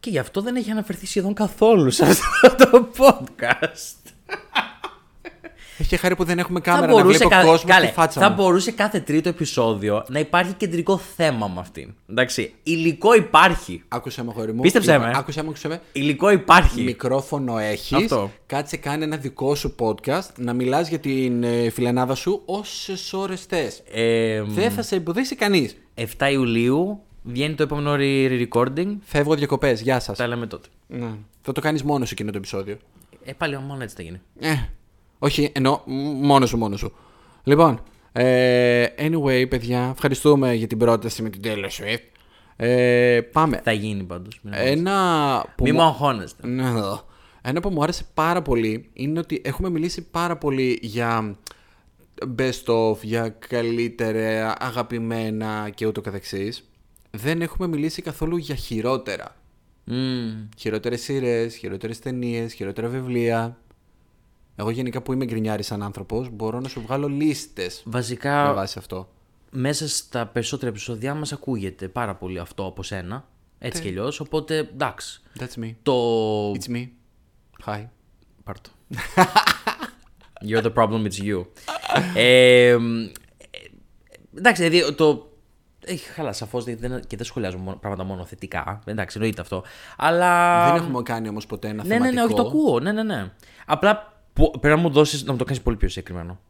Και 0.00 0.10
γι' 0.10 0.18
αυτό 0.18 0.40
δεν 0.40 0.56
έχει 0.56 0.70
αναφερθεί 0.70 1.06
σχεδόν 1.06 1.34
καθόλου 1.34 1.90
σε 1.90 2.04
αυτό 2.04 2.54
το 2.56 2.88
podcast. 2.96 3.99
Έχει 5.80 5.96
χάρη 5.96 6.16
που 6.16 6.24
δεν 6.24 6.38
έχουμε 6.38 6.60
θα 6.60 6.70
κάμερα 6.70 6.86
να 6.86 6.92
μπορούσε, 6.92 7.16
βλέπω 7.18 7.30
κα- 7.34 7.42
κόσμο 7.44 7.70
Καλέ, 7.70 7.84
στη 7.84 7.94
φάτσα 7.94 8.20
θα 8.20 8.28
μου. 8.28 8.34
μπορούσε 8.34 8.70
κάθε 8.70 9.00
τρίτο 9.00 9.28
επεισόδιο 9.28 10.04
να 10.08 10.18
υπάρχει 10.18 10.52
κεντρικό 10.52 10.98
θέμα 10.98 11.48
με 11.48 11.60
αυτήν. 11.60 11.94
Εντάξει. 12.10 12.54
Υλικό 12.62 13.14
υπάρχει. 13.14 13.82
Άκουσε 13.88 14.24
με 14.24 14.32
χρυσή 14.32 14.52
μου. 14.52 14.60
Πίστεψέ 14.60 14.92
Λοιπόν, 14.92 15.06
με. 15.08 15.14
Άκουσε 15.16 15.42
με, 15.42 15.48
άκουσε 15.48 15.68
με. 15.68 15.80
Υλικό 15.92 16.30
υπάρχει. 16.30 16.82
Μικρόφωνο 16.82 17.58
έχεις. 17.58 17.92
Αυτό. 17.92 18.30
Κάτσε 18.46 18.76
κάνει 18.76 19.02
ένα 19.04 19.16
δικό 19.16 19.54
σου 19.54 19.74
podcast 19.78 20.28
να 20.36 20.52
μιλάς 20.52 20.88
για 20.88 20.98
την 20.98 21.42
ε, 21.42 21.70
φιλενάδα 21.70 22.14
σου 22.14 22.42
όσες 22.44 23.12
ώρες 23.12 23.42
θες. 23.44 23.82
Ε, 23.92 24.42
Δεν 24.42 24.70
θα 24.70 24.82
σε 24.82 24.96
εμποδίσει 24.96 25.34
κανείς. 25.36 25.76
7 25.94 26.04
Ιουλίου 26.32 27.00
βγαίνει 27.22 27.54
το 27.54 27.62
επόμενο 27.62 27.94
re- 27.98 28.46
recording. 28.48 28.96
Φεύγω 29.04 29.34
διακοπές. 29.34 29.80
Γεια 29.80 30.00
σας. 30.00 30.16
Τα 30.18 30.26
λέμε 30.26 30.46
τότε. 30.46 30.68
Ναι. 30.86 31.10
Θα 31.42 31.52
το 31.52 31.60
κάνεις 31.60 31.82
μόνος 31.82 32.08
σου 32.08 32.14
εκείνο 32.14 32.30
το 32.30 32.36
επεισόδιο. 32.38 32.76
Ε, 33.24 33.32
πάλι 33.32 33.58
μόνο 33.58 33.82
έτσι 33.82 33.96
θα 33.96 34.02
γίνει. 34.02 34.20
Ε, 34.40 34.54
όχι, 35.22 35.52
εννοώ 35.54 35.80
μ- 35.86 36.24
μόνος 36.24 36.48
σου, 36.48 36.56
μόνος 36.56 36.78
σου. 36.78 36.92
Λοιπόν, 37.42 37.82
ε, 38.12 38.86
anyway, 38.98 39.46
παιδιά, 39.48 39.90
ευχαριστούμε 39.92 40.54
για 40.54 40.66
την 40.66 40.78
πρόταση 40.78 41.22
με 41.22 41.30
την 41.30 41.40
Taylor 41.44 41.68
Swift. 41.68 42.04
Ε, 42.56 43.20
πάμε. 43.32 43.60
Θα 43.64 43.72
γίνει 43.72 44.02
πάντως. 44.02 44.40
Ένα 44.50 45.44
που, 45.56 45.64
Μη 45.64 45.72
μου... 45.72 45.78
μου 45.78 45.84
αγχώνεστε. 45.84 46.46
Ναι, 46.46 46.66
εδώ. 46.66 47.04
Ένα 47.42 47.60
που 47.60 47.70
μου 47.70 47.82
άρεσε 47.82 48.04
πάρα 48.14 48.42
πολύ 48.42 48.90
είναι 48.92 49.18
ότι 49.18 49.42
έχουμε 49.44 49.70
μιλήσει 49.70 50.02
πάρα 50.10 50.36
πολύ 50.36 50.78
για 50.82 51.36
best 52.38 52.64
of, 52.74 52.96
για 53.02 53.28
καλύτερα, 53.28 54.54
αγαπημένα 54.58 55.70
και 55.74 55.86
ούτω 55.86 56.00
καθεξής. 56.00 56.68
Δεν 57.10 57.42
έχουμε 57.42 57.68
μιλήσει 57.68 58.02
καθόλου 58.02 58.36
για 58.36 58.54
χειρότερα. 58.54 59.36
Μμμ. 59.84 60.48
Χειρότερες 60.56 61.00
σειρές, 61.02 61.56
χειρότερες 61.56 61.98
ταινίες, 61.98 62.52
χειρότερα 62.52 62.88
βιβλία. 62.88 63.58
Εγώ 64.60 64.70
γενικά 64.70 65.00
που 65.02 65.12
είμαι 65.12 65.24
γκρινιάρης 65.24 65.66
σαν 65.66 65.82
άνθρωπος 65.82 66.28
μπορώ 66.32 66.60
να 66.60 66.68
σου 66.68 66.80
βγάλω 66.80 67.08
λίστες 67.08 67.82
με 67.84 67.92
Βασικά, 67.92 68.52
βάση 68.54 68.78
αυτό. 68.78 69.08
μέσα 69.50 69.88
στα 69.88 70.26
περισσότερα 70.26 70.70
επεισόδια 70.70 71.14
μας 71.14 71.32
ακούγεται 71.32 71.88
πάρα 71.88 72.14
πολύ 72.14 72.38
αυτό 72.38 72.66
από 72.66 72.82
σένα. 72.82 73.24
Έτσι 73.58 73.82
κι 73.82 73.88
αλλιώς. 73.88 74.20
Οπότε 74.20 74.56
εντάξει. 74.58 75.20
That's 75.38 75.62
me. 75.64 75.74
Το. 75.82 76.52
It's 76.52 76.70
me. 76.76 76.86
Hi. 77.66 77.86
Πάρ' 78.44 78.60
το. 78.60 78.70
You're 80.48 80.62
the 80.62 80.72
problem, 80.74 81.06
it's 81.06 81.22
you. 81.24 81.44
ε, 82.14 82.76
μ, 82.80 82.98
ε, 83.00 83.08
εντάξει, 84.38 84.68
δηλαδή 84.68 84.94
το. 84.94 85.28
Έχει 85.84 86.06
χαλά, 86.08 86.32
σαφώς 86.32 86.64
και 87.06 87.16
δεν 87.16 87.24
σχολιάζω 87.24 87.58
μόνο- 87.58 87.76
πράγματα 87.76 88.04
μόνο 88.04 88.24
θετικά. 88.24 88.80
Εντάξει, 88.84 89.16
εννοείται 89.18 89.40
αυτό. 89.40 89.62
Αλλά. 89.96 90.64
Δεν 90.72 90.82
έχουμε 90.82 91.02
κάνει 91.02 91.28
όμως 91.28 91.46
ποτέ 91.46 91.68
ένα 91.68 91.82
Ναι, 91.84 91.88
ναι, 91.88 91.94
θεματικό. 91.94 92.14
ναι, 92.20 92.22
όχι, 92.24 92.34
το 92.34 92.46
ακούω. 92.48 92.80
Ναι, 92.80 92.92
ναι, 92.92 93.02
ναι. 93.02 93.30
Απλά 93.66 94.19
πο- 94.32 94.58
πρέπει 94.60 94.76
να 94.76 94.82
μου 94.82 94.90
δώσεις 94.90 95.24
να 95.24 95.32
μου 95.32 95.38
το 95.38 95.44
κάνεις 95.44 95.62
πολύ 95.62 95.76
πιο 95.76 95.88
συγκεκριμένο. 95.88 96.40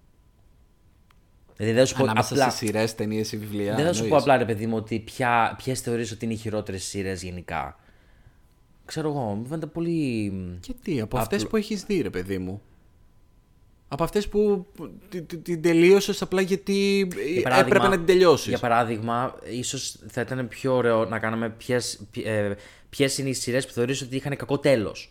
Δηλαδή 1.57 1.75
δεν 1.79 1.87
θα 1.87 1.91
σου 1.93 1.97
πω 1.97 2.03
Ανάμεσα 2.03 2.33
απλά. 2.35 2.51
σε 2.51 2.57
σειρές, 2.57 2.95
ταινίες 2.95 3.33
ή 3.33 3.37
βιβλία. 3.37 3.75
Δεν 3.75 3.85
θα 3.85 3.93
σου 3.93 3.99
πω 3.99 4.05
εννοείς; 4.05 4.23
απλά 4.23 4.37
ρε 4.37 4.45
παιδί 4.45 4.67
μου 4.67 4.77
ότι 4.77 5.05
ποιες 5.57 5.81
θεωρείς 5.81 6.13
ότι 6.13 6.25
είναι 6.25 6.35
οι 6.35 6.37
χειρότερες 6.37 6.85
σειρές 6.85 7.23
γενικά. 7.23 7.79
Ξέρω 8.85 9.09
εγώ, 9.09 9.21
μου 9.21 9.47
φαίνεται 9.47 9.67
πολύ. 9.67 10.33
Και 10.61 10.75
τι, 10.83 11.01
από 11.01 11.19
αυτές 11.19 11.47
που 11.47 11.57
έχεις 11.57 11.83
δει 11.85 12.01
ρε 12.01 12.11
παιδί 12.11 12.39
μου; 12.39 12.63
Από 13.89 14.05
αυτές 14.05 14.29
που 14.29 14.67
που 14.75 14.91
τη- 15.09 15.23
τη- 15.23 15.37
την 15.39 15.63
τελείωσες 15.63 16.23
απλά 16.23 16.41
γιατί 16.41 17.09
Για 17.33 17.43
παράδειγμα- 17.43 17.59
έπρεπε 17.77 17.89
να 17.89 17.97
την 17.97 18.07
τελειώσεις. 18.07 18.49
Για 18.49 18.59
παράδειγμα, 18.59 19.35
ίσως 19.51 19.99
θα 20.09 20.21
ήταν 20.21 20.49
πιο 20.49 20.75
ωραίο 20.75 21.05
να 21.05 21.19
κάνουμε 21.19 21.49
ποιες 22.89 23.19
είναι 23.19 23.29
οι 23.29 23.33
σειρές 23.33 23.67
που 23.67 23.73
θεωρείς 23.73 24.03
ότι 24.03 24.17
είχαν 24.17 24.37
κακό 24.37 24.59
τέλος. 24.59 25.11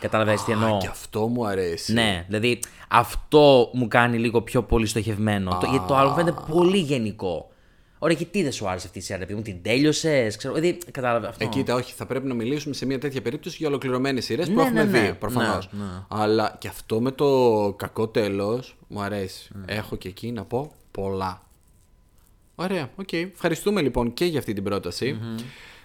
Κατάλαβες 0.00 0.44
τι 0.44 0.52
εννοώ. 0.52 0.74
Α, 0.76 0.78
και 0.78 0.86
αυτό 0.86 1.26
μου 1.26 1.46
αρέσει. 1.46 1.92
Ναι, 1.92 2.24
δηλαδή 2.28 2.58
αυτό 2.88 3.70
μου 3.72 3.88
κάνει 3.88 4.18
λίγο 4.18 4.42
πιο 4.42 4.62
πολύ 4.62 4.86
στοχευμένο. 4.86 5.58
Το, 5.60 5.66
γιατί 5.70 5.86
το 5.86 5.96
άλλο 5.96 6.08
μου 6.08 6.14
φαίνεται 6.14 6.40
πολύ 6.50 6.78
γενικό. 6.78 7.48
Ωραία, 7.98 8.16
και 8.16 8.24
τι 8.24 8.42
δεν 8.42 8.52
σου 8.52 8.68
άρεσε 8.68 8.86
αυτή 8.86 8.98
η 8.98 9.02
σειρά, 9.02 9.18
ρε 9.18 9.24
παιδί 9.24 9.36
μου, 9.36 9.42
την 9.42 9.62
τέλειωσες. 9.62 10.36
Ξέρω, 10.36 10.54
δηλαδή, 10.54 10.78
κατάλαβες 10.90 11.26
αυτό. 11.26 11.44
Ε, 11.44 11.46
κοίτα, 11.48 11.74
όχι, 11.74 11.92
θα 11.92 12.06
πρέπει 12.06 12.26
να 12.26 12.34
μιλήσουμε 12.34 12.74
σε 12.74 12.86
μια 12.86 12.98
τέτοια 12.98 13.22
περίπτωση 13.22 13.56
για 13.58 13.68
ολοκληρωμένες 13.68 14.20
σειρές 14.20 14.44
που 14.44 14.52
Ναι, 14.52 14.62
έχουμε 14.62 14.84
ναι, 14.84 14.90
ναι. 14.90 15.06
δει. 15.06 15.14
Προφανώς. 15.14 15.68
Ναι, 15.72 15.84
ναι. 15.84 15.90
Αλλά 16.08 16.56
και 16.58 16.68
αυτό 16.68 17.00
με 17.00 17.10
το 17.10 17.74
κακό 17.76 18.08
τέλος 18.08 18.76
μου 18.88 19.00
αρέσει. 19.02 19.50
Ναι. 19.54 19.74
Έχω 19.74 19.96
και 19.96 20.08
εκεί 20.08 20.32
να 20.32 20.44
πω 20.44 20.72
πολλά. 20.90 21.42
Ωραία, 22.54 22.90
οκ. 22.96 23.12
Ευχαριστούμε 23.12 23.80
λοιπόν 23.80 24.14
και 24.14 24.24
για 24.24 24.38
αυτή 24.38 24.52
την 24.52 24.64
προταση 24.64 25.18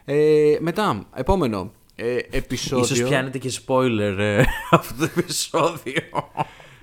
Ε, 0.05 0.57
μετά, 0.59 1.05
επόμενο. 1.15 1.71
Ε, 2.01 2.37
επεισόδιο. 2.37 2.83
Ίσως 2.95 3.09
πιάνετε 3.09 3.37
και 3.37 3.51
spoiler 3.67 4.15
ε, 4.19 4.43
αυτό 4.71 4.93
το 4.97 5.09
επεισόδιο. 5.17 6.01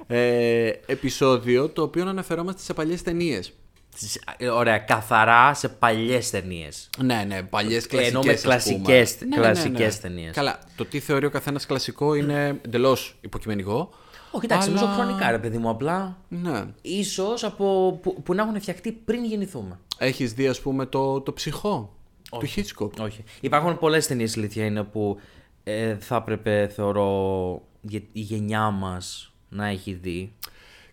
ε, 0.06 0.66
επεισόδιο 0.86 1.68
το 1.68 1.82
οποίο 1.82 2.08
αναφερόμαστε 2.08 2.62
σε 2.62 2.72
παλιές 2.74 3.02
ταινίες. 3.02 3.52
στις- 3.94 4.20
ε, 4.36 4.48
ωραία, 4.48 4.78
καθαρά 4.78 5.54
σε 5.54 5.68
παλιές 5.68 6.30
ταινίες. 6.30 6.90
Ναι, 6.98 7.24
ναι, 7.28 7.42
παλιές 7.42 7.86
κλασικές. 7.86 8.06
Εννοούμε 8.14 8.34
κλασικές- 8.34 9.16
κλασικές 9.34 10.00
ταινίες. 10.00 10.34
Καλά, 10.34 10.58
το 10.76 10.84
τι 10.84 11.00
θεωρεί 11.00 11.26
ο 11.26 11.30
καθένας 11.30 11.66
κλασικό 11.66 12.14
είναι 12.14 12.60
εντελώς 12.64 13.16
υποκειμενικό. 13.20 13.90
Όχι, 14.30 14.44
εντάξει, 14.44 14.70
Αλλά- 14.70 14.80
νομίζω 14.80 15.00
χρονικά 15.00 15.30
ρε 15.30 15.38
παιδί 15.38 15.58
μου, 15.58 15.68
απλά. 15.68 16.16
Ναι. 16.28 16.64
ίσως 16.82 17.44
από 17.44 17.98
που, 18.02 18.22
που 18.22 18.34
να 18.34 18.42
έχουν 18.42 18.60
φτιαχτεί 18.60 18.92
πριν 18.92 19.24
γεννηθούμε. 19.24 19.78
Έχεις 19.98 20.32
δει, 20.32 20.46
ας 20.48 20.60
πούμε, 20.60 20.86
το, 20.86 21.20
το 21.20 21.32
ψυχό; 21.32 21.95
Του 22.30 22.46
Hitchcock. 22.56 22.90
Όχι. 23.00 23.24
Υπάρχουν 23.40 23.78
πολλές 23.78 24.06
ταινίες 24.06 24.34
ηλικία 24.34 24.64
είναι 24.64 24.82
που 24.82 25.20
ε, 25.64 25.96
θα 25.98 26.16
έπρεπε, 26.16 26.68
θεωρώ, 26.74 27.62
για- 27.80 28.02
η 28.12 28.20
γενιά 28.20 28.70
μας 28.70 29.32
να 29.48 29.66
έχει 29.66 29.92
δει. 29.92 30.32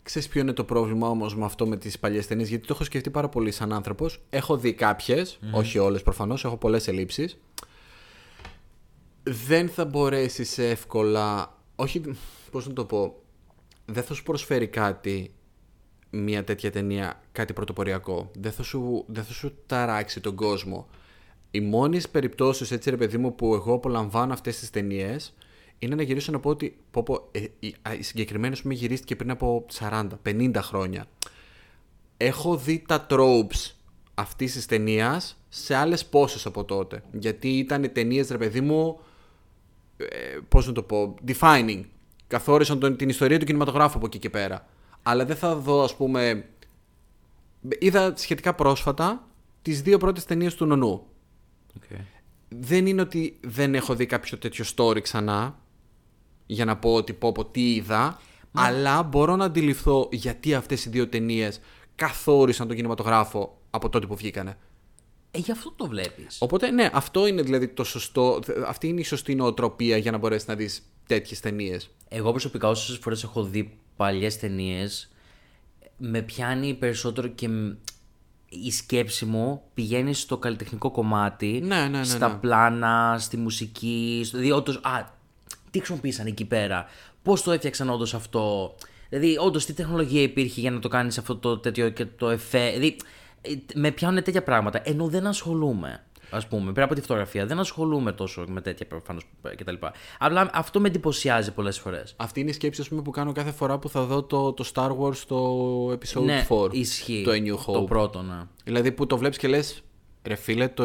Ξέρεις 0.04 0.28
ποιο 0.28 0.42
είναι 0.42 0.54
το 0.54 0.64
πρόβλημα 0.64 1.10
όμως 1.10 1.36
με 1.36 1.46
αυτό 1.46 1.68
με 1.68 1.78
τις 1.78 2.00
παλιές 2.00 2.28
ταινίες, 2.28 2.50
γιατί 2.50 2.68
το 2.68 2.74
έχω 2.74 2.84
σκεφτεί 2.84 3.10
πάρα 3.10 3.30
πολύ 3.30 3.52
σαν 3.52 3.74
άνθρωπος. 3.74 4.22
Έχω 4.30 4.58
δει 4.58 4.74
κάποιες, 4.74 5.40
όχι 5.52 5.78
όλες 5.78 6.04
προφανώς, 6.04 6.46
έχω 6.46 6.58
πολλές 6.58 6.88
ελλείψεις. 6.88 7.38
Δεν 9.24 9.70
θα 9.70 9.86
μπορέσεις 9.86 10.58
εύκολα, 10.58 11.58
όχι, 11.76 12.02
πώς 12.52 12.68
να 12.68 12.74
το 12.74 12.86
πω, 12.86 13.16
δεν 13.86 14.04
θα 14.04 14.14
σου 14.14 14.24
προσφέρει 14.24 14.68
κάτι 14.68 15.34
μια 16.10 16.44
τέτοια 16.44 16.72
ταινία, 16.72 17.22
κάτι 17.32 17.54
πρωτοποριακό. 17.54 18.32
Δεν 18.34 18.52
θα 18.52 18.64
σου, 18.64 19.04
δεν 19.08 19.24
θα 19.24 19.34
σου 19.34 19.54
ταράξει 19.66 20.20
τον 20.20 20.36
κόσμο. 20.36 20.88
Οι 21.56 21.62
μόνες 21.62 22.10
περιπτώσεις, 22.10 22.72
έτσι 22.72 22.90
ρε 22.90 22.98
παιδί 22.98 23.18
μου, 23.18 23.36
που 23.36 23.54
εγώ 23.54 23.74
απολαμβάνω 23.74 24.34
αυτές 24.34 24.60
τις 24.60 24.70
ταινίες 24.70 25.34
είναι 25.80 25.96
να 25.96 26.04
γυρίσω 26.04 26.32
να 26.32 26.40
πω 26.40 26.50
ότι 26.50 26.78
πω, 26.92 27.04
πω, 27.04 27.28
ε, 27.32 27.46
η, 27.60 27.76
α, 27.82 27.94
η 27.94 28.02
συγκεκριμένη 28.02 28.58
μου 28.64 28.72
γυρίστηκε 28.72 29.16
πριν 29.16 29.32
από 29.32 29.66
40, 29.74 30.08
50 30.24 30.52
χρόνια. 30.56 31.06
Έχω 32.18 32.58
δει 32.58 32.84
τα 32.88 33.06
tropes 33.10 33.72
αυτής 34.14 34.54
της 34.54 34.66
ταινίας 34.66 35.38
σε 35.50 35.76
άλλες 35.76 36.06
πόσες 36.06 36.46
από 36.46 36.64
τότε. 36.64 37.04
Γιατί 37.12 37.58
ήταν 37.58 37.92
ταινίες, 37.94 38.30
ρε 38.30 38.38
παιδί 38.38 38.62
μου, 38.62 39.00
ε, 39.98 40.06
πώς 40.50 40.68
να 40.68 40.74
το 40.74 40.84
πω, 40.84 41.16
defining. 41.28 41.84
Καθόρισαν 42.28 42.80
τον, 42.80 42.98
την 42.98 43.10
ιστορία 43.10 43.40
του 43.40 43.46
κινηματογράφου 43.46 43.98
από 43.98 44.06
εκεί 44.06 44.20
και 44.20 44.30
πέρα. 44.30 44.68
Αλλά 45.04 45.26
δεν 45.26 45.36
θα 45.36 45.56
δω, 45.56 45.84
ας 45.84 45.96
πούμε... 45.96 46.46
Είδα 47.80 48.14
σχετικά 48.16 48.54
πρόσφατα 48.54 49.28
τις 49.62 49.82
δύο 49.82 49.98
πρώτες 49.98 50.26
ταινίες 50.26 50.56
του 50.56 50.66
Νονού. 50.66 51.08
Δεν 52.50 52.86
είναι 52.86 53.02
ότι 53.02 53.40
δεν 53.44 53.76
έχω 53.76 53.96
δει 53.96 54.06
κάποιο 54.06 54.38
τέτοιο 54.38 54.66
story 54.76 55.02
ξανά 55.02 55.60
για 56.46 56.66
να 56.66 56.78
πω 56.78 56.94
ότι 56.94 57.14
πω, 57.14 57.32
πω 57.32 57.46
τι 57.46 57.74
είδα, 57.74 58.20
αλλά 58.52 59.04
μπορώ 59.04 59.36
να 59.36 59.46
αντιληφθώ 59.46 60.10
γιατί 60.12 60.54
αυτές 60.54 60.86
οι 60.86 60.90
δύο 60.90 61.08
ταινίες 61.08 61.60
καθόρισαν 61.96 62.68
τον 62.68 62.76
κινηματογράφο 62.76 63.58
από 63.70 63.90
τότε 63.90 64.06
που 64.06 64.16
βγήκανε. 64.16 64.58
Ε, 65.32 65.40
γι' 65.40 65.52
αυτό 65.52 65.72
το 65.72 65.88
βλέπεις. 65.88 66.38
Οπότε, 66.40 66.72
ναι, 66.72 66.90
αυτό 66.94 67.28
είναι 67.28 67.42
δηλαδή 67.42 67.68
το 67.68 67.84
σωστό. 67.84 68.40
Αυτή 68.68 68.88
είναι 68.88 69.00
η 69.00 69.04
σωστή 69.04 69.36
νοοτροπία 69.36 69.98
για 69.98 70.12
να 70.12 70.18
μπορέσεις 70.18 70.48
να 70.48 70.56
δεις 70.56 70.92
τέτοιες 71.08 71.40
ταινίες. 71.40 71.90
Εγώ 72.08 72.32
προσωπικά 72.32 72.68
όσες 72.68 72.98
φορές 72.98 73.24
έχω 73.24 73.44
δει 73.44 73.78
παλιές 73.96 74.38
ταινίες, 74.38 75.12
με 75.98 76.22
πιάνει 76.22 76.74
περισσότερο 76.74 77.28
και 77.28 77.50
μ- 77.50 77.76
η 78.64 78.72
σκέψη 78.72 79.26
μου 79.26 79.62
πηγαίνει 79.74 80.14
στο 80.14 80.38
καλλιτεχνικό 80.38 80.92
κομμάτι, 80.92 81.62
Ναι, 81.64 81.76
ναι, 81.76 81.98
ναι, 81.98 82.04
στα 82.04 82.28
ναι. 82.28 82.34
πλάνα, 82.34 83.16
στη 83.20 83.38
μουσική, 83.38 84.22
στο, 84.26 84.38
δηλαδή 84.38 84.56
όντως, 84.58 84.76
α, 84.76 85.12
τι 85.72 85.78
χρησιμοποίησαν 85.78 86.26
εκεί 86.26 86.46
πέρα, 86.46 86.86
πώς 87.24 87.44
το 87.44 87.52
έφτιαξαν 87.52 87.90
όντως 87.90 88.14
αυτό, 88.14 88.76
δηλαδή 89.10 89.38
όντως 89.38 89.66
τι 89.66 89.74
τεχνολογία 89.74 90.22
υπήρχε 90.22 90.62
για 90.62 90.72
να 90.72 90.80
το 90.80 90.88
κάνεις 90.88 91.18
αυτό 91.18 91.36
το 91.36 91.58
τέτοιο 91.58 91.90
και 91.90 92.06
το 92.06 92.30
εφέ, 92.30 92.70
δηλαδή 92.70 92.98
ε, 93.42 93.54
με 93.74 93.92
πιάνουν 93.92 94.24
τέτοια 94.24 94.44
πράγματα, 94.44 94.82
ενώ 94.84 95.08
δεν 95.08 95.28
ασχολούμαι. 95.28 96.04
Α 96.34 96.48
πούμε, 96.50 96.72
πέρα 96.72 96.86
από 96.86 96.96
τη 96.96 97.02
φωτογραφία, 97.02 97.46
δεν 97.46 97.60
ασχολούμαι 97.60 98.12
τόσο 98.12 98.44
με 98.48 98.62
τέτοια 98.62 98.86
προφανώς 98.86 99.24
κτλ. 99.56 99.76
Απλά 100.20 100.50
αυτό 100.54 100.80
με 100.80 100.88
εντυπωσιάζει 100.88 101.52
πολλές 101.52 101.80
φορές. 101.80 102.14
Αυτή 102.18 102.40
είναι 102.40 102.50
η 102.50 102.54
σκέψη 102.54 102.82
ας 102.82 102.88
πούμε, 102.88 103.02
που 103.02 103.12
κάνω 103.12 103.32
κάθε 103.32 103.52
φορά 103.52 103.80
που 103.80 103.90
θα 103.90 104.04
δω 104.04 104.24
το, 104.24 104.54
το 104.54 104.72
Star 104.74 104.98
Wars 104.98 105.16
στο 105.16 105.88
episode 105.88 106.24
Ναι, 106.24 106.48
4. 106.50 106.74
ισχύει. 106.74 107.22
Το 107.26 107.32
A 107.32 107.36
New 107.36 107.56
Hope. 107.56 107.74
Το 107.74 107.84
πρώτο, 107.84 108.22
ναι. 108.22 108.42
Δηλαδή 108.64 108.92
που 108.92 109.08
το 109.08 109.18
βλέπεις 109.18 109.38
και 109.38 109.48
λες, 109.48 109.84
ρε 110.24 110.36
φίλε, 110.36 110.68
το 110.68 110.84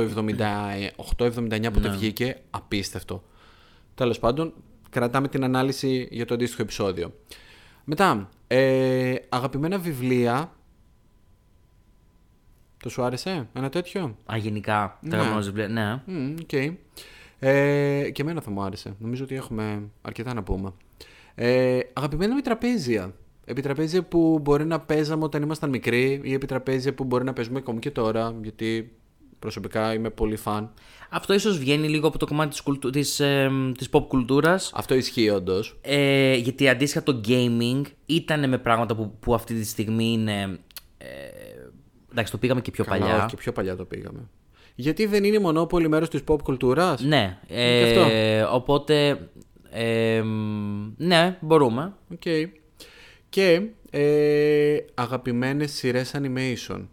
78-79 1.16 1.68
που 1.72 1.80
το 1.80 1.90
βγήκε, 1.90 2.36
απίστευτο. 2.50 3.22
Τέλος 3.94 4.18
πάντων, 4.18 4.52
κρατάμε 4.90 5.28
την 5.28 5.44
ανάλυση 5.44 6.08
για 6.10 6.26
το 6.26 6.34
αντίστοιχο 6.34 6.62
επεισόδιο. 6.62 7.12
Μετά, 7.84 8.28
ε, 8.46 9.14
αγαπημένα 9.28 9.78
βιβλία. 9.78 10.52
Το 12.82 12.88
σου 12.88 13.02
άρεσε; 13.02 13.48
Ένα 13.52 13.68
τέτοιο; 13.68 14.16
Α, 14.32 14.36
γενικά. 14.36 14.98
Τα 15.00 15.16
αγαπημένα 15.16 15.34
μας 15.34 15.46
βιβλία. 15.46 15.68
Ναι. 15.68 16.02
Μμμ, 16.06 16.34
οκ. 16.42 16.52
Ε, 17.38 18.10
και 18.10 18.22
εμένα 18.22 18.40
θα 18.40 18.50
μου 18.50 18.62
άρεσε. 18.62 18.94
Νομίζω 18.98 19.24
ότι 19.24 19.34
έχουμε 19.34 19.82
αρκετά 20.02 20.34
να 20.34 20.42
πούμε. 20.42 20.72
Ε, 21.34 21.78
αγαπημένα 21.92 22.34
μου 22.34 22.40
τραπέζια. 22.40 23.14
Επιτραπέζια 23.44 24.02
που 24.02 24.38
μπορεί 24.42 24.64
να 24.64 24.80
παίζαμε 24.80 25.24
όταν 25.24 25.42
ήμασταν 25.42 25.70
μικροί 25.70 26.20
ή 26.24 26.32
επιτραπέζια 26.32 26.94
που 26.94 27.04
μπορεί 27.04 27.24
να 27.24 27.32
παίζουμε 27.32 27.58
ακόμη 27.58 27.78
και 27.78 27.90
τώρα, 27.90 28.34
γιατί 28.42 28.92
προσωπικά 29.38 29.94
είμαι 29.94 30.10
πολύ 30.10 30.36
φαν. 30.36 30.72
Αυτό 31.10 31.34
ίσως 31.34 31.58
βγαίνει 31.58 31.88
λίγο 31.88 32.08
από 32.08 32.18
το 32.18 32.26
κομμάτι 32.26 32.50
της, 32.50 32.60
κουλτου... 32.60 32.90
της, 32.90 33.20
ε, 33.20 33.50
της 33.78 33.88
pop 33.92 34.04
κουλτούρας. 34.08 34.72
Αυτό 34.74 34.94
ισχύει 34.94 35.28
όντως. 35.28 35.78
Ε, 35.80 36.34
γιατί 36.34 36.68
αντίστοιχα 36.68 37.02
το 37.02 37.20
gaming 37.28 37.82
ήταν 38.06 38.48
με 38.48 38.58
πράγματα 38.58 38.96
που, 38.96 39.16
που 39.20 39.34
αυτή 39.34 39.54
τη 39.54 39.64
στιγμή 39.64 40.12
είναι... 40.12 40.58
Ε, 40.98 41.06
εντάξει, 42.10 42.32
το 42.32 42.38
πήγαμε 42.38 42.60
και 42.60 42.70
πιο 42.70 42.84
παλιά. 42.84 43.16
όχι, 43.16 43.26
και 43.26 43.36
πιο 43.36 43.52
παλιά 43.52 43.76
το 43.76 43.84
πήγαμε. 43.84 44.20
Γιατί 44.74 45.06
δεν 45.06 45.24
είναι 45.24 45.36
η 45.36 45.40
μονόπολη 45.40 45.88
μέρος 45.88 46.08
της 46.08 46.20
pop 46.26 46.42
κουλτούρας; 46.42 47.00
Ναι. 47.02 47.38
Και 47.46 47.82
αυτό. 47.86 48.00
Ε, 48.10 48.42
οπότε... 48.42 49.28
Ε, 49.70 50.22
μ, 50.22 50.92
ναι, 50.96 51.38
μπορούμε. 51.40 51.92
Οκ. 52.12 52.22
Και 53.28 53.62
ε, 53.90 54.76
αγαπημένες 54.94 55.72
σειρές 55.72 56.14
animation. 56.14 56.86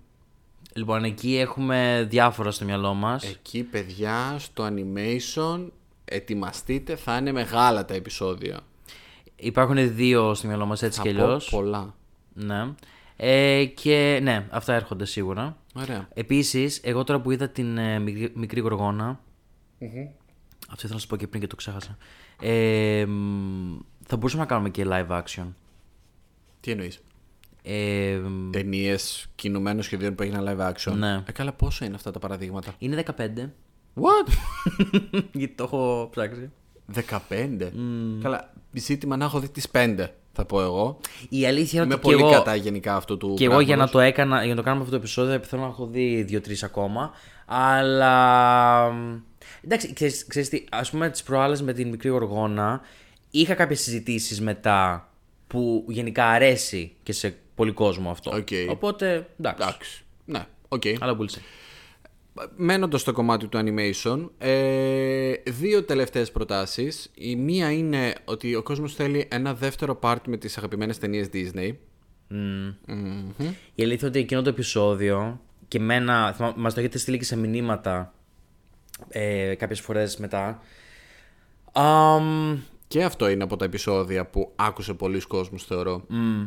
Λοιπόν, 0.74 1.04
εκεί 1.04 1.38
έχουμε 1.38 2.06
διάφορα 2.10 2.52
στο 2.52 2.66
μυαλό 2.66 2.94
μας. 2.94 3.24
Εκεί, 3.30 3.64
παιδιά, 3.64 4.36
στο 4.40 4.68
animation, 4.70 5.68
ετοιμαστείτε, 6.06 6.96
θα 6.96 7.18
είναι 7.18 7.32
μεγάλα 7.32 7.86
τα 7.86 7.94
επεισόδια. 7.94 8.60
Υπάρχουν 9.36 9.96
δύο 9.96 10.34
στο 10.34 10.48
μυαλό 10.48 10.66
μας 10.66 10.82
έτσι 10.82 11.00
Θα 11.02 11.08
κι 11.10 11.16
πω 11.16 11.24
αλλιώς. 11.24 11.50
πολλά. 11.50 11.96
Ναι. 12.34 12.66
Ε, 13.18 13.66
και 13.66 14.20
ναι, 14.22 14.48
αυτά 14.50 14.74
έρχονται 14.74 15.06
σίγουρα. 15.06 15.58
Ωραία. 15.76 16.08
Επίσης, 16.14 16.80
εγώ 16.84 17.04
τώρα 17.04 17.22
που 17.22 17.32
είδα 17.32 17.50
την 17.50 17.78
ε, 17.78 18.00
μικρή, 18.00 18.32
μικρή 18.36 18.60
Γοργόνα, 18.60 19.20
Αυτό 19.80 20.76
ήθελα 20.76 20.94
να 20.94 21.00
σου 21.00 21.08
πω 21.08 21.16
και 21.16 21.28
πριν 21.28 21.42
και 21.42 21.48
το 21.48 21.56
ξέχασα. 21.56 21.98
Ε, 22.42 23.06
μ, 23.08 23.78
θα 24.06 24.16
μπορούσαμε 24.16 24.42
να 24.44 24.48
κάνουμε 24.50 24.70
και 24.70 24.86
live 24.88 25.08
action. 25.08 25.46
Τι 26.60 26.72
εννοείς; 26.72 27.02
Ε, 27.62 28.20
μ, 28.24 28.50
Ταινίες 28.50 29.32
κινουμένων 29.36 29.84
σχεδίων 29.84 30.16
που 30.16 30.24
έγιναν 30.24 30.46
live 30.48 30.72
action. 30.72 30.94
Ναι. 30.98 31.24
Ε, 31.28 31.32
καλά, 31.32 31.54
πόσο 31.54 31.86
είναι 31.86 31.96
αυτά 31.96 32.12
τα 32.12 32.20
παραδείγματα; 32.20 32.76
είναι 32.78 33.04
15. 33.18 33.50
What? 33.96 34.32
γιατί 35.40 35.54
το 35.56 35.64
έχω 35.64 36.08
ψάξει. 36.12 36.52
15. 37.30 37.72
Καλά, 38.22 38.54
ζήτημα 38.74 39.18
να 39.18 39.26
έχω 39.26 39.40
δει 39.40 39.50
τις 39.50 39.68
5, 39.72 40.08
θα 40.36 40.46
πω 40.46 40.62
εγώ. 40.62 40.98
Η 41.30 41.46
αλήθεια 41.46 41.84
είναι 41.84 41.86
Είμαι 41.86 41.94
ότι 41.94 42.08
και 42.08 42.12
πολύ 42.16 42.24
εγώ, 42.30 42.32
κατά 42.38 42.56
γενικά 42.56 42.96
αυτού 42.96 43.18
του 43.18 43.34
και 43.34 43.44
εγώ 43.46 43.54
για 43.54 43.76
να 43.76 43.84
πράγματος. 43.88 43.92
το 43.92 44.00
έκανα, 44.00 44.40
για 44.40 44.50
να 44.50 44.56
το 44.56 44.62
κάνουμε 44.62 44.82
αυτό 44.84 44.96
το 44.96 45.02
επεισόδιο, 45.02 45.40
θέλω 45.44 45.62
να 45.62 45.68
έχω 45.68 45.86
δει 45.86 46.22
δύο-τρεις 46.24 46.64
ακόμα. 46.64 47.12
Αλλά. 47.46 48.90
μ, 48.92 49.18
Εντάξει, 49.64 49.94
ξέρεις, 49.94 50.26
ξέρεις 50.28 50.50
τι, 50.50 50.64
ας 50.72 50.90
πούμε 50.90 51.10
τις 51.10 51.24
προάλλες 51.24 51.62
με 51.62 51.74
την 51.74 51.90
μικρή 51.90 52.10
Γοργόνα 52.10 52.82
είχα 53.32 53.54
κάποιες 53.54 53.82
συζητήσεις 53.82 54.42
μετά 54.42 55.10
που 55.48 55.86
γενικά 55.88 56.26
αρέσει 56.28 56.96
και 57.04 57.14
σε 57.14 57.36
πολύ 57.56 57.72
κόσμο 57.72 58.10
αυτό. 58.10 58.32
Οκ. 58.36 58.48
Οπότε, 58.70 59.28
εντάξει. 59.40 59.64
Εντάξει. 59.64 60.04
Ναι, 60.26 60.46
οκ. 60.68 60.84
Αλλά 61.00 61.16
πούλησε. 61.16 61.42
Μένοντας 62.56 63.02
στο 63.02 63.12
κομμάτι 63.12 63.48
του 63.48 63.58
animation, 63.64 64.30
ε, 64.38 65.34
δύο 65.46 65.84
τελευταίες 65.84 66.32
προτάσεις. 66.32 67.12
Η 67.16 67.36
μία 67.36 67.72
είναι 67.72 68.14
ότι 68.26 68.56
ο 68.56 68.64
κόσμος 68.64 68.96
θέλει 68.96 69.28
ένα 69.32 69.54
δεύτερο 69.54 70.00
part 70.02 70.18
με 70.28 70.38
τις 70.38 70.58
αγαπημένες 70.58 70.98
ταινίες 70.98 71.30
Disney. 71.34 71.72
Μμμ. 72.28 73.24
Η 73.76 73.84
αλήθεια 73.84 73.98
είναι 74.00 74.08
ότι 74.08 74.20
εκείνο 74.20 74.42
το 74.42 74.50
επεισόδιο 74.50 75.42
και 75.68 75.80
μένα, 75.80 76.34
θυμά- 76.34 76.56
μας 76.58 76.74
το 76.74 76.80
έχετε 76.80 76.98
στείλει 76.98 77.18
και 77.18 77.24
σε 77.24 77.38
μηνύματα 77.38 78.14
ε, 79.10 79.56
κάποιες 79.56 79.80
φορές 79.80 80.18
μετά. 80.18 80.62
Αμ, 81.72 82.58
Και 82.88 83.04
αυτό 83.04 83.30
είναι 83.30 83.44
από 83.44 83.56
τα 83.58 83.66
επεισόδια 83.66 84.26
που 84.26 84.52
άκουσε 84.56 84.94
πολύς 84.94 85.20
κόσμος 85.20 85.64
θεωρώ. 85.64 86.04
μ, 86.08 86.44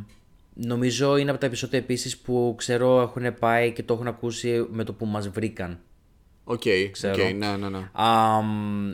νομίζω 0.61 1.17
είναι 1.17 1.31
από 1.31 1.41
τα 1.41 1.47
επεισόδια 1.47 1.79
επίσης 1.79 2.19
που 2.19 2.55
ξέρω 2.59 3.01
έχουν 3.01 3.35
πάει 3.39 3.73
και 3.73 3.83
το 3.83 3.95
έχουν 3.95 4.07
ακούσει 4.07 4.67
με 4.71 4.85
το 4.85 4.93
που 4.93 5.07
μας 5.07 5.29
βρήκαν. 5.29 5.81
Οκ, 6.45 6.63
Ξέρω. 6.91 7.25
οκ, 7.27 7.35
ναι, 7.35 7.57
ναι, 7.57 7.69
ναι. 7.69 7.91
Αμ, 7.93 8.93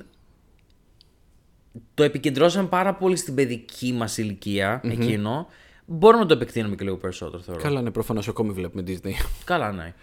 το 1.95 2.03
επικεντρώσαν 2.03 2.69
πάρα 2.69 2.95
πολύ 2.95 3.17
στην 3.17 3.35
παιδική 3.35 3.93
μας 3.93 4.19
ηλικία 4.19 4.81
εκείνο 4.85 5.49
Μπορούμε 5.87 6.23
να 6.23 6.29
το 6.29 6.35
επεκτείνουμε 6.35 6.77
και 6.77 6.85
λίγο 6.85 6.97
περισσότερο, 6.97 7.43
θεωρώ. 7.43 7.61
Καλά, 7.63 7.83
ναι, 7.83 7.91
προφανώς 7.91 8.29
ακόμη 8.29 8.53
βλέπουμε 8.53 8.83
Disney. 8.87 9.13
Καλά, 9.45 9.73
ναι. 9.73 9.95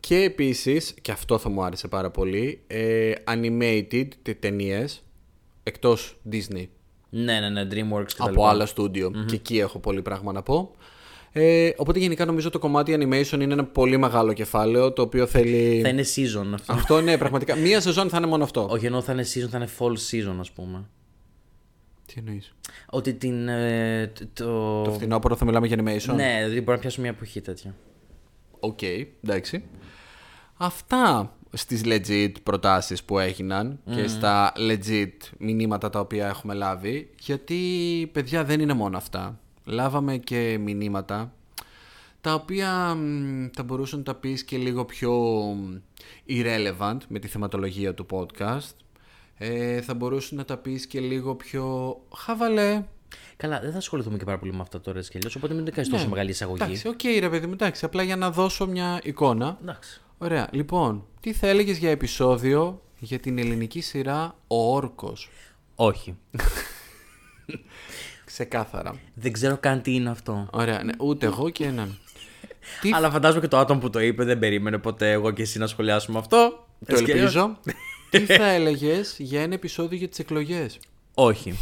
Και 0.00 0.16
επίσης, 0.16 0.94
και 1.02 1.12
αυτό 1.12 1.38
θα 1.38 1.48
μου 1.48 1.62
άρεσε 1.62 1.88
πάρα 1.88 2.10
πολύ, 2.10 2.62
ε, 2.66 3.12
animated 3.24 4.08
ταινίες 4.38 5.04
εκτός 5.62 6.18
Disney. 6.32 6.66
Ναι, 7.10 7.40
ναι, 7.40 7.48
ναι, 7.48 7.62
DreamWorks 7.62 8.06
και 8.06 8.14
τα 8.16 8.24
από 8.24 8.30
λοιπά. 8.30 8.48
άλλα 8.48 8.66
στούντιο. 8.66 9.10
Και 9.26 9.34
εκεί 9.34 9.58
έχω 9.58 9.78
πολύ 9.78 10.02
πράγμα 10.02 10.32
να 10.32 10.42
πω. 10.42 10.70
Ε, 11.32 11.70
οπότε 11.76 11.98
γενικά 11.98 12.24
νομίζω 12.24 12.50
το 12.50 12.58
κομμάτι 12.58 12.96
animation 13.00 13.40
είναι 13.40 13.52
ένα 13.52 13.64
πολύ 13.64 13.96
μεγάλο 13.96 14.32
κεφάλαιο 14.32 14.92
το 14.92 15.02
οποίο 15.02 15.26
θέλει. 15.26 15.80
Θα 15.82 15.88
είναι 15.88 16.02
season 16.02 16.46
αυτό. 16.54 16.72
Αυτό 16.72 17.00
ναι, 17.00 17.18
πραγματικά. 17.18 17.56
Μία 17.66 17.80
σεζόν 17.80 18.08
θα 18.08 18.16
είναι 18.16 18.26
μόνο 18.26 18.44
αυτό. 18.44 18.66
Όχι, 18.70 18.86
ενώ 18.86 19.00
θα 19.02 19.12
είναι 19.12 19.22
season, 19.22 19.48
θα 19.50 19.56
είναι 19.56 19.68
fall 19.78 19.92
season, 19.92 20.36
ας 20.40 20.50
πούμε. 20.50 20.84
Τι 22.06 22.14
εννοείς; 22.18 22.54
Ότι 22.90 23.14
την. 23.14 23.48
ε, 23.48 24.06
τ- 24.14 24.22
το... 24.32 24.82
Το 24.82 24.90
φθινόπωρο 24.92 25.36
θα 25.36 25.44
μιλάμε 25.44 25.66
για 25.66 25.76
animation; 25.78 26.14
Ναι, 26.14 26.34
δηλαδή 26.36 26.58
μπορεί 26.58 26.70
να 26.70 26.78
πιάσουμε 26.78 27.06
μια 27.06 27.14
εποχή 27.16 27.40
τέτοια. 27.40 27.74
Οκ, 28.60 28.82
εντάξει. 29.22 29.64
Αυτά 30.56 31.36
στις 31.52 31.82
legit 31.84 32.32
προτάσεις 32.42 33.04
που 33.04 33.18
έγιναν 33.18 33.80
και 33.94 34.06
στα 34.06 34.52
legit 34.56 35.16
μηνύματα 35.38 35.90
τα 35.90 36.00
οποία 36.00 36.26
έχουμε 36.26 36.54
λάβει 36.54 37.10
γιατί 37.20 37.58
παιδιά 38.12 38.44
δεν 38.44 38.60
είναι 38.60 38.72
μόνο 38.72 38.96
αυτά. 38.96 39.40
Λάβαμε 39.64 40.16
και 40.16 40.58
μηνύματα 40.60 41.32
τα 42.20 42.34
οποία 42.34 42.94
μ, 42.94 43.46
θα 43.52 43.62
μπορούσαν 43.62 43.98
να 43.98 44.04
τα 44.04 44.14
πεις 44.14 44.44
και 44.44 44.56
λίγο 44.56 44.84
πιο 44.84 45.12
μ, 45.56 45.76
irrelevant 46.28 46.98
με 47.08 47.18
τη 47.18 47.28
θεματολογία 47.28 47.94
του 47.94 48.06
podcast. 48.10 48.74
Ε, 49.34 49.80
θα 49.80 49.94
μπορούσαν 49.94 50.38
να 50.38 50.44
τα 50.44 50.56
πεις 50.56 50.86
και 50.86 51.00
λίγο 51.00 51.34
πιο 51.34 51.96
χαβαλέ. 52.14 52.84
Καλά, 53.36 53.60
δεν 53.60 53.72
θα 53.72 53.78
ασχοληθούμε 53.78 54.16
και 54.16 54.24
πάρα 54.24 54.38
πολύ 54.38 54.52
με 54.52 54.60
αυτά 54.60 54.80
τώρα 54.80 54.98
έτσι 54.98 55.10
κι 55.10 55.16
αλλιώς, 55.16 55.36
οπότε 55.36 55.54
μην 55.54 55.64
το 55.64 55.70
κάνεις 55.70 55.90
τόσο 55.90 56.08
μεγάλη 56.08 56.30
εισαγωγή. 56.30 56.62
Εντάξει, 56.62 56.88
οκ 56.88 57.00
ρε 57.20 57.28
παιδί 57.28 57.46
μου, 57.46 57.52
εντάξει, 57.52 57.84
απλά 57.84 58.02
για 58.02 58.16
να 58.16 58.30
δώσω 58.30 58.66
μια 58.66 59.00
εικόνα. 59.02 59.58
Εντάξει. 59.62 60.02
Ωραία. 60.18 60.48
Λοιπόν, 60.50 61.06
τι 61.20 61.32
θα 61.32 61.46
έλεγες 61.48 61.76
για 61.78 61.90
επεισόδιο 61.90 62.82
για 62.98 63.18
την 63.18 63.38
ελληνική 63.38 63.80
σειρά 63.80 64.34
Ο 64.46 64.74
Όρκος. 64.74 65.28
Όχι. 65.74 66.16
Ξεκάθαρα. 68.24 68.94
Δεν 69.14 69.32
ξέρω 69.32 69.56
καν 69.58 69.82
τι 69.82 69.94
είναι 69.94 70.10
αυτό. 70.10 70.48
Ωραία. 70.52 70.82
Ναι, 70.82 70.92
ούτε 70.98 71.26
εγώ 71.26 71.50
και 71.50 71.64
έναν. 71.64 71.98
Τι 72.80 72.90
Αλλά 72.94 73.10
φαντάζομαι 73.10 73.40
και 73.40 73.48
το 73.48 73.58
άτομο 73.58 73.80
που 73.80 73.90
το 73.90 74.00
είπε 74.00 74.24
δεν 74.24 74.38
περίμενε 74.38 74.78
ποτέ 74.78 75.10
εγώ 75.12 75.30
και 75.30 75.42
εσύ 75.42 75.58
να 75.58 75.66
σχολιάσουμε 75.66 76.18
αυτό. 76.18 76.66
το 76.86 76.92
Έτσι 76.92 77.04
κι 77.04 77.12
αλλιώς. 77.12 77.34
ελπίζω. 77.36 77.58
τι 78.10 78.18
θα 78.18 78.46
έλεγες 78.46 79.16
για 79.18 79.42
ένα 79.42 79.54
επεισόδιο 79.54 79.98
για 79.98 80.08
τις 80.08 80.18
εκλογές; 80.18 80.78
Όχι. 81.14 81.54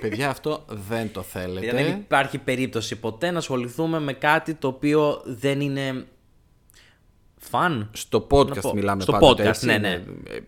Παιδιά, 0.00 0.28
αυτό 0.30 0.64
δεν 0.68 1.12
το 1.12 1.24
Δηλαδή 1.34 1.66
δεν 1.66 1.70
θέλετε. 1.76 1.98
υπάρχει 1.98 2.38
περίπτωση 2.38 2.96
ποτέ 2.96 3.30
να 3.30 3.38
ασχοληθούμε 3.38 4.00
με 4.00 4.12
κάτι 4.12 4.54
το 4.54 4.68
οποίο 4.68 5.22
δεν 5.24 5.60
είναι 5.60 6.06
φαν. 7.50 7.90
Στο 7.92 8.26
podcast 8.30 8.60
πω. 8.60 8.72
μιλάμε 8.74 9.02
Στο 9.02 9.12
πάντοτε, 9.12 9.42
podcast, 9.42 9.46
έτσι. 9.46 9.66
ναι, 9.66 9.78
ναι. 9.78 10.02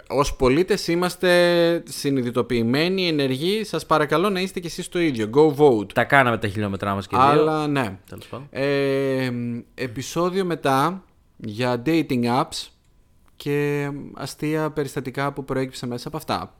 Ως 0.09 0.36
πολίτες 0.36 0.88
είμαστε 0.88 1.82
συνειδητοποιημένοι, 1.86 3.07
ενεργοί. 3.09 3.64
Σας 3.64 3.86
παρακαλώ 3.86 4.30
να 4.30 4.40
είστε 4.40 4.61
κι 4.61 4.66
εσείς 4.66 4.88
το 4.88 5.01
ίδιο. 5.01 5.30
Go 5.34 5.55
vote. 5.57 5.92
Τα 5.92 6.05
κάναμε 6.05 6.38
τα 6.38 6.49
χιλιόμετρά 6.49 6.95
μας 6.95 7.07
και 7.07 7.16
δύο. 7.16 7.24
Αλλά 7.26 7.66
ναι. 7.66 7.99
Τέλος 8.09 8.26
πάντων. 8.26 8.47
Ε, 8.51 9.30
επεισόδιο 9.74 10.45
μετά 10.45 11.05
για 11.36 11.82
dating 11.86 12.24
apps 12.24 12.68
και 13.36 13.90
αστεία 14.14 14.70
περιστατικά 14.70 15.32
που 15.32 15.45
προέκυψαν 15.45 15.88
μέσα 15.88 16.09
από 16.09 16.16
αυτά. 16.16 16.57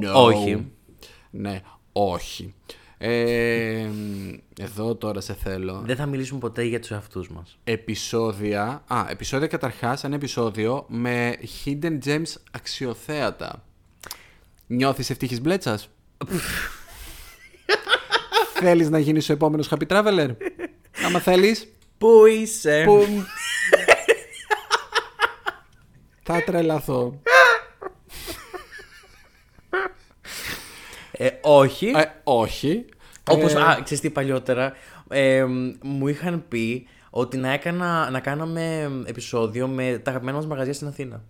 No. 0.00 0.12
Όχι. 0.14 0.66
Ναι, 1.30 1.60
όχι. 1.92 2.54
Ε, 3.04 3.90
εδώ 4.60 4.94
τώρα 4.94 5.20
σε 5.20 5.34
θέλω. 5.34 5.82
Δεν 5.84 5.96
θα 5.96 6.06
μιλήσουμε 6.06 6.40
ποτέ 6.40 6.62
για 6.62 6.80
τους 6.80 6.90
εαυτούς 6.90 7.28
μας. 7.28 7.58
Επεισόδια. 7.64 8.82
Α, 8.86 9.06
επεισόδια 9.08 9.46
καταρχάς, 9.46 10.04
ένα 10.04 10.14
επεισόδιο 10.14 10.84
με 10.88 11.36
hidden 11.64 11.98
gems 12.04 12.34
αξιοθέατα. 12.50 13.64
Νιώθεις 14.66 15.10
ευτύχης 15.10 15.40
μπλέτσας; 15.40 15.88
θέλεις 18.60 18.90
να 18.90 18.98
γίνεις 18.98 19.28
ο 19.28 19.32
επόμενος 19.32 19.68
happy 19.70 19.86
traveler? 19.86 20.36
Άμα 21.06 21.18
θέλεις, 21.18 21.68
Πού 21.98 22.26
είσαι; 22.26 22.82
που... 22.86 23.06
Θα 26.22 26.44
τρελαθώ. 26.44 27.20
Ε, 31.12 31.30
όχι. 31.42 31.86
Ε, 31.86 32.04
όχι. 32.24 32.84
Όπως, 33.30 33.54
Ε, 33.54 33.60
α, 33.60 33.80
ξέρεις 33.84 34.00
τι 34.00 34.10
παλιότερα, 34.10 34.72
ε, 35.08 35.44
μου 35.82 36.08
είχαν 36.08 36.44
πει 36.48 36.86
ότι 37.10 37.36
να, 37.36 37.52
έκανα, 37.52 38.10
να 38.10 38.20
κάναμε 38.20 38.90
επεισόδιο 39.04 39.68
με 39.68 40.00
τα 40.02 40.10
αγαπημένα 40.10 40.36
μας 40.36 40.46
μαγαζιά 40.46 40.72
στην 40.72 40.86
Αθήνα. 40.86 41.22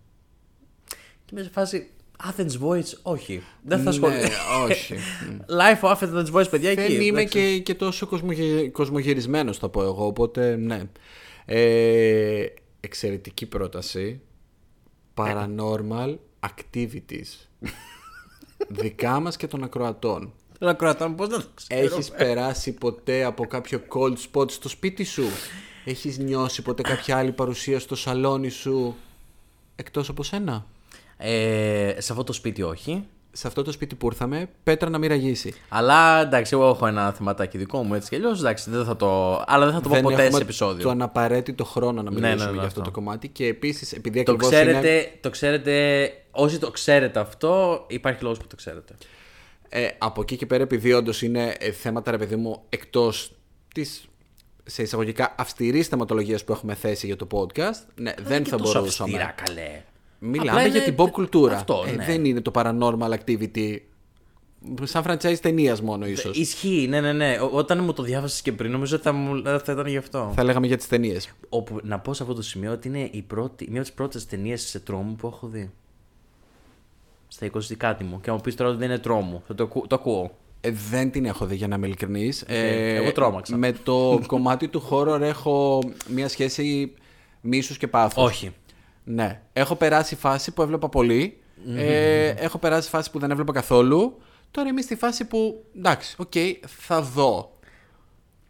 Και 1.24 1.30
είμαι 1.32 1.42
σε 1.42 1.50
φάση, 1.50 1.90
Athens 2.30 2.68
Voice, 2.68 2.98
όχι. 3.02 3.42
Δεν 3.62 3.78
θα 3.78 3.84
ναι, 3.84 3.88
ασχοληθώ. 3.88 4.28
όχι. 4.64 4.94
Life 5.60 5.80
of 5.80 5.96
Athens 5.96 6.32
Voice, 6.32 6.50
παιδιά, 6.50 6.74
Δεν 6.74 6.84
εκεί. 6.84 7.04
είμαι 7.04 7.20
εντάξει. 7.20 7.38
και, 7.38 7.58
και 7.58 7.74
τόσο 7.74 8.06
κοσμογε... 8.06 8.68
κοσμογυρισμένος 8.68 9.58
θα 9.58 9.68
πω 9.68 9.82
εγώ, 9.82 10.06
οπότε 10.06 10.56
ναι. 10.56 10.82
Ε, 11.44 12.44
εξαιρετική 12.80 13.46
πρόταση. 13.46 14.20
Paranormal 15.14 16.16
activities. 16.40 17.46
Δικά 18.82 19.20
μας 19.20 19.36
και 19.36 19.46
των 19.46 19.62
ακροατών. 19.62 20.32
Να 20.62 20.74
κρατάμε, 20.74 21.14
πώς 21.14 21.28
να 21.28 21.36
το 21.36 21.46
ξέρω. 21.54 21.80
Έχεις 21.80 22.10
περάσει 22.10 22.72
ποτέ 22.72 23.24
από 23.24 23.46
κάποιο 23.46 23.80
cold 23.88 24.16
spot 24.32 24.50
στο 24.50 24.68
σπίτι 24.68 25.04
σου; 25.04 25.24
Έχεις 25.84 26.18
νιώσει 26.18 26.62
ποτέ 26.62 26.82
κάποια 26.82 27.16
άλλη 27.16 27.32
παρουσία 27.32 27.78
στο 27.78 27.96
σαλόνι 27.96 28.48
σου 28.48 28.96
εκτός 29.76 30.08
από 30.08 30.22
σένα; 30.22 30.66
Ε, 31.16 31.94
σε 31.98 32.12
αυτό 32.12 32.24
το 32.24 32.32
σπίτι 32.32 32.62
όχι. 32.62 33.04
Σε 33.34 33.46
αυτό 33.46 33.62
το 33.62 33.72
σπίτι 33.72 33.94
που 33.94 34.06
ήρθαμε, 34.06 34.48
πέτρα 34.62 34.90
να 34.90 34.98
μην 34.98 35.08
ραγίσει. 35.08 35.54
Αλλά 35.68 36.20
εντάξει, 36.20 36.54
εγώ 36.54 36.68
έχω 36.68 36.86
ένα 36.86 37.12
θεματάκι 37.12 37.58
δικό 37.58 37.82
μου 37.82 37.94
έτσι 37.94 38.08
κι 38.08 38.14
αλλιώς. 38.14 38.38
Εντάξει, 38.38 38.70
δεν 38.70 38.84
θα 38.84 38.96
το. 38.96 39.42
Αλλά 39.46 39.64
δεν 39.64 39.74
θα 39.74 39.80
το 39.80 39.88
πω 39.88 39.94
Δεν 39.94 40.02
ποτέ 40.02 40.22
έχουμε 40.22 40.36
σε 40.36 40.42
επεισόδιο. 40.42 40.82
το 40.82 40.90
αναπαραίτητο 40.90 41.64
χρόνο 41.64 42.02
να 42.02 42.10
μιλήσουμε 42.10 42.34
ναι, 42.34 42.44
ναι, 42.44 42.50
για 42.50 42.50
αυτό, 42.50 42.66
αυτό. 42.66 42.82
το 42.82 42.90
κομμάτι. 42.90 43.28
Και 43.28 43.46
επίσης, 43.46 43.92
επειδή 43.92 44.22
Το 44.22 44.32
ακριβώς 44.32 44.54
ξέρετε, 44.54 44.90
είναι... 44.90 45.18
το 45.20 45.30
ξέρετε, 45.30 46.08
όσοι 46.30 46.58
το 46.58 46.70
ξέρετε 46.70 47.20
αυτό, 47.20 47.84
υπάρχει 47.88 48.22
λόγος 48.22 48.38
που 48.38 48.46
το 48.46 48.56
ξέρετε. 48.56 48.94
Ε, 49.74 49.88
από 49.98 50.20
εκεί 50.20 50.36
και 50.36 50.46
πέρα, 50.46 50.62
επειδή 50.62 50.92
όντως 50.92 51.22
είναι 51.22 51.54
ε, 51.58 51.70
θέματα, 51.72 52.10
ρε 52.10 52.18
παιδί 52.18 52.36
μου, 52.36 52.62
εκτός 52.68 53.32
της 53.74 54.04
σε 54.64 54.82
εισαγωγικά 54.82 55.34
αυστηρής 55.38 55.86
θεματολογίας 55.88 56.44
που 56.44 56.52
έχουμε 56.52 56.74
θέσει 56.74 57.06
για 57.06 57.16
το 57.16 57.26
podcast, 57.30 57.86
ναι, 57.94 58.12
δεν 58.22 58.42
Και 58.42 58.50
θα 58.50 58.56
τόσο 58.56 58.78
μπορούσαμε. 58.78 59.10
αυστηρά, 59.16 59.34
καλέ. 59.44 59.82
Μιλάμε 60.18 60.50
Απλά 60.50 60.66
για 60.66 60.76
είναι 60.84 60.94
την 60.94 61.04
pop 61.04 61.10
κουλτούρα. 61.10 61.56
Αυτό, 61.56 61.84
Ε, 61.86 61.90
ναι. 61.92 62.04
δεν 62.04 62.24
είναι 62.24 62.40
το 62.40 62.50
paranormal 62.54 63.14
activity. 63.18 63.76
Σαν 64.82 65.02
franchise 65.06 65.36
ταινίας 65.40 65.80
μόνο, 65.80 66.06
ίσως. 66.06 66.38
Ισχύει, 66.38 66.86
ναι, 66.88 67.00
ναι, 67.00 67.12
ναι. 67.12 67.38
Ό- 67.40 67.50
Όταν 67.52 67.84
μου 67.84 67.92
το 67.92 68.02
διάβασες 68.02 68.42
και 68.42 68.52
πριν, 68.52 68.70
νομίζω 68.70 68.94
ότι 68.94 69.04
θα, 69.04 69.12
μου, 69.12 69.42
θα 69.44 69.72
ήταν 69.72 69.86
γι' 69.86 69.96
αυτό. 69.96 70.32
Θα 70.34 70.44
λέγαμε 70.44 70.66
για 70.66 70.76
τις 70.76 70.88
ταινίες. 70.88 71.32
Όπου, 71.48 71.80
να 71.82 71.98
πω 71.98 72.14
σε 72.14 72.22
αυτό 72.22 72.34
το 72.34 72.42
σημείο 72.42 72.72
ότι 72.72 72.88
είναι 72.88 73.08
η 73.12 73.22
πρώτη, 73.22 73.64
μία 73.64 73.74
από 73.80 73.86
τις 73.88 73.92
πρώτες 73.92 74.26
ταινίες 74.26 74.62
σε 74.62 74.80
τρόμου 74.80 75.14
που 75.16 75.26
έχω 75.26 75.46
δει. 75.46 75.70
Στα 77.34 77.46
20 77.52 77.74
κάτι 77.76 78.04
μου. 78.04 78.20
Και 78.20 78.30
αν 78.30 78.36
μου 78.36 78.42
πεις 78.42 78.54
τώρα 78.54 78.70
ότι 78.70 78.78
δεν 78.78 78.88
είναι 78.88 78.98
τρόμου, 78.98 79.42
θα 79.46 79.54
το, 79.54 79.62
ακού- 79.64 79.86
το 79.86 79.94
ακούω. 79.94 80.36
Ε, 80.60 80.70
δεν 80.90 81.10
την 81.10 81.24
έχω 81.24 81.46
δει 81.46 81.54
για 81.56 81.68
να 81.68 81.74
είμαι 81.76 81.86
ειλικρινής. 81.86 82.44
εγώ 82.46 83.12
τρόμαξα. 83.12 83.56
Με 83.56 83.72
το 83.72 84.18
κομμάτι 84.26 84.68
του 84.68 84.88
horror 84.90 85.20
έχω 85.20 85.80
μια 86.08 86.28
σχέση 86.28 86.94
μίσους 87.40 87.76
και 87.78 87.88
πάθους. 87.88 88.24
Όχι. 88.24 88.50
Ναι. 89.04 89.40
Έχω 89.52 89.74
περάσει 89.76 90.16
φάση 90.16 90.52
που 90.52 90.62
έβλεπα 90.62 90.88
πολύ. 90.88 91.36
Ε, 91.76 92.28
έχω 92.28 92.58
περάσει 92.58 92.88
φάση 92.88 93.10
που 93.10 93.18
δεν 93.18 93.30
έβλεπα 93.30 93.52
καθόλου. 93.52 94.20
Τώρα 94.50 94.68
είμαι 94.68 94.80
στη 94.80 94.96
φάση 94.96 95.24
που 95.24 95.64
εντάξει, 95.76 96.14
οκ, 96.18 96.32
θα 96.66 97.02
δω. 97.02 97.56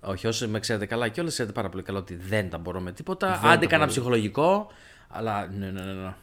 Όχι, 0.01 0.27
όσοι 0.27 0.47
με 0.47 0.59
ξέρετε 0.59 0.87
καλά 0.87 1.09
και 1.09 1.21
όλοι 1.21 1.29
ξέρετε 1.29 1.55
πάρα 1.55 1.69
πολύ 1.69 1.83
καλά 1.83 1.99
ότι 1.99 2.15
δεν 2.15 2.51
τα 2.51 2.59
μπορώ 2.59 2.81
με 2.81 2.93
τίποτα. 2.93 3.27
Δεν 3.43 3.51
Άντε 3.51 3.61
τα 3.61 3.67
κανένα 3.67 3.79
μπορώ. 3.79 3.87
ψυχολογικό. 3.91 4.67
Αλλά 5.09 5.47
ναι, 5.59 5.67
ναι, 5.71 5.81
ναι. 5.81 5.93
ναι. 5.93 6.15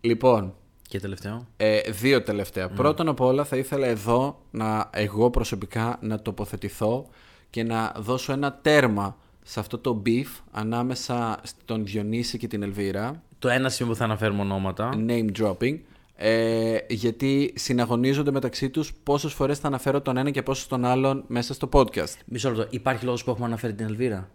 Μπου. 0.00 0.08
Λοιπόν, 0.08 0.54
Και 0.88 1.00
τελευταίο. 1.00 1.46
ε, 1.56 1.80
δύο 1.80 2.22
τελευταία. 2.22 2.68
Πρώτον 2.68 3.08
απ' 3.08 3.20
όλα 3.20 3.44
θα 3.44 3.56
ήθελα 3.56 3.86
εδώ 3.86 4.40
να 4.50 4.90
εγώ 4.92 5.30
προσωπικά 5.30 5.98
να 6.00 6.22
τοποθετηθώ 6.22 7.06
και 7.50 7.62
να 7.62 7.92
δώσω 7.98 8.32
ένα 8.32 8.52
τέρμα 8.62 9.16
σε 9.42 9.60
αυτό 9.60 9.78
το 9.78 10.02
beef 10.06 10.40
ανάμεσα 10.50 11.40
στον 11.42 11.84
Διονύση 11.84 12.38
και 12.38 12.46
την 12.46 12.62
Ελβίρα. 12.62 13.22
Το 13.38 13.48
ένα 13.48 13.68
σημείο 13.68 13.92
που 13.92 13.98
θα 13.98 14.04
αναφέρουμε 14.04 14.40
ονόματα. 14.40 14.90
Name 15.08 15.26
dropping. 15.40 15.78
Ε, 16.20 16.76
γιατί 16.88 17.52
συναγωνίζονται 17.56 18.30
μεταξύ 18.30 18.70
τους 18.70 18.94
πόσες 19.02 19.32
φορές 19.32 19.58
θα 19.58 19.66
αναφέρω 19.66 20.00
τον 20.00 20.16
ένα 20.16 20.30
και 20.30 20.42
πόσες 20.42 20.66
τον 20.66 20.84
άλλον 20.84 21.24
μέσα 21.26 21.54
στο 21.54 21.68
podcast. 21.72 22.14
Μισό 22.26 22.48
λεπτό. 22.50 22.66
Υπάρχει 22.70 23.04
λόγος 23.04 23.24
που 23.24 23.30
έχουμε 23.30 23.46
αναφέρει 23.46 23.74
την 23.74 23.86
Ελβίρα. 23.86 24.30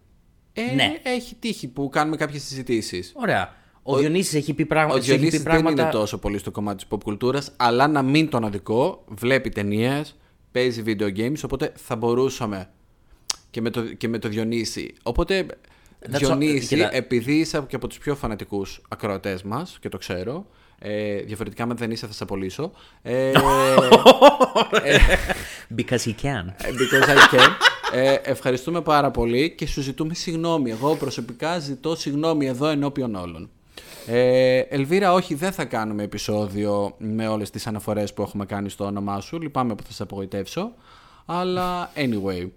Ε, 0.53 0.73
Ναι. 0.75 0.99
Έχει 1.03 1.35
τύχει 1.35 1.67
που 1.67 1.89
κάνουμε 1.89 2.15
κάποιες 2.15 2.43
συζητήσεις. 2.43 3.11
Ωραία. 3.15 3.53
Ο, 3.83 3.97
Διονύσης 3.97 4.33
έχει 4.33 4.53
πει, 4.53 4.65
πράγμα... 4.65 4.93
Ο 4.93 4.95
σου 4.95 4.99
έχει 4.99 5.09
πει 5.09 5.15
Διονύσης 5.15 5.43
δεν 5.43 5.53
πράγματα. 5.53 5.81
είναι 5.81 5.91
τόσο 5.91 6.17
πολύ 6.17 6.37
στο 6.37 6.51
κομμάτι 6.51 6.77
της 6.77 6.85
pop 6.89 7.03
κουλτούρας, 7.03 7.51
αλλά 7.57 7.87
να 7.87 8.01
μην 8.01 8.29
τον 8.29 8.45
αδικό, 8.45 9.03
βλέπει 9.07 9.49
ταινίες, 9.49 10.15
παίζει 10.51 10.83
video 10.85 11.17
games, 11.17 11.33
οπότε 11.45 11.71
θα 11.75 11.95
μπορούσαμε 11.95 12.69
και 13.49 13.61
με 13.61 13.69
το, 13.69 13.81
και 13.81 14.07
με 14.07 14.17
το 14.19 14.27
Διονύση. 14.29 14.93
Οπότε, 15.03 15.45
That's 16.05 16.17
Διονύση, 16.17 16.65
all- 16.65 16.67
κοίτα. 16.67 16.95
επειδή 16.95 17.33
είσαι 17.33 17.65
και 17.67 17.75
από 17.75 17.87
τους 17.87 17.97
πιο 17.97 18.15
φανατικούς 18.15 18.81
ακροατές 18.89 19.43
μας, 19.43 19.77
και 19.81 19.89
το 19.89 19.97
ξέρω, 19.97 20.45
ε, 20.79 21.15
διαφορετικά 21.21 21.63
αν 21.63 21.77
δεν 21.77 21.91
είσαι 21.91 22.07
θα 22.07 22.13
σε 22.13 22.23
απολύσω, 22.23 22.71
ε, 23.01 23.31
Because 25.77 26.03
he 26.05 26.13
can. 26.23 26.45
because 26.61 27.07
I 27.09 27.35
can. 27.35 27.49
Ε, 27.93 28.13
ευχαριστούμε 28.23 28.81
πάρα 28.81 29.11
πολύ 29.11 29.51
και 29.57 29.67
σου 29.67 29.81
ζητούμε 29.81 30.13
συγγνώμη. 30.13 30.69
Εγώ 30.71 30.95
προσωπικά 30.95 31.59
ζητώ 31.59 31.95
συγγνώμη 31.95 32.45
εδώ 32.47 32.67
ενώπιον 32.67 33.15
όλων. 33.15 33.49
Ε, 34.07 34.59
Ελβίρα, 34.59 35.13
όχι, 35.13 35.35
δεν 35.35 35.51
θα 35.51 35.65
κάνουμε 35.65 36.03
επεισόδιο 36.03 36.95
με 36.97 37.27
όλες 37.27 37.49
τις 37.49 37.67
αναφορές 37.67 38.13
που 38.13 38.21
έχουμε 38.21 38.45
κάνει 38.45 38.69
στο 38.69 38.85
όνομά 38.85 39.19
σου. 39.19 39.41
Λυπάμαι 39.41 39.75
που 39.75 39.83
θα 39.83 39.91
σε 39.91 40.03
απογοητεύσω. 40.03 40.71
Αλλά 41.25 41.91
anyway. 41.95 42.49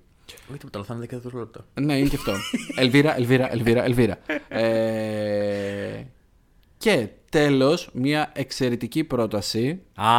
Όχι 0.48 0.58
τίποτα, 0.58 0.78
αλλά 0.78 0.84
θα 0.84 0.94
είναι 0.94 1.04
10 1.04 1.08
δευτερόλεπτα. 1.08 1.64
Ναι, 1.74 1.98
είναι 1.98 2.08
και 2.08 2.16
αυτό. 2.16 2.32
Ελβίρα, 2.76 3.16
Ελβίρα, 3.16 3.52
Ελβίρα, 3.52 3.84
Ελβίρα. 3.84 4.18
Ε, 4.48 6.04
και 6.78 7.08
τέλος, 7.30 7.88
μια 7.92 8.30
εξαιρετική 8.34 9.04
πρόταση 9.04 9.80
Α, 9.94 10.10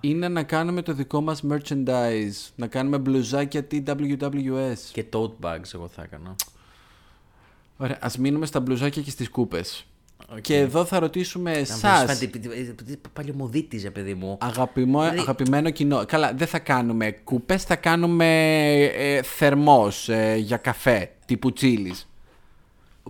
είναι 0.00 0.28
να 0.28 0.42
κάνουμε 0.42 0.82
το 0.82 0.92
δικό 0.92 1.20
μας 1.20 1.42
merchandise. 1.50 2.50
Να 2.56 2.66
κάνουμε 2.66 2.98
μπλουζάκια 2.98 3.66
TWWS. 3.70 4.78
και 4.92 5.04
tote 5.12 5.34
bags 5.40 5.74
εγώ 5.74 5.88
θα 5.88 6.02
έκανα. 6.02 6.34
Ωραία, 7.76 7.98
ας 8.00 8.18
μείνουμε 8.18 8.46
στα 8.46 8.60
μπλουζάκια 8.60 9.02
και 9.02 9.10
στις 9.10 9.28
κούπες. 9.28 9.86
Οκ. 10.32 10.40
Και 10.40 10.56
εδώ 10.58 10.84
θα 10.84 10.98
ρωτήσουμε 10.98 11.50
Να 11.52 11.58
εσάς, 11.58 12.04
βρεις 12.04 12.18
φαντι- 12.18 12.34
επειδή 12.70 13.00
παλιωμοδίτης, 13.12 13.82
ρε 13.82 13.90
παιδί 13.90 14.14
μου. 14.14 14.38
αγαπημό, 14.40 15.00
Δηλαδή- 15.00 15.18
αγαπημένο 15.18 15.70
κοινό. 15.70 16.04
Καλά, 16.06 16.32
δεν 16.36 16.46
θα 16.46 16.58
κάνουμε 16.58 17.10
κούπες, 17.10 17.64
θα 17.64 17.76
κάνουμε 17.76 18.26
ε, 18.84 19.22
θερμός 19.22 20.08
ε, 20.08 20.34
για 20.36 20.56
καφέ, 20.56 21.10
τύπου 21.26 21.52
τσίλις. 21.52 22.06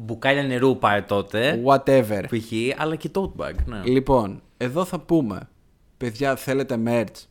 Μπουκάλια 0.00 0.42
νερού 0.42 0.78
πάει 0.78 1.02
τότε. 1.02 1.62
Whatever. 1.64 2.22
Π.χ. 2.28 2.52
αλλά 2.80 2.96
και 2.96 3.10
tote 3.14 3.32
bag. 3.36 3.52
Ναι. 3.66 3.80
Λοιπόν, 3.84 4.42
εδώ 4.56 4.84
θα 4.84 4.98
πούμε, 4.98 5.48
παιδιά 5.96 6.36
θέλετε 6.36 6.78
merch; 6.86 7.26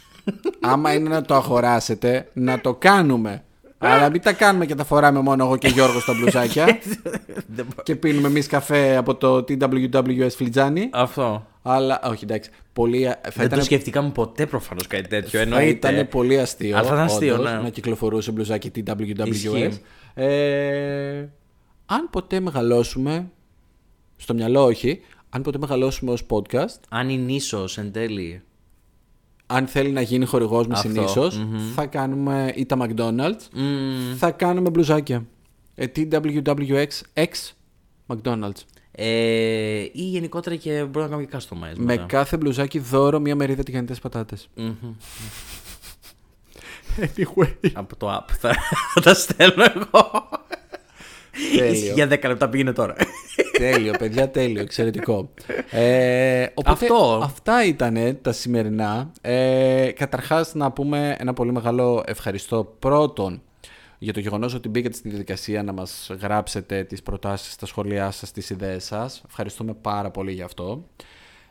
Άμα 0.60 0.92
είναι 0.94 1.08
να 1.08 1.22
το 1.22 1.34
αγοράσετε, 1.34 2.28
να 2.32 2.60
το 2.60 2.74
κάνουμε. 2.74 3.44
Αλλά 3.84 4.10
μην 4.10 4.20
τα 4.22 4.32
κάνουμε 4.32 4.66
και 4.66 4.74
τα 4.74 4.84
φοράμε 4.84 5.20
μόνο 5.20 5.44
εγώ 5.44 5.56
και 5.56 5.68
Γιώργος 5.68 6.04
τα 6.04 6.12
μπλουζάκια. 6.14 6.64
Δεν 7.54 7.66
μπο- 7.74 7.82
και 7.82 7.96
πίνουμε 7.96 8.28
εμείς 8.28 8.46
καφέ 8.46 8.96
από 8.96 9.14
το 9.14 9.36
TWWS 9.36 10.30
φλιτζάνι. 10.30 10.88
Αυτό. 10.92 11.46
Αλλά, 11.62 12.00
όχι 12.04 12.24
εντάξει. 12.24 12.50
Πολύ, 12.72 13.02
θα 13.04 13.18
Δεν 13.34 13.46
ήταν, 13.46 13.58
το 13.58 13.64
σκεφτήκαμε 13.64 14.10
ποτέ 14.10 14.46
προφανώς 14.46 14.86
κάτι 14.86 15.08
τέτοιο. 15.08 15.30
θα 15.30 15.40
Εννοείται. 15.44 15.88
ήταν 15.92 16.08
πολύ 16.08 16.38
αστείο. 16.40 16.76
Αλλά 16.76 16.86
θα 16.88 16.94
ήταν 16.94 17.04
αστείο, 17.06 17.34
όντως, 17.34 17.50
ναι. 17.50 17.58
Να 17.58 17.68
κυκλοφορούσε 17.68 18.30
μπλουζάκι 18.32 18.70
TWWS. 18.74 19.26
Ισχύει. 19.28 19.80
Ε, 20.14 21.28
αν 21.86 22.08
ποτέ 22.10 22.40
μεγαλώσουμε. 22.40 23.30
Στο 24.16 24.34
μυαλό, 24.34 24.64
όχι. 24.64 25.00
Αν 25.30 25.42
ποτέ 25.42 25.58
μεγαλώσουμε 25.58 26.10
ως 26.12 26.26
podcast, 26.30 26.80
Αν 26.88 27.08
είναι 27.08 27.32
ίσως 27.32 27.78
εν 27.78 27.92
τέλει. 27.92 28.42
Αν 29.52 29.66
θέλει 29.66 29.90
να 29.90 30.00
γίνει 30.00 30.24
χορηγός 30.24 30.66
μες 30.66 30.78
Αυτό, 30.78 30.90
συνήθως, 30.90 31.46
θα 31.74 31.86
κάνουμε 31.86 32.52
ή 32.56 32.66
τα 32.66 32.76
McDonald's, 32.80 33.48
Μμμ. 33.52 34.16
θα 34.16 34.30
κάνουμε 34.30 34.70
μπλουζάκια. 34.70 35.24
Ε, 35.74 35.86
TWWX 35.96 36.86
X 37.14 37.28
McDonald's. 38.06 38.60
Ε, 38.94 39.06
ή 39.92 40.02
γενικότερα 40.02 40.56
και 40.56 40.70
μπορούμε 40.70 41.00
να 41.02 41.08
κάνουμε 41.08 41.24
και 41.26 41.36
customize. 41.38 41.76
Με 41.76 41.84
μετά. 41.84 42.04
κάθε 42.06 42.36
μπλουζάκι 42.36 42.78
δώρο 42.78 43.20
μία 43.20 43.36
μερίδα 43.36 43.62
τηγανιτές 43.62 43.98
πατάτες. 43.98 44.48
Μμμ. 44.54 44.74
Anyway. 47.00 47.70
Από 47.72 47.96
το 47.96 48.16
app 48.16 48.30
θα, 48.38 48.54
θα 48.94 49.00
τα 49.00 49.14
στέλνω 49.14 49.64
εγώ. 49.64 50.28
Τέλειο. 51.58 51.94
Για 51.94 52.06
10 52.06 52.28
λεπτά 52.28 52.48
πήγαινε 52.48 52.72
τώρα. 52.72 52.94
τέλειο, 53.58 53.92
παιδιά, 53.98 54.30
τέλειο. 54.30 54.60
Εξαιρετικό. 54.60 55.30
Ε, 55.70 56.46
οπότε, 56.54 56.84
Αυτό. 56.84 57.20
Αυτά 57.22 57.64
ήταν 57.64 58.18
τα 58.22 58.32
σημερινά. 58.32 59.12
Ε, 59.20 59.90
καταρχάς, 59.96 60.54
να 60.54 60.72
πούμε 60.72 61.16
ένα 61.18 61.32
πολύ 61.32 61.52
μεγάλο 61.52 62.02
ευχαριστώ 62.06 62.76
πρώτον 62.78 63.42
για 64.02 64.12
το 64.12 64.20
γεγονός 64.20 64.54
ότι 64.54 64.68
μπήκατε 64.68 64.94
στη 64.94 65.08
διαδικασία 65.08 65.62
να 65.62 65.72
μας 65.72 66.10
γράψετε 66.20 66.84
τις 66.84 67.02
προτάσεις, 67.02 67.56
τα 67.56 67.66
σχόλιά 67.66 68.10
σας, 68.10 68.30
τις 68.30 68.50
ιδέες 68.50 68.84
σας. 68.84 69.22
Ευχαριστούμε 69.26 69.74
πάρα 69.74 70.10
πολύ 70.10 70.32
για 70.32 70.44
αυτό. 70.44 70.84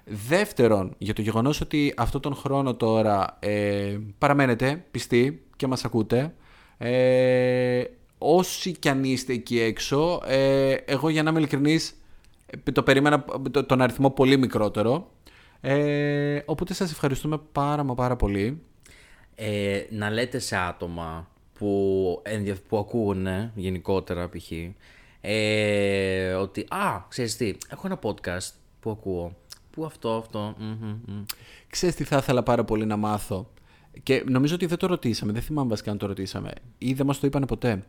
Δεύτερον, 0.05 0.93
για 0.97 1.13
το 1.13 1.21
γεγονός 1.21 1.61
ότι 1.61 1.93
αυτόν 1.97 2.21
τον 2.21 2.36
χρόνο 2.36 2.75
τώρα 2.75 3.38
ε, 3.39 3.97
παραμένετε 4.17 4.86
πιστοί 4.91 5.43
και 5.55 5.67
μας 5.67 5.86
ακούτε. 5.86 6.34
Ε, 6.77 7.84
όσοι 8.24 8.72
κι 8.72 8.89
αν 8.89 9.03
είστε 9.03 9.34
εκεί 9.34 9.59
έξω, 9.59 10.22
ε, 10.26 10.72
εγώ 10.72 11.09
για 11.09 11.24
να 11.24 11.30
είμαι 11.30 11.39
ειλικρινής, 11.39 11.95
ε, 12.65 12.72
το 12.72 12.84
περίμενα 12.84 13.26
το- 13.51 13.63
τον 13.65 13.82
αριθμό 13.82 14.09
πολύ 14.11 14.38
μικρότερο. 14.38 15.11
Ε, 15.61 16.41
οπότε 16.45 16.74
σας 16.74 16.91
ευχαριστούμε 16.91 17.38
πάρα 17.51 17.84
μα 17.84 17.93
πάρα 17.93 18.15
πολύ. 18.15 18.61
Ε, 19.36 19.82
να 19.89 20.09
λέτε 20.09 20.39
σε 20.39 20.55
άτομα 20.57 21.28
που, 21.53 22.19
ενδια... 22.24 22.55
που 22.67 22.78
ακούγουν 22.78 23.28
γενικότερα 23.55 24.30
π.χ. 24.30 24.51
Ε, 25.22 26.34
ότι 26.34 26.65
«Α, 26.69 27.05
ξέρεις 27.09 27.38
τι, 27.38 27.53
έχω 27.69 27.82
ένα 27.88 27.99
podcast 28.03 28.49
που 28.80 28.89
ακούω. 28.89 29.36
Πού 29.72 29.86
αυτό, 29.86 30.15
αυτό. 30.15 30.55
μμμ, 30.59 30.99
μμμ». 31.07 31.24
Ξέρεις 31.69 31.95
τι 31.95 32.03
θα 32.03 32.17
ήθελα 32.17 32.43
πάρα 32.43 32.63
πολύ 32.63 32.86
να 32.86 32.97
μάθω. 32.97 33.49
Και 34.03 34.24
νομίζω 34.28 34.55
ότι 34.55 34.65
δεν 34.65 34.78
το 34.78 34.88
ρωτήσαμε, 34.88 35.32
δεν 35.32 35.41
θυμάμαι 35.41 35.69
βασικά 35.69 35.91
αν 35.91 35.97
το 35.97 36.05
ρωτήσαμε. 36.05 36.51
Ή 36.78 36.93
δεν 36.93 37.05
μας 37.05 37.19
το 37.19 37.28
είπανε 37.28 37.45
ποτέ. 37.45 37.84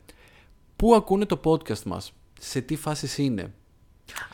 Πού 0.82 0.94
ακούνε 0.94 1.26
το 1.26 1.40
podcast 1.44 1.82
μας, 1.82 2.12
σε 2.40 2.60
τι 2.60 2.76
φάσεις 2.76 3.18
είναι; 3.18 3.42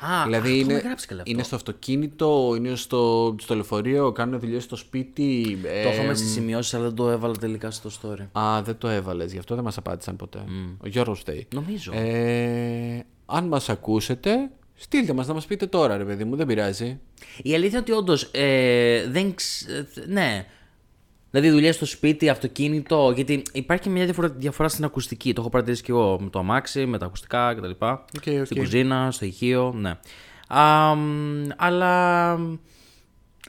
Α, 0.01 0.25
δηλαδή 0.25 0.49
αυτό 0.49 0.61
είναι, 0.61 0.73
έχουμε 0.73 0.79
γράψει 0.79 1.07
καλά 1.07 1.21
αυτό. 1.21 1.33
είναι 1.33 1.43
στο 1.43 1.57
αυτοκίνητο, 1.57 2.55
είναι 2.57 2.75
στο, 2.75 3.35
στο 3.39 3.55
λεωφορείο, 3.55 4.13
κάνουν 4.13 4.41
δουλειές 4.41 4.63
στο 4.63 4.77
σπίτι. 4.77 5.59
Το 5.63 5.69
ε, 5.69 5.93
είχαμε 5.93 6.15
στις 6.15 6.31
σημειώσεις 6.31 6.75
αλλά 6.75 6.85
δεν 6.85 6.95
το 6.95 7.11
έβαλα 7.11 7.35
τελικά 7.35 7.71
στο 7.71 7.91
story. 8.03 8.41
Α, 8.41 8.63
δεν 8.63 8.79
το 8.79 8.89
έβαλες, 8.89 9.33
γι' 9.33 9.39
αυτό 9.39 9.55
δεν 9.55 9.65
μας 9.65 9.77
απάντησαν 9.77 10.17
ποτέ. 10.17 10.45
Ο 10.85 10.89
Γιώργος 10.89 11.19
φταίει. 11.19 11.47
Νομίζω. 11.55 11.93
Ε, 11.95 13.05
αν 13.27 13.45
μας 13.47 13.69
ακούσετε, 13.69 14.51
στείλτε 14.75 15.13
μας 15.13 15.27
να 15.27 15.35
μας 15.35 15.47
πείτε 15.47 15.67
τώρα 15.67 15.97
ρε 15.97 16.05
παιδί 16.05 16.25
μου, 16.25 16.37
δεν 16.37 16.47
πειράζει. 16.47 17.01
Η 17.43 17.55
αλήθεια 17.55 17.69
είναι 17.69 17.79
ότι 17.79 17.93
όντως 17.93 18.29
ε, 18.33 19.07
δεν. 19.11 19.35
ξ- 19.35 19.69
ε, 19.69 19.87
ναι. 20.07 20.47
Δηλαδή 21.31 21.51
δουλειά 21.51 21.73
στο 21.73 21.87
σπίτι, 21.87 22.29
αυτοκίνητο. 22.29 23.13
Γιατί 23.15 23.43
υπάρχει 23.53 23.83
και 23.83 23.91
μια 23.91 24.05
διαφορά, 24.05 24.29
διαφορά 24.29 24.69
στην 24.69 24.85
ακουστική. 24.85 25.33
Το 25.33 25.41
έχω 25.41 25.51
παρατηρήσει 25.51 25.83
και 25.83 25.93
εγώ 25.93 26.21
με 26.21 26.31
το 26.31 26.39
αμάξι, 26.39 26.87
με 26.87 26.99
τα 26.99 27.07
ακουστικά 27.07 27.55
κτλ. 27.55 27.71
οκ. 27.81 28.45
Στην 28.45 28.57
κουζίνα, 28.57 29.11
στο 29.11 29.25
ηχείο, 29.25 29.73
ναι. 29.77 29.99
Α, 30.49 30.95
μ, 30.95 31.47
αλλά. 31.57 32.33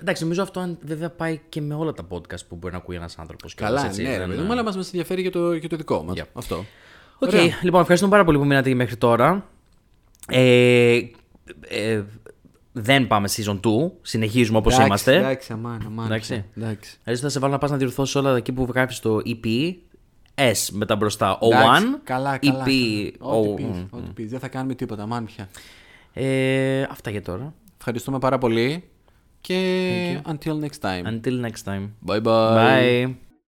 Εντάξει, 0.01 0.23
νομίζω 0.23 0.41
αυτό 0.41 0.59
αν- 0.59 0.77
βέβαια 0.81 1.09
πάει 1.09 1.39
και 1.49 1.61
με 1.61 1.73
όλα 1.73 1.91
τα 1.93 2.07
podcast 2.09 2.45
που 2.49 2.55
μπορεί 2.55 2.73
να 2.73 2.79
ακούει 2.79 2.95
ένας 2.95 3.17
άνθρωπος. 3.17 3.53
Καλά, 3.53 3.91
ναι, 3.95 4.17
ρε 4.17 4.25
παιδί 4.25 4.41
μου, 4.41 4.51
αλλά 4.51 4.63
μας 4.63 4.75
μας 4.75 4.85
ενδιαφέρει 4.85 5.21
για 5.21 5.31
το, 5.31 5.53
για 5.53 5.69
το 5.69 5.75
δικό 5.75 6.03
μας. 6.03 6.23
Αυτό. 6.33 6.65
Οκ, 7.19 7.27
Ωραία. 7.31 7.43
λοιπόν, 7.61 7.79
ευχαριστούμε 7.81 8.11
πάρα 8.11 8.23
πολύ 8.23 8.37
που 8.37 8.45
μείνατε 8.45 8.73
μέχρι 8.73 8.95
τώρα. 8.95 9.45
Ε, 10.27 10.99
ε, 11.61 12.01
δεν 12.81 13.07
πάμε 13.07 13.29
season 13.35 13.59
2. 13.59 13.69
Συνεχίζουμε 14.01 14.57
όπως 14.57 14.71
Εντάξει, 14.73 14.87
είμαστε. 14.87 15.15
Εντάξει, 15.15 15.53
αμάν, 15.53 15.81
αμάν. 15.85 16.05
Εντάξει. 16.05 16.45
εντάξει. 16.57 16.97
Έτσι 17.03 17.21
θα 17.21 17.29
σε 17.29 17.39
βάλω 17.39 17.53
να 17.53 17.59
πας 17.59 17.69
να 17.71 17.77
διορθώσεις 17.77 18.15
όλα 18.15 18.35
εκεί 18.37 18.51
που 18.51 18.67
γράφεις 18.73 18.99
το 18.99 19.19
EP. 19.25 19.73
S 20.35 20.67
μετά 20.71 20.95
μπροστά. 20.95 21.37
O1. 21.41 21.45
Εντάξει, 21.51 21.85
Καλά, 22.03 22.37
καλά. 22.37 22.63
EP. 22.65 23.11
Ό,τι 23.19 23.49
O- 23.51 23.55
πεις, 23.55 23.65
μ. 23.65 23.85
ό,τι 23.91 24.11
πεις. 24.13 24.29
Δεν 24.29 24.39
θα 24.39 24.47
κάνουμε 24.47 24.73
τίποτα, 24.75 25.03
αμάν 25.03 25.25
πια. 25.25 25.49
Ε, 26.13 26.81
αυτά 26.81 27.09
για 27.09 27.21
τώρα. 27.21 27.53
Ευχαριστούμε 27.77 28.19
πάρα 28.19 28.37
πολύ 28.37 28.83
και 29.41 30.21
until 30.25 30.59
next 30.59 30.79
time. 30.81 31.03
Until 31.07 31.45
next 31.45 31.63
time. 31.73 31.89
Bye 32.07 32.21
bye. 32.21 33.05
Bye. 33.05 33.28